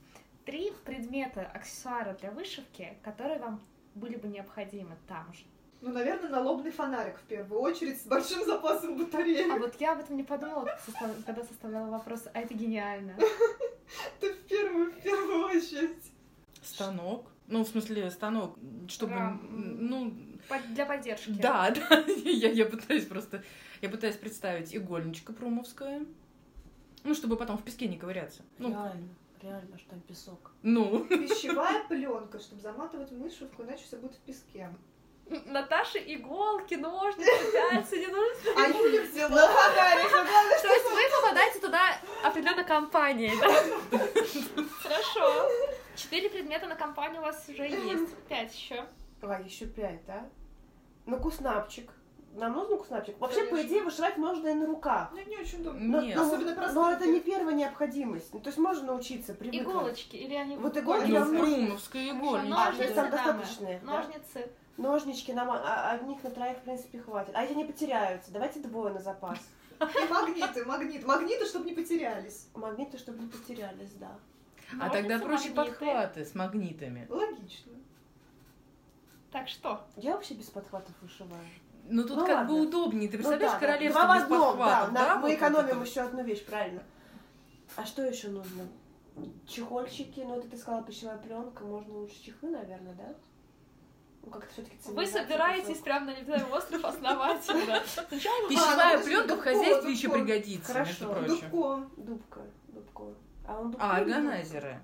Три 0.44 0.72
предмета, 0.84 1.50
аксессуара 1.54 2.16
для 2.20 2.30
вышивки, 2.30 2.98
которые 3.02 3.38
вам 3.38 3.60
были 3.94 4.16
бы 4.16 4.28
необходимы 4.28 4.96
там 5.06 5.32
же. 5.32 5.44
Ну, 5.80 5.92
наверное, 5.92 6.28
налобный 6.28 6.70
фонарик 6.70 7.16
в 7.16 7.22
первую 7.22 7.60
очередь 7.62 8.00
с 8.00 8.04
большим 8.04 8.44
запасом 8.44 8.98
батареи. 8.98 9.50
А 9.50 9.58
вот 9.58 9.80
я 9.80 9.92
об 9.92 10.00
этом 10.00 10.16
не 10.16 10.24
подумала, 10.24 10.68
когда 11.24 11.42
составляла 11.44 11.90
вопрос, 11.90 12.24
а 12.34 12.40
это 12.40 12.52
гениально. 12.54 13.16
Это 14.20 14.32
в 14.34 14.38
первую, 14.46 14.92
в 14.92 15.00
первую 15.02 15.46
очередь. 15.46 16.12
Станок. 16.62 17.26
Ну, 17.46 17.64
в 17.64 17.68
смысле, 17.68 18.10
станок, 18.12 18.56
чтобы, 18.86 19.14
ну, 19.50 20.14
Для 20.68 20.86
поддержки. 20.86 21.30
да, 21.30 21.70
да, 21.90 22.04
я, 22.24 22.50
я 22.52 22.66
пытаюсь 22.66 23.06
просто, 23.06 23.42
я 23.80 23.88
пытаюсь 23.88 24.14
представить 24.16 24.76
игольничка 24.76 25.32
промовская, 25.32 26.06
ну, 27.02 27.14
чтобы 27.14 27.36
потом 27.36 27.58
в 27.58 27.64
песке 27.64 27.88
не 27.88 27.98
ковыряться. 27.98 28.42
Ну, 28.58 28.68
Реально, 28.68 29.08
реально, 29.42 29.78
что 29.78 29.90
там 29.90 30.00
песок. 30.02 30.52
ну, 30.62 31.04
Пищевая 31.08 31.82
пленка, 31.88 32.38
чтобы 32.38 32.62
заматывать 32.62 33.10
вышивку, 33.10 33.64
иначе 33.64 33.82
все 33.82 33.96
будет 33.96 34.14
в 34.14 34.20
песке. 34.20 34.70
Наташа 35.46 35.98
иголки, 35.98 36.74
ножницы, 36.74 37.52
пяльцы, 37.52 37.98
не 38.00 38.06
нужно. 38.08 38.50
А 38.56 38.68
Юля 38.68 39.02
взяла 39.02 39.46
фонарик. 39.46 40.10
То 40.62 40.68
есть 40.68 40.90
вы 40.90 41.00
попадаете 41.22 41.58
туда 41.60 41.80
определенно 42.24 42.64
компанией? 42.64 43.36
Хорошо. 44.82 45.48
Четыре 45.94 46.30
предмета 46.30 46.66
на 46.66 46.74
компанию 46.74 47.20
у 47.20 47.24
вас 47.24 47.44
уже 47.48 47.62
есть. 47.68 48.16
Пять 48.28 48.54
еще. 48.54 48.84
А, 49.22 49.40
еще 49.40 49.66
пять, 49.66 50.04
да? 50.06 50.28
Ну, 51.06 51.18
куснапчик. 51.18 51.90
Нам 52.32 52.52
нужен 52.54 52.78
куснапчик? 52.78 53.18
Вообще, 53.20 53.42
по 53.42 53.50
Конечно. 53.50 53.68
идее, 53.68 53.82
вышивать 53.82 54.16
можно 54.16 54.48
и 54.48 54.54
на 54.54 54.66
руках. 54.66 55.10
Мне 55.12 55.24
не 55.24 55.36
очень 55.36 55.60
удобно. 55.60 55.80
Но, 55.80 56.00
Нет. 56.00 56.16
но- 56.16 56.22
Особенно 56.22 56.50
но 56.54 56.56
простынки. 56.56 56.92
это 56.94 57.06
не 57.06 57.20
первая 57.20 57.54
необходимость. 57.54 58.32
Ну, 58.32 58.40
то 58.40 58.48
есть 58.48 58.58
можно 58.58 58.86
научиться, 58.86 59.34
привыкнуть. 59.34 59.62
Иголочки 59.66 60.16
или 60.16 60.34
они... 60.34 60.56
Вот 60.56 60.76
Ой, 60.76 60.82
иголки 60.82 61.06
ну, 61.08 61.18
нам 61.18 61.34
нужны. 61.34 61.56
промовская 61.66 62.10
игольничка. 62.10 62.62
А, 62.68 62.72
то 62.72 62.82
есть 62.82 62.94
там 62.94 63.10
Ножницы, 63.10 63.24
достаточные, 63.32 63.80
да? 63.80 63.92
Ножницы. 63.92 64.50
Ножнички 64.76 65.32
нам, 65.32 65.50
а, 65.50 65.90
а 65.90 65.98
них 65.98 66.22
на 66.22 66.30
троих, 66.30 66.58
в 66.58 66.62
принципе, 66.62 67.00
хватит. 67.00 67.32
А 67.34 67.42
эти 67.44 67.52
не 67.52 67.64
потеряются. 67.64 68.32
Давайте 68.32 68.60
двое 68.60 68.92
на 68.94 69.00
запас. 69.00 69.38
И 69.80 70.12
магниты, 70.12 70.64
магниты. 70.64 71.06
Магниты, 71.06 71.44
чтобы 71.46 71.66
не 71.66 71.72
потерялись. 71.74 72.48
Магниты, 72.54 72.98
чтобы 72.98 73.18
не 73.22 73.28
потерялись, 73.28 73.92
да. 73.98 74.12
А 74.80 74.88
тогда 74.90 75.18
проще 75.18 75.50
магниты. 75.50 75.70
подхваты 75.78 76.24
с 76.24 76.34
магнитами. 76.34 77.06
Логично. 77.08 77.72
Так 79.32 79.48
что? 79.48 79.80
Я 79.96 80.12
вообще 80.12 80.34
без 80.34 80.46
подхватов 80.46 80.94
вышиваю. 81.00 81.40
Ну, 81.88 82.02
тут 82.02 82.18
Ну, 82.18 82.26
как 82.26 82.36
ладно. 82.36 82.52
бы 82.54 82.60
удобнее. 82.62 83.08
Ты 83.08 83.16
Ну 83.16 83.22
представляешь, 83.22 83.52
да, 83.52 83.58
да. 83.60 83.66
королевство 83.66 84.02
Два 84.04 84.12
в 84.14 84.16
без 84.16 84.22
одном, 84.24 84.40
да. 84.40 84.48
подхватов, 84.64 84.92
на- 84.92 85.00
да? 85.00 85.16
мы 85.16 85.22
вот 85.22 85.32
экономим 85.32 85.68
это 85.80 85.88
еще 85.90 86.00
одну 86.02 86.22
вещь, 86.24 86.44
правильно. 86.44 86.82
А 87.76 87.84
что 87.86 88.02
еще 88.02 88.28
нужно? 88.28 88.64
Чехольчики, 89.46 90.20
ну 90.20 90.36
это 90.38 90.48
ты 90.48 90.56
сказала 90.56 90.82
пищевая 90.84 91.18
пленка, 91.18 91.64
можно 91.64 91.94
лучше 91.94 92.22
чехлы, 92.22 92.50
наверное, 92.50 92.94
да? 92.94 93.14
Ну 94.22 94.30
как-то 94.30 94.52
все-таки 94.52 94.76
Вы 94.86 95.06
собираетесь 95.06 95.78
прямо 95.78 96.06
на 96.06 96.10
необитаемый 96.10 96.52
остров 96.52 96.84
основательно. 96.84 97.82
Сначала 97.86 98.48
Пищевая 98.48 98.94
А, 98.94 98.98
ну, 98.98 99.04
пленка 99.04 99.36
в 99.36 99.40
хозяйстве 99.40 99.92
еще 99.92 100.10
пригодится, 100.10 100.78
между 100.80 101.08
прочим. 101.08 101.50
Дубко. 101.50 101.90
Дубка, 101.96 102.40
дубко. 102.68 103.04
А 103.46 103.58
он 103.58 103.74
А, 103.80 103.96
органайзеры. 103.96 104.80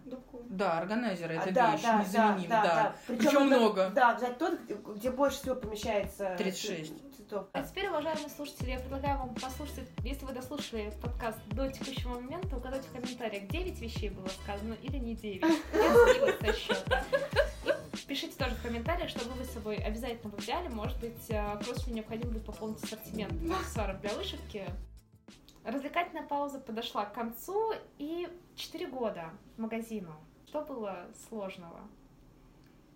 Да, 0.49 0.79
органайзеры 0.79 1.37
А, 1.37 1.43
это 1.43 1.53
да, 1.53 1.73
вещь 1.73 1.83
да, 1.83 2.03
незаменима, 2.03 2.49
да, 2.49 2.63
да. 2.63 2.75
да. 2.75 2.95
Причем 3.07 3.25
Причем 3.25 3.47
много. 3.47 3.91
Да, 3.95 4.15
взять 4.15 4.39
тот, 4.39 4.61
где, 4.61 4.75
где 4.75 5.11
больше 5.11 5.37
всего 5.39 5.55
помещается 5.55 6.35
36. 6.39 7.17
цветов. 7.17 7.47
А 7.53 7.63
теперь, 7.63 7.89
уважаемые 7.89 8.29
слушатели, 8.31 8.71
я 8.71 8.81
предлагаю 8.81 9.19
вам 9.19 9.35
послушать, 9.35 9.89
если 10.03 10.25
вы 10.25 10.33
дослушали 10.33 10.93
подкаст 11.03 11.39
до 11.53 11.71
текущего 11.71 12.15
момента, 12.15 12.57
угадать 12.57 12.85
в 12.87 12.93
комментариях, 12.93 13.47
9 13.49 13.79
вещей 13.81 14.09
было 14.11 14.29
сказано 14.29 14.75
или 14.83 14.97
не 14.99 15.15
9. 15.15 15.43
Я 15.43 16.15
сбилась 16.15 16.39
со 16.41 16.53
счета. 16.55 17.05
Пишите 18.07 18.37
тоже 18.37 18.55
в 18.55 18.63
комментариях, 18.63 19.11
что 19.11 19.29
вы 19.29 19.45
с 19.45 19.51
собой 19.51 19.77
обязательно 19.77 20.31
бы 20.31 20.37
взяли. 20.37 20.69
Может 20.69 20.99
быть, 21.01 21.29
э, 21.29 21.59
просто 21.65 21.91
необходимо 21.91 22.31
будет 22.31 22.45
пополнить 22.45 22.83
ассортимент 22.83 23.33
аксессуаров 23.53 24.01
для 24.01 24.15
вышивки. 24.15 24.65
Развлекательная 25.65 26.23
пауза 26.23 26.61
подошла 26.61 27.07
к 27.07 27.15
концу, 27.15 27.73
и 27.99 28.29
4 28.55 28.87
года 28.87 29.31
магазину. 29.57 30.15
Что 30.47 30.63
было 30.63 31.07
сложного? 31.29 31.81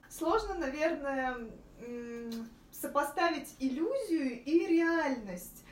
Сложно, 0.08 0.54
наверное, 0.54 1.36
сопоставить 2.70 3.56
иллюзию 3.58 4.44
и 4.44 4.66
реальность. 4.66 5.64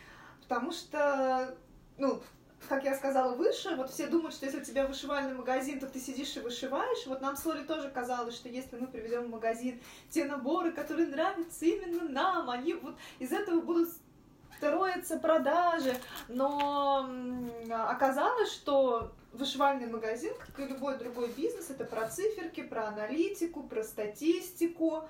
Потому 0.43 0.73
что, 0.73 1.57
ну, 1.97 2.23
как 2.69 2.85
я 2.85 2.95
сказала 2.97 3.35
выше, 3.35 3.77
вот 3.77 3.91
все 3.91 4.09
думают, 4.09 4.35
что 4.35 4.47
если 4.47 4.61
у 4.61 4.65
тебя 4.65 4.87
вышивальный 4.87 5.35
магазин, 5.35 5.81
то 5.81 5.87
ты 5.87 6.01
сидишь 6.01 6.37
и 6.37 6.41
вышиваешь. 6.41 7.07
Вот 7.07 7.21
нам 7.21 7.37
с 7.37 7.45
Лолей 7.47 7.65
тоже 7.65 7.91
казалось, 7.91 8.35
что 8.35 8.49
если 8.49 8.77
мы 8.77 8.87
приведем 8.87 9.25
в 9.25 9.31
магазин 9.31 9.81
те 10.11 10.25
наборы, 10.25 10.73
которые 10.73 11.09
нравятся 11.09 11.65
именно 11.65 12.09
нам, 12.09 12.51
они 12.51 12.75
вот 12.75 12.97
из 13.19 13.33
этого 13.33 13.61
будут 13.61 13.91
строятся 14.59 15.19
продажи. 15.19 15.97
Но 16.29 17.09
оказалось, 17.71 18.53
что 18.53 19.13
вышивальный 19.33 19.87
магазин, 19.87 20.35
как 20.39 20.59
и 20.61 20.67
любой 20.69 20.99
другой 20.99 21.29
бизнес, 21.29 21.71
это 21.71 21.85
про 21.85 22.09
циферки, 22.09 22.63
про 22.63 22.89
аналитику, 22.89 23.63
про 23.63 23.83
статистику. 23.83 25.09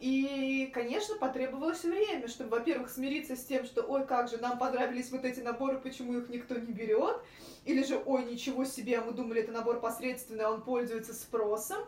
И, 0.00 0.70
конечно, 0.72 1.16
потребовалось 1.16 1.84
время, 1.84 2.26
чтобы, 2.26 2.50
во-первых, 2.56 2.88
смириться 2.88 3.36
с 3.36 3.44
тем, 3.44 3.66
что, 3.66 3.82
ой, 3.82 4.06
как 4.06 4.30
же, 4.30 4.38
нам 4.38 4.58
понравились 4.58 5.10
вот 5.10 5.26
эти 5.26 5.40
наборы, 5.40 5.78
почему 5.78 6.16
их 6.16 6.30
никто 6.30 6.54
не 6.54 6.72
берет, 6.72 7.20
или 7.66 7.84
же, 7.84 8.02
ой, 8.06 8.24
ничего 8.24 8.64
себе, 8.64 8.98
а 8.98 9.04
мы 9.04 9.12
думали, 9.12 9.42
это 9.42 9.52
набор 9.52 9.78
посредственный, 9.78 10.46
а 10.46 10.52
он 10.52 10.62
пользуется 10.62 11.12
спросом. 11.12 11.84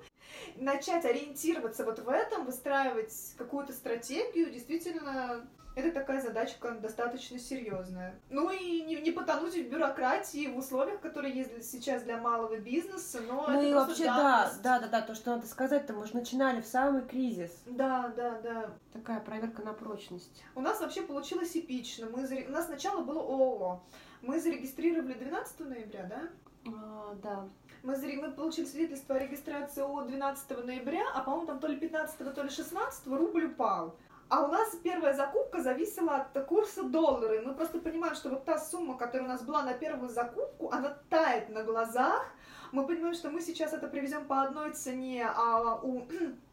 Начать 0.56 1.06
ориентироваться 1.06 1.86
вот 1.86 2.00
в 2.00 2.08
этом, 2.10 2.44
выстраивать 2.44 3.14
какую-то 3.38 3.72
стратегию, 3.72 4.50
действительно 4.50 5.48
Это 5.74 5.90
такая 5.90 6.20
задачка 6.20 6.72
достаточно 6.72 7.38
серьезная. 7.38 8.14
Ну 8.28 8.50
и 8.50 8.82
не, 8.82 8.96
не 9.00 9.10
потонуть 9.10 9.54
в 9.54 9.68
бюрократии 9.70 10.46
в 10.48 10.58
условиях, 10.58 11.00
которые 11.00 11.34
есть 11.34 11.70
сейчас 11.70 12.02
для 12.02 12.18
малого 12.18 12.58
бизнеса, 12.58 13.20
но 13.26 13.46
Ну 13.48 13.54
это 13.58 13.66
и 13.68 13.72
вообще, 13.74 14.04
да, 14.04 14.16
данность. 14.16 14.62
да, 14.62 14.78
да, 14.80 14.88
да, 14.88 15.00
то, 15.00 15.14
что 15.14 15.30
надо 15.34 15.46
сказать-то, 15.46 15.94
мы 15.94 16.06
же 16.06 16.14
начинали 16.14 16.60
в 16.60 16.66
самый 16.66 17.02
кризис. 17.02 17.50
Да, 17.64 18.12
да, 18.16 18.38
да. 18.42 18.70
Такая 18.92 19.20
проверка 19.20 19.62
на 19.62 19.72
прочность. 19.72 20.42
У 20.54 20.60
нас 20.60 20.78
вообще 20.80 21.02
получилось 21.02 21.56
эпично. 21.56 22.06
Мы 22.14 22.24
заре- 22.24 22.46
У 22.48 22.52
нас 22.52 22.66
сначала 22.66 23.02
было 23.02 23.20
ООО. 23.20 23.80
Мы 24.20 24.40
зарегистрировали 24.40 25.14
12 25.14 25.60
ноября, 25.60 26.04
да? 26.04 26.22
А, 26.70 27.14
да. 27.22 27.48
Мы, 27.82 27.94
заре- 27.94 28.20
мы 28.20 28.30
получили 28.30 28.66
свидетельство 28.66 29.16
о 29.16 29.18
регистрации 29.18 29.80
ООО 29.82 30.02
12 30.02 30.62
ноября, 30.64 31.02
а, 31.14 31.22
по-моему, 31.22 31.46
там 31.46 31.58
то 31.60 31.66
ли 31.66 31.76
15, 31.76 32.32
то 32.34 32.42
ли 32.42 32.50
16 32.50 33.06
рубль 33.06 33.46
упал. 33.46 33.96
А 34.32 34.44
у 34.44 34.46
нас 34.46 34.74
первая 34.82 35.12
закупка 35.12 35.60
зависела 35.60 36.16
от 36.16 36.46
курса 36.46 36.84
доллара. 36.84 37.42
Мы 37.42 37.52
просто 37.52 37.78
понимаем, 37.80 38.14
что 38.14 38.30
вот 38.30 38.46
та 38.46 38.58
сумма, 38.58 38.96
которая 38.96 39.28
у 39.28 39.30
нас 39.30 39.42
была 39.42 39.62
на 39.62 39.74
первую 39.74 40.08
закупку, 40.08 40.70
она 40.72 40.96
тает 41.10 41.50
на 41.50 41.62
глазах. 41.64 42.24
Мы 42.72 42.86
понимаем, 42.86 43.14
что 43.14 43.28
мы 43.28 43.42
сейчас 43.42 43.74
это 43.74 43.88
привезем 43.88 44.24
по 44.24 44.40
одной 44.40 44.72
цене, 44.72 45.28
а 45.28 45.78
у 45.82 46.06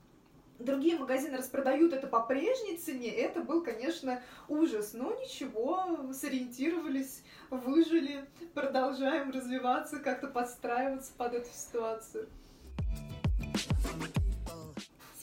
другие 0.59 0.99
магазины 0.99 1.38
распродают 1.38 1.93
это 1.93 2.07
по 2.07 2.19
прежней 2.19 2.75
цене. 2.75 3.15
Это 3.15 3.39
был, 3.39 3.63
конечно, 3.63 4.21
ужас. 4.49 4.91
Но 4.91 5.13
ничего, 5.13 6.11
сориентировались, 6.11 7.23
выжили, 7.49 8.25
продолжаем 8.53 9.32
развиваться, 9.32 9.99
как-то 9.99 10.27
подстраиваться 10.27 11.13
под 11.17 11.34
эту 11.34 11.49
ситуацию. 11.49 12.27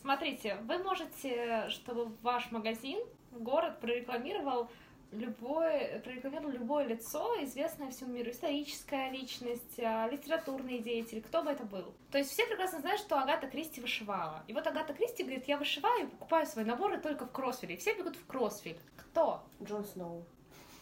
Смотрите, 0.06 0.56
вы 0.68 0.78
можете, 0.78 1.68
чтобы 1.68 2.12
ваш 2.22 2.52
магазин, 2.52 3.00
город 3.32 3.80
прорекламировал 3.80 4.70
любое, 5.10 5.98
прорекламировал 5.98 6.52
любое 6.52 6.86
лицо, 6.86 7.34
известное 7.42 7.90
всему 7.90 8.12
миру, 8.12 8.30
историческая 8.30 9.10
личность, 9.10 9.80
а, 9.80 10.08
литературный 10.08 10.78
деятель, 10.78 11.20
кто 11.20 11.42
бы 11.42 11.50
это 11.50 11.64
был. 11.64 11.92
То 12.12 12.18
есть 12.18 12.30
все 12.30 12.46
прекрасно 12.46 12.78
знают, 12.78 13.00
что 13.00 13.18
Агата 13.18 13.48
Кристи 13.48 13.80
вышивала. 13.80 14.44
И 14.46 14.52
вот 14.52 14.64
Агата 14.68 14.94
Кристи 14.94 15.24
говорит, 15.24 15.48
я 15.48 15.58
вышиваю 15.58 16.04
и 16.04 16.10
покупаю 16.10 16.46
свои 16.46 16.64
наборы 16.64 16.98
только 16.98 17.26
в 17.26 17.32
Кроссфиле. 17.32 17.74
И 17.74 17.78
все 17.78 17.92
бегут 17.94 18.14
в 18.14 18.24
Кроссфиль. 18.26 18.78
Кто? 18.96 19.42
Джон 19.60 19.84
Сноу. 19.84 20.24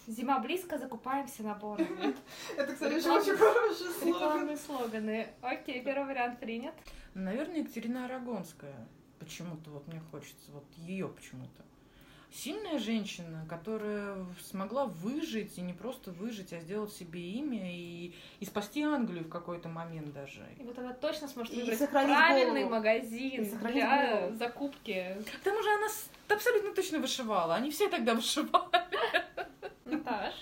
Зима 0.06 0.38
близко, 0.38 0.76
закупаемся 0.76 1.42
наборами. 1.44 2.14
Это, 2.58 2.74
кстати, 2.74 3.08
очень 3.08 3.36
хороший 3.38 3.86
слоган. 3.86 4.06
Рекламные 4.06 4.56
слоганы. 4.58 5.28
Окей, 5.40 5.82
первый 5.82 6.08
вариант 6.08 6.40
принят. 6.40 6.74
Наверное, 7.14 7.60
Екатерина 7.60 8.04
Арагонская. 8.04 8.86
Почему-то 9.18 9.70
вот 9.70 9.86
мне 9.88 10.00
хочется, 10.10 10.50
вот 10.52 10.64
ее 10.76 11.08
почему-то. 11.08 11.62
Сильная 12.32 12.80
женщина, 12.80 13.46
которая 13.48 14.16
смогла 14.42 14.86
выжить, 14.86 15.56
и 15.56 15.60
не 15.60 15.72
просто 15.72 16.10
выжить, 16.10 16.52
а 16.52 16.58
сделать 16.58 16.92
себе 16.92 17.20
имя 17.30 17.72
и, 17.72 18.12
и 18.40 18.44
спасти 18.44 18.82
Англию 18.82 19.24
в 19.24 19.28
какой-то 19.28 19.68
момент 19.68 20.12
даже. 20.12 20.44
И 20.58 20.64
вот 20.64 20.76
она 20.76 20.92
точно 20.94 21.28
сможет 21.28 21.54
И 21.54 21.60
выбрать 21.62 21.88
правильный 21.90 22.64
голову. 22.64 22.74
магазин 22.74 23.44
И 23.44 23.50
для 23.72 24.16
голову. 24.20 24.36
закупки. 24.36 25.16
К 25.40 25.44
тому 25.44 25.62
же 25.62 25.68
она 25.74 25.86
абсолютно 26.28 26.74
точно 26.74 26.98
вышивала. 26.98 27.54
Они 27.54 27.70
все 27.70 27.88
тогда 27.88 28.14
вышивали. 28.14 28.50
Наташ. 29.84 30.34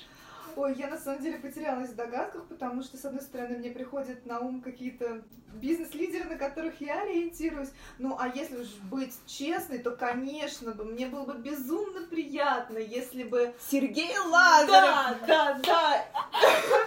Ой, 0.57 0.75
я 0.75 0.89
на 0.89 0.99
самом 0.99 1.23
деле 1.23 1.39
потерялась 1.39 1.91
в 1.91 1.97
догадках, 1.97 2.45
потому 2.47 2.83
что, 2.83 2.97
с 2.97 3.05
одной 3.05 3.23
стороны, 3.23 3.57
мне 3.59 3.71
приходят 3.71 4.27
на 4.27 4.41
ум 4.41 4.61
какие-то 4.61 5.23
бизнес-лидеры, 5.55 6.25
на 6.25 6.37
которых 6.37 6.81
я 6.81 7.03
ориентируюсь. 7.03 7.71
Ну, 7.99 8.17
а 8.19 8.29
если 8.29 8.57
уж 8.57 8.69
быть 8.91 9.15
честной, 9.27 9.79
то, 9.79 9.91
конечно 9.93 10.73
бы, 10.73 10.85
мне 10.85 11.07
было 11.07 11.25
бы 11.25 11.35
безумно 11.35 12.07
приятно, 12.07 12.79
если 12.79 13.25
бы... 13.25 13.55
Сергей 13.71 14.17
Лазарев 14.19 14.69
Да, 14.69 15.19
да, 15.27 15.61
да! 15.63 16.05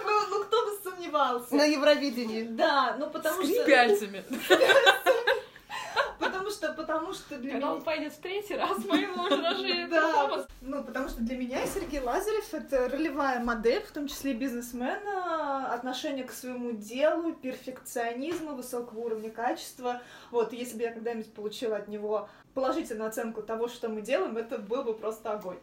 Ну, 0.04 0.20
ну, 0.30 0.44
кто 0.44 0.66
бы 0.66 0.78
сомневался? 0.82 1.54
на 1.54 1.64
Евровидении. 1.64 2.42
Да, 2.44 2.96
ну 2.98 3.10
потому 3.10 3.42
что... 3.42 3.64
пяльцами. 3.64 4.24
Потому 6.46 6.50
что, 6.50 6.72
потому 6.74 7.12
что 7.12 7.38
для 7.38 7.52
Когда 7.52 7.66
меня... 7.66 7.76
он 7.76 7.82
пойдет 7.82 8.12
в 8.12 8.18
третий 8.18 8.54
раз, 8.54 8.78
мы 8.84 8.98
ему 8.98 9.24
уже 9.24 9.42
даже 9.42 9.86
Да, 9.90 10.46
ну 10.60 10.84
потому 10.84 11.08
что 11.08 11.20
для 11.20 11.36
меня 11.36 11.66
Сергей 11.66 12.00
Лазарев 12.00 12.54
это 12.54 12.88
ролевая 12.88 13.42
модель, 13.42 13.82
в 13.82 13.90
том 13.90 14.06
числе 14.06 14.30
и 14.30 14.34
бизнесмена, 14.34 15.74
отношение 15.74 16.24
к 16.24 16.30
своему 16.30 16.70
делу, 16.70 17.32
перфекционизма, 17.34 18.52
высокого 18.52 19.00
уровня 19.00 19.30
качества. 19.30 20.02
Вот, 20.30 20.52
если 20.52 20.76
бы 20.76 20.82
я 20.84 20.92
когда-нибудь 20.92 21.32
получила 21.32 21.78
от 21.78 21.88
него 21.88 22.28
положительную 22.54 23.08
оценку 23.08 23.42
того, 23.42 23.66
что 23.66 23.88
мы 23.88 24.02
делаем, 24.02 24.36
это 24.36 24.58
был 24.58 24.84
бы 24.84 24.94
просто 24.94 25.32
огонь. 25.32 25.58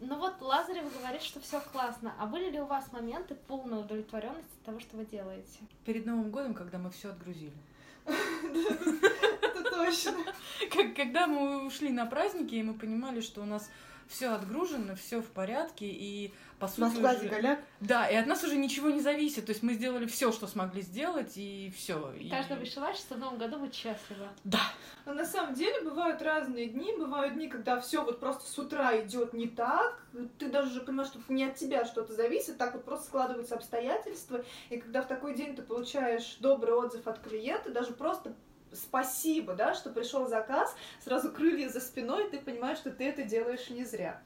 Ну 0.00 0.18
вот 0.18 0.42
Лазарев 0.42 0.84
говорит, 1.00 1.22
что 1.22 1.40
все 1.40 1.62
классно. 1.72 2.12
А 2.18 2.26
были 2.26 2.50
ли 2.50 2.60
у 2.60 2.66
вас 2.66 2.92
моменты 2.92 3.34
полной 3.34 3.80
удовлетворенности 3.80 4.52
от 4.60 4.66
того, 4.66 4.80
что 4.80 4.98
вы 4.98 5.06
делаете? 5.06 5.60
Перед 5.86 6.04
Новым 6.04 6.30
годом, 6.30 6.52
когда 6.52 6.76
мы 6.76 6.90
все 6.90 7.08
отгрузили. 7.08 7.54
Это 8.06 9.62
точно. 9.70 10.14
Когда 10.96 11.26
мы 11.26 11.66
ушли 11.66 11.90
на 11.90 12.06
праздники, 12.06 12.54
и 12.54 12.62
мы 12.62 12.74
понимали, 12.74 13.20
что 13.20 13.42
у 13.42 13.46
нас 13.46 13.70
все 14.08 14.28
отгружено, 14.28 14.94
все 14.94 15.20
в 15.20 15.26
порядке, 15.26 15.86
и 15.86 16.32
по 16.58 16.68
сути 16.68 16.80
Москва 16.80 17.12
уже- 17.12 17.28
Голяк. 17.28 17.60
Да, 17.80 18.08
и 18.08 18.14
от 18.14 18.26
нас 18.26 18.42
уже 18.44 18.56
ничего 18.56 18.90
не 18.90 19.00
зависит. 19.00 19.46
То 19.46 19.52
есть 19.52 19.62
мы 19.62 19.74
сделали 19.74 20.06
все, 20.06 20.32
что 20.32 20.46
смогли 20.46 20.82
сделать, 20.82 21.32
и 21.36 21.72
все. 21.76 22.12
И 22.18 22.30
каждая 22.30 22.58
вышивальщица 22.58 23.14
в 23.14 23.18
новом 23.18 23.38
году 23.38 23.58
будет 23.58 23.74
счастлива. 23.74 24.28
Да. 24.44 24.60
Но 25.04 25.14
на 25.14 25.26
самом 25.26 25.54
деле 25.54 25.82
бывают 25.82 26.22
разные 26.22 26.66
дни, 26.66 26.94
бывают 26.96 27.34
дни, 27.34 27.48
когда 27.48 27.80
все 27.80 28.02
вот 28.04 28.20
просто 28.20 28.50
с 28.50 28.58
утра 28.58 28.98
идет 29.00 29.34
не 29.34 29.48
так, 29.48 30.02
ты 30.38 30.48
даже 30.48 30.70
уже 30.70 30.80
понимаешь, 30.80 31.10
что 31.10 31.20
не 31.28 31.44
от 31.44 31.56
тебя 31.56 31.84
что-то 31.84 32.12
зависит, 32.14 32.56
так 32.56 32.72
вот 32.74 32.84
просто 32.84 33.06
складываются 33.06 33.56
обстоятельства, 33.56 34.44
и 34.70 34.78
когда 34.78 35.02
в 35.02 35.08
такой 35.08 35.34
день 35.34 35.54
ты 35.56 35.62
получаешь 35.62 36.36
добрый 36.40 36.74
отзыв 36.74 37.06
от 37.06 37.18
клиента, 37.18 37.70
даже 37.70 37.92
просто 37.92 38.34
спасибо, 38.74 39.54
да, 39.54 39.74
что 39.74 39.90
пришел 39.90 40.26
заказ, 40.28 40.74
сразу 41.00 41.30
крылья 41.32 41.68
за 41.68 41.80
спиной, 41.80 42.26
и 42.26 42.30
ты 42.30 42.38
понимаешь, 42.38 42.78
что 42.78 42.90
ты 42.90 43.04
это 43.04 43.22
делаешь 43.22 43.70
не 43.70 43.84
зря. 43.84 44.22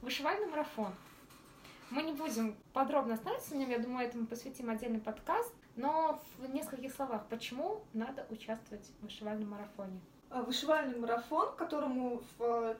Вышивальный 0.00 0.46
марафон. 0.46 0.92
Мы 1.90 2.02
не 2.02 2.12
будем 2.12 2.56
подробно 2.72 3.14
останавливаться 3.14 3.54
на 3.54 3.58
нем, 3.58 3.70
я 3.70 3.78
думаю, 3.78 4.08
этому 4.08 4.26
посвятим 4.26 4.70
отдельный 4.70 5.00
подкаст. 5.00 5.52
Но 5.76 6.20
в 6.38 6.50
нескольких 6.50 6.94
словах, 6.94 7.26
почему 7.28 7.84
надо 7.92 8.26
участвовать 8.30 8.90
в 8.98 9.04
вышивальном 9.04 9.50
марафоне? 9.50 10.00
А, 10.30 10.42
Вышивальный 10.42 10.98
марафон, 10.98 11.54
которому 11.56 12.22
в 12.38 12.76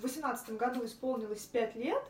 2018 0.00 0.56
году 0.56 0.84
исполнилось 0.84 1.42
5 1.42 1.76
лет, 1.76 2.02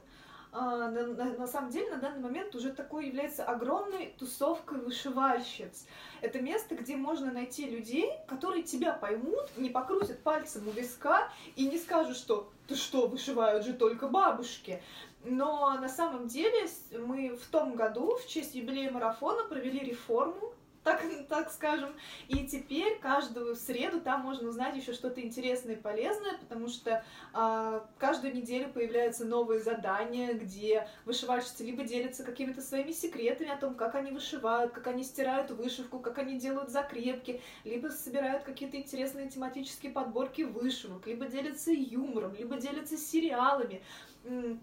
на, 0.53 0.88
на- 0.88 1.36
на 1.36 1.46
самом 1.46 1.70
деле 1.70 1.90
на 1.90 1.96
данный 1.99 2.20
момент 2.20 2.55
уже 2.55 2.72
такой 2.72 3.07
является 3.07 3.44
огромной 3.44 4.14
тусовкой 4.18 4.80
вышивальщиц. 4.80 5.86
Это 6.20 6.40
место, 6.40 6.74
где 6.74 6.96
можно 6.96 7.30
найти 7.32 7.68
людей, 7.68 8.11
которые 8.26 8.62
тебя 8.62 8.92
поймут, 8.92 9.49
не 9.57 9.70
покрутят 9.70 10.22
пальцем 10.22 10.66
у 10.66 10.70
виска 10.70 11.30
и 11.57 11.66
не 11.66 11.78
скажут, 11.78 12.16
что 12.16 12.51
ты 12.66 12.74
что, 12.74 13.07
вышивают 13.07 13.64
же 13.64 13.74
только 13.74 14.09
бабушки. 14.09 14.82
Но 15.24 15.74
на 15.74 15.88
самом 15.88 16.28
деле 16.28 16.68
мы 16.92 17.36
в 17.36 17.46
том 17.49 17.74
году 17.74 18.16
в 18.16 18.26
честь 18.26 18.55
юбилея 18.55 18.90
марафона 18.90 19.44
провели 19.44 19.80
реформу, 19.80 20.55
так, 20.89 21.03
так 21.28 21.51
скажем, 21.53 21.95
и 22.28 22.47
теперь 22.47 22.99
каждую 22.99 23.55
среду 23.57 24.01
там 24.01 24.22
можно 24.22 24.49
узнать 24.49 24.76
еще 24.76 24.93
что-то 24.93 25.20
интересное 25.20 25.74
и 25.74 25.80
полезное, 25.80 26.39
потому 26.39 26.68
что 26.68 27.05
а, 27.32 27.86
каждую 27.99 28.34
неделю 28.34 28.70
появляются 28.72 29.24
новые 29.24 29.61
задания, 29.61 30.32
где 30.32 30.89
вышивальщицы 31.05 31.64
либо 31.64 31.84
делятся 31.84 32.24
какими-то 32.24 32.62
своими 32.62 32.93
секретами 32.93 33.51
о 33.51 33.57
том, 33.57 33.74
как 33.74 33.95
они 33.95 34.12
вышивают, 34.12 34.72
как 34.72 34.86
они 34.86 35.05
стирают 35.05 35.51
вышивку, 35.51 35.99
как 35.99 36.18
они 36.18 36.39
делают 36.39 36.70
закрепки, 36.70 37.43
либо 37.64 37.89
собирают 37.89 38.45
какие-то 38.45 38.76
интересные 38.78 39.28
тематические 39.28 39.93
подборки 39.93 40.43
вышивок, 40.43 41.07
либо 41.07 41.26
делятся 41.26 41.70
юмором, 41.70 42.34
либо 42.34 42.57
делятся 42.57 42.97
сериалами. 42.97 43.82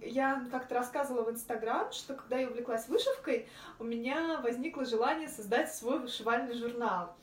Я 0.01 0.45
как-то 0.51 0.75
рассказывала 0.75 1.23
в 1.23 1.31
Инстаграм, 1.31 1.91
что 1.91 2.13
когда 2.13 2.37
я 2.37 2.47
увлеклась 2.47 2.87
вышивкой, 2.87 3.47
у 3.79 3.83
меня 3.83 4.39
возникло 4.41 4.85
желание 4.85 5.27
создать 5.27 5.73
свой 5.73 5.99
вышивальный 5.99 6.53
журнал. 6.53 7.15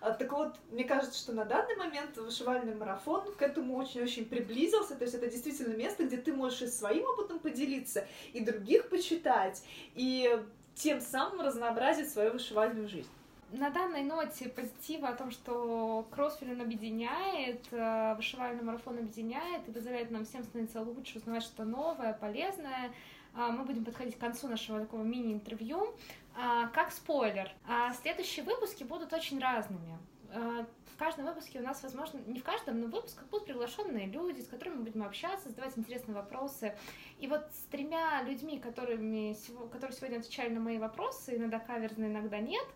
А, 0.00 0.12
Так 0.12 0.32
вот, 0.32 0.54
мне 0.70 0.84
кажется, 0.84 1.18
что 1.18 1.32
на 1.32 1.44
данный 1.44 1.76
момент 1.76 2.16
вышивальный 2.16 2.74
марафон 2.74 3.32
к 3.34 3.42
этому 3.42 3.76
очень-очень 3.76 4.26
приблизился. 4.26 4.94
То 4.94 5.04
есть 5.04 5.14
это 5.14 5.26
действительно 5.26 5.74
место, 5.74 6.04
где 6.04 6.18
ты 6.18 6.32
можешь 6.32 6.62
и 6.62 6.66
своим 6.68 7.04
опытом 7.04 7.40
поделиться, 7.40 8.06
и 8.32 8.44
других 8.44 8.88
почитать, 8.88 9.62
и 9.94 10.40
тем 10.74 11.00
самым 11.00 11.40
разнообразить 11.40 12.10
свою 12.10 12.32
вышивальную 12.32 12.88
жизнь. 12.88 13.10
На 13.52 13.70
данной 13.70 14.02
ноте 14.02 14.50
позитива 14.50 15.08
о 15.08 15.14
том, 15.14 15.30
что 15.30 16.06
кроссфит 16.10 16.50
он 16.50 16.60
объединяет, 16.60 17.64
э, 17.70 18.14
вышивальный 18.14 18.62
марафон 18.62 18.98
объединяет 18.98 19.66
и 19.66 19.72
позволяет 19.72 20.10
нам 20.10 20.26
всем 20.26 20.44
становиться 20.44 20.82
лучше, 20.82 21.18
узнавать 21.18 21.42
что-то 21.42 21.64
новое, 21.64 22.12
полезное. 22.12 22.92
А, 23.34 23.50
Мы 23.50 23.64
будем 23.64 23.86
подходить 23.86 24.16
к 24.16 24.20
концу 24.20 24.48
нашего 24.48 24.80
такого 24.80 25.02
мини-интервью. 25.02 25.94
А, 26.36 26.68
Как 26.68 26.92
спойлер, 26.92 27.50
а, 27.66 27.94
следующие 27.94 28.44
выпуски 28.44 28.84
будут 28.84 29.12
очень 29.12 29.40
разными. 29.40 29.98
в 30.30 30.98
каждом 30.98 31.24
выпуске 31.24 31.60
у 31.60 31.62
нас, 31.62 31.82
возможно, 31.82 32.20
не 32.26 32.40
в 32.40 32.44
каждом, 32.44 32.80
но 32.80 32.88
в 32.88 32.90
выпусках 32.90 33.24
будут 33.28 33.46
приглашенные 33.46 34.06
люди, 34.06 34.42
с 34.42 34.48
которыми 34.48 34.74
мы 34.74 34.82
будем 34.82 35.04
общаться, 35.04 35.48
задавать 35.48 35.78
интересные 35.78 36.14
вопросы. 36.14 36.76
И 37.18 37.28
вот 37.28 37.46
с 37.52 37.70
тремя 37.70 38.22
людьми, 38.24 38.58
которыми, 38.58 39.34
которые 39.72 39.96
сегодня 39.96 40.18
отвечали 40.18 40.52
на 40.52 40.60
мои 40.60 40.76
вопросы, 40.76 41.36
иногда 41.36 41.60
каверзные, 41.60 42.10
иногда 42.10 42.40
нет, 42.40 42.66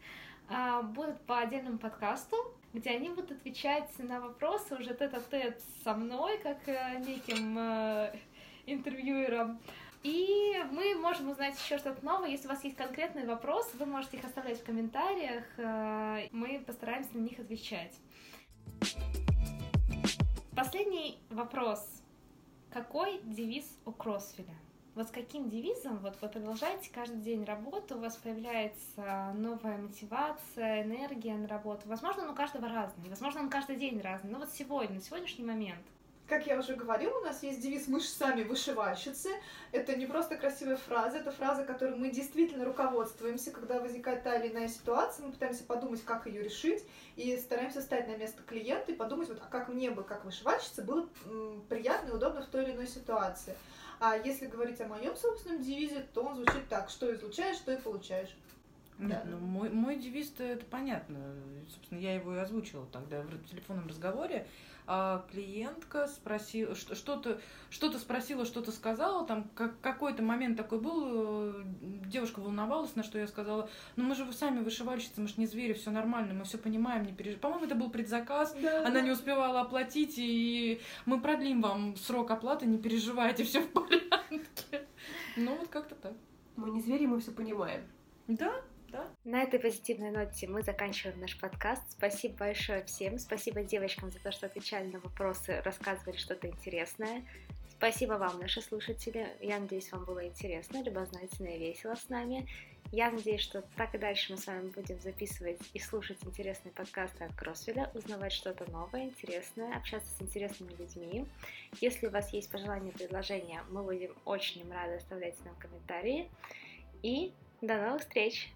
будут 0.95 1.21
по 1.23 1.39
отдельному 1.39 1.79
подкасту, 1.79 2.37
где 2.73 2.91
они 2.91 3.09
будут 3.09 3.33
отвечать 3.33 3.91
на 3.99 4.21
вопросы 4.21 4.75
уже 4.75 4.95
тет-а-тет 4.95 5.63
со 5.85 5.95
мной, 5.95 6.39
как 6.39 6.69
э, 6.69 6.99
неким 6.99 7.59
интервьюером. 8.67 9.61
И 10.03 10.61
мы 10.73 10.97
можем 10.97 11.31
узнать 11.31 11.55
еще 11.63 11.79
что-то 11.79 12.05
новое. 12.05 12.31
Если 12.31 12.47
у 12.47 12.51
вас 12.51 12.65
есть 12.65 12.77
конкретные 12.77 13.25
вопросы, 13.25 13.77
вы 13.77 13.87
можете 13.87 14.17
их 14.17 14.25
оставлять 14.25 14.61
в 14.61 14.65
комментариях. 14.65 15.45
Э, 15.59 16.27
мы 16.33 16.61
постараемся 16.67 17.17
на 17.17 17.21
них 17.21 17.39
отвечать. 17.39 17.95
Последний 20.57 21.19
вопрос. 21.31 22.03
Какой 22.71 23.21
девиз 23.23 23.65
у 23.85 23.93
Кроссфиля? 23.93 24.55
Вот 24.95 25.09
с 25.09 25.11
каким 25.11 25.49
девизом 25.49 25.99
вот 26.01 26.19
вы 26.21 26.29
продолжаете 26.29 26.91
каждый 26.93 27.17
день 27.23 27.45
работу, 27.45 27.97
у 27.97 27.99
вас 27.99 28.15
появляется 28.17 29.33
новая 29.35 29.79
мотивация, 29.79 30.83
энергия 30.83 31.35
на 31.35 31.49
работу. 31.49 31.83
Возможно, 31.87 32.25
он 32.25 32.31
у 32.31 32.35
каждого 32.35 32.69
разный, 32.69 33.09
возможно, 33.09 33.41
он 33.41 33.49
каждый 33.49 33.77
день 33.77 34.01
разный. 34.01 34.31
Но 34.31 34.39
вот 34.39 34.51
сегодня, 34.51 34.97
на 34.97 35.01
сегодняшний 35.01 35.45
момент, 35.45 35.81
как 36.33 36.47
я 36.47 36.59
уже 36.59 36.77
говорила, 36.77 37.19
у 37.19 37.25
нас 37.25 37.43
есть 37.43 37.61
девиз 37.61 37.89
«Мы 37.89 38.01
же 38.01 38.07
сами 38.07 38.43
вышивальщицы». 38.43 39.29
Это 39.71 39.95
не 39.97 40.07
просто 40.07 40.37
красивая 40.37 40.77
фраза, 40.77 41.19
это 41.19 41.31
фраза, 41.31 41.63
которой 41.63 41.95
мы 41.95 42.11
действительно 42.11 42.65
руководствуемся, 42.65 43.51
когда 43.51 43.81
возникает 43.81 44.23
та 44.23 44.37
или 44.37 44.51
иная 44.51 44.69
ситуация, 44.69 45.27
мы 45.27 45.33
пытаемся 45.33 45.63
подумать, 45.65 46.03
как 46.03 46.27
ее 46.27 46.43
решить, 46.43 46.85
и 47.17 47.37
стараемся 47.37 47.83
встать 47.83 48.09
на 48.09 48.17
место 48.17 48.43
клиента 48.45 48.93
и 48.93 48.95
подумать, 48.95 49.29
вот, 49.29 49.43
а 49.43 49.51
как 49.51 49.69
мне 49.69 49.91
бы, 49.91 50.05
как 50.05 50.25
вышивальщице, 50.25 50.81
было 50.83 51.07
приятно 51.69 52.09
и 52.09 52.13
удобно 52.13 52.41
в 52.41 52.47
той 52.47 52.65
или 52.65 52.73
иной 52.73 52.87
ситуации. 52.87 53.55
А 54.01 54.17
если 54.17 54.47
говорить 54.47 54.81
о 54.81 54.87
моем 54.87 55.15
собственном 55.17 55.63
девизе, 55.63 56.07
то 56.15 56.23
он 56.23 56.37
звучит 56.37 56.67
так, 56.71 56.89
что 56.89 57.15
излучаешь, 57.15 57.57
что 57.57 57.73
и 57.73 57.77
получаешь. 57.77 58.35
Нет, 58.99 59.21
да. 59.25 59.31
ну 59.31 59.39
мой, 59.39 59.69
мой 59.69 59.97
девиз 59.97 60.33
это 60.39 60.65
понятно. 60.65 61.19
Собственно, 61.75 61.99
я 61.99 62.15
его 62.15 62.35
и 62.35 62.39
озвучила 62.39 62.87
тогда 62.91 63.21
в 63.21 63.51
телефонном 63.51 63.89
разговоре 63.89 64.47
клиентка 65.31 66.09
спросила, 66.09 66.75
что-то 66.75 67.41
что 67.71 67.91
спросила, 67.99 68.45
что-то 68.45 68.73
сказала, 68.73 69.27
там 69.27 69.49
как, 69.55 69.81
какой-то 69.81 70.23
момент 70.23 70.57
такой 70.57 70.81
был, 70.81 71.05
э, 71.05 71.65
девушка 72.07 72.41
волновалась, 72.41 72.97
на 72.97 73.03
что 73.03 73.19
я 73.19 73.27
сказала, 73.27 73.71
ну 73.97 74.05
мы 74.05 74.15
же 74.15 74.25
вы 74.25 74.33
сами 74.33 74.61
вышивальщицы, 74.61 75.21
мы 75.21 75.29
же 75.29 75.35
не 75.37 75.47
звери, 75.47 75.73
все 75.73 75.91
нормально, 75.91 76.35
мы 76.35 76.45
все 76.45 76.59
понимаем, 76.59 77.05
не 77.05 77.13
переживай. 77.13 77.41
По-моему, 77.41 77.67
это 77.67 77.75
был 77.75 77.91
предзаказ, 77.91 78.55
да, 78.61 78.81
она 78.81 78.91
да. 78.91 79.01
не 79.01 79.11
успевала 79.11 79.61
оплатить, 79.61 80.15
и 80.17 80.81
мы 81.07 81.21
продлим 81.21 81.63
вам 81.63 81.97
срок 81.97 82.31
оплаты, 82.31 82.67
не 82.67 82.79
переживайте, 82.79 83.45
все 83.45 83.61
в 83.61 83.69
порядке. 83.69 84.87
Ну 85.37 85.57
вот 85.57 85.69
как-то 85.69 85.95
так. 85.95 86.13
Мы 86.57 86.71
не 86.71 86.81
звери, 86.81 87.07
мы 87.07 87.21
все 87.21 87.31
понимаем. 87.31 87.83
Да, 88.29 88.53
да? 88.93 89.09
На 89.25 89.43
этой 89.43 89.59
позитивной 89.59 90.11
ноте 90.11 90.47
мы 90.47 90.63
заканчиваем 90.63 91.19
наш 91.19 91.39
подкаст. 91.39 91.83
Спасибо 91.91 92.37
большое 92.37 92.85
всем. 92.85 93.19
Спасибо 93.19 93.63
девочкам 93.63 94.11
за 94.11 94.21
то, 94.21 94.31
что 94.31 94.47
отвечали 94.47 94.87
на 94.87 95.01
вопросы, 95.01 95.61
рассказывали 95.65 96.17
что-то 96.17 96.47
интересное. 96.47 97.25
Спасибо 97.71 98.13
вам, 98.13 98.39
наши 98.39 98.61
слушатели. 98.61 99.27
Я 99.41 99.59
надеюсь, 99.59 99.91
вам 99.91 100.05
было 100.05 100.25
интересно, 100.25 100.83
любознательно 100.83 101.49
и 101.49 101.59
весело 101.59 101.97
с 101.97 102.09
нами. 102.09 102.47
Я 102.93 103.11
надеюсь, 103.11 103.41
что 103.41 103.63
так 103.77 103.95
и 103.95 103.99
дальше 103.99 104.33
мы 104.33 104.39
с 104.39 104.47
вами 104.47 104.69
будем 104.69 105.01
записывать 105.01 105.59
и 105.73 105.79
слушать 105.79 106.19
интересные 106.23 106.73
подкасты 106.73 107.25
от 107.25 107.35
Кроссвеля, 107.35 107.91
узнавать 107.95 108.33
что-то 108.33 108.71
новое, 108.71 109.05
интересное, 109.05 109.75
общаться 109.75 110.09
с 110.15 110.23
интересными 110.23 110.73
людьми. 110.75 111.27
Если 111.81 112.07
у 112.07 112.11
вас 112.11 112.33
есть 112.33 112.51
пожелания, 112.51 112.93
предложения, 112.93 113.65
мы 113.71 113.83
будем 113.83 114.15
очень 114.27 114.71
рады 114.71 114.97
оставлять 114.97 115.43
нам 115.45 115.57
комментарии. 115.57 116.31
И 117.03 117.33
до 117.63 117.79
новых 117.79 118.03
встреч! 118.03 118.53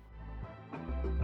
Thank 0.73 1.05
you. 1.05 1.16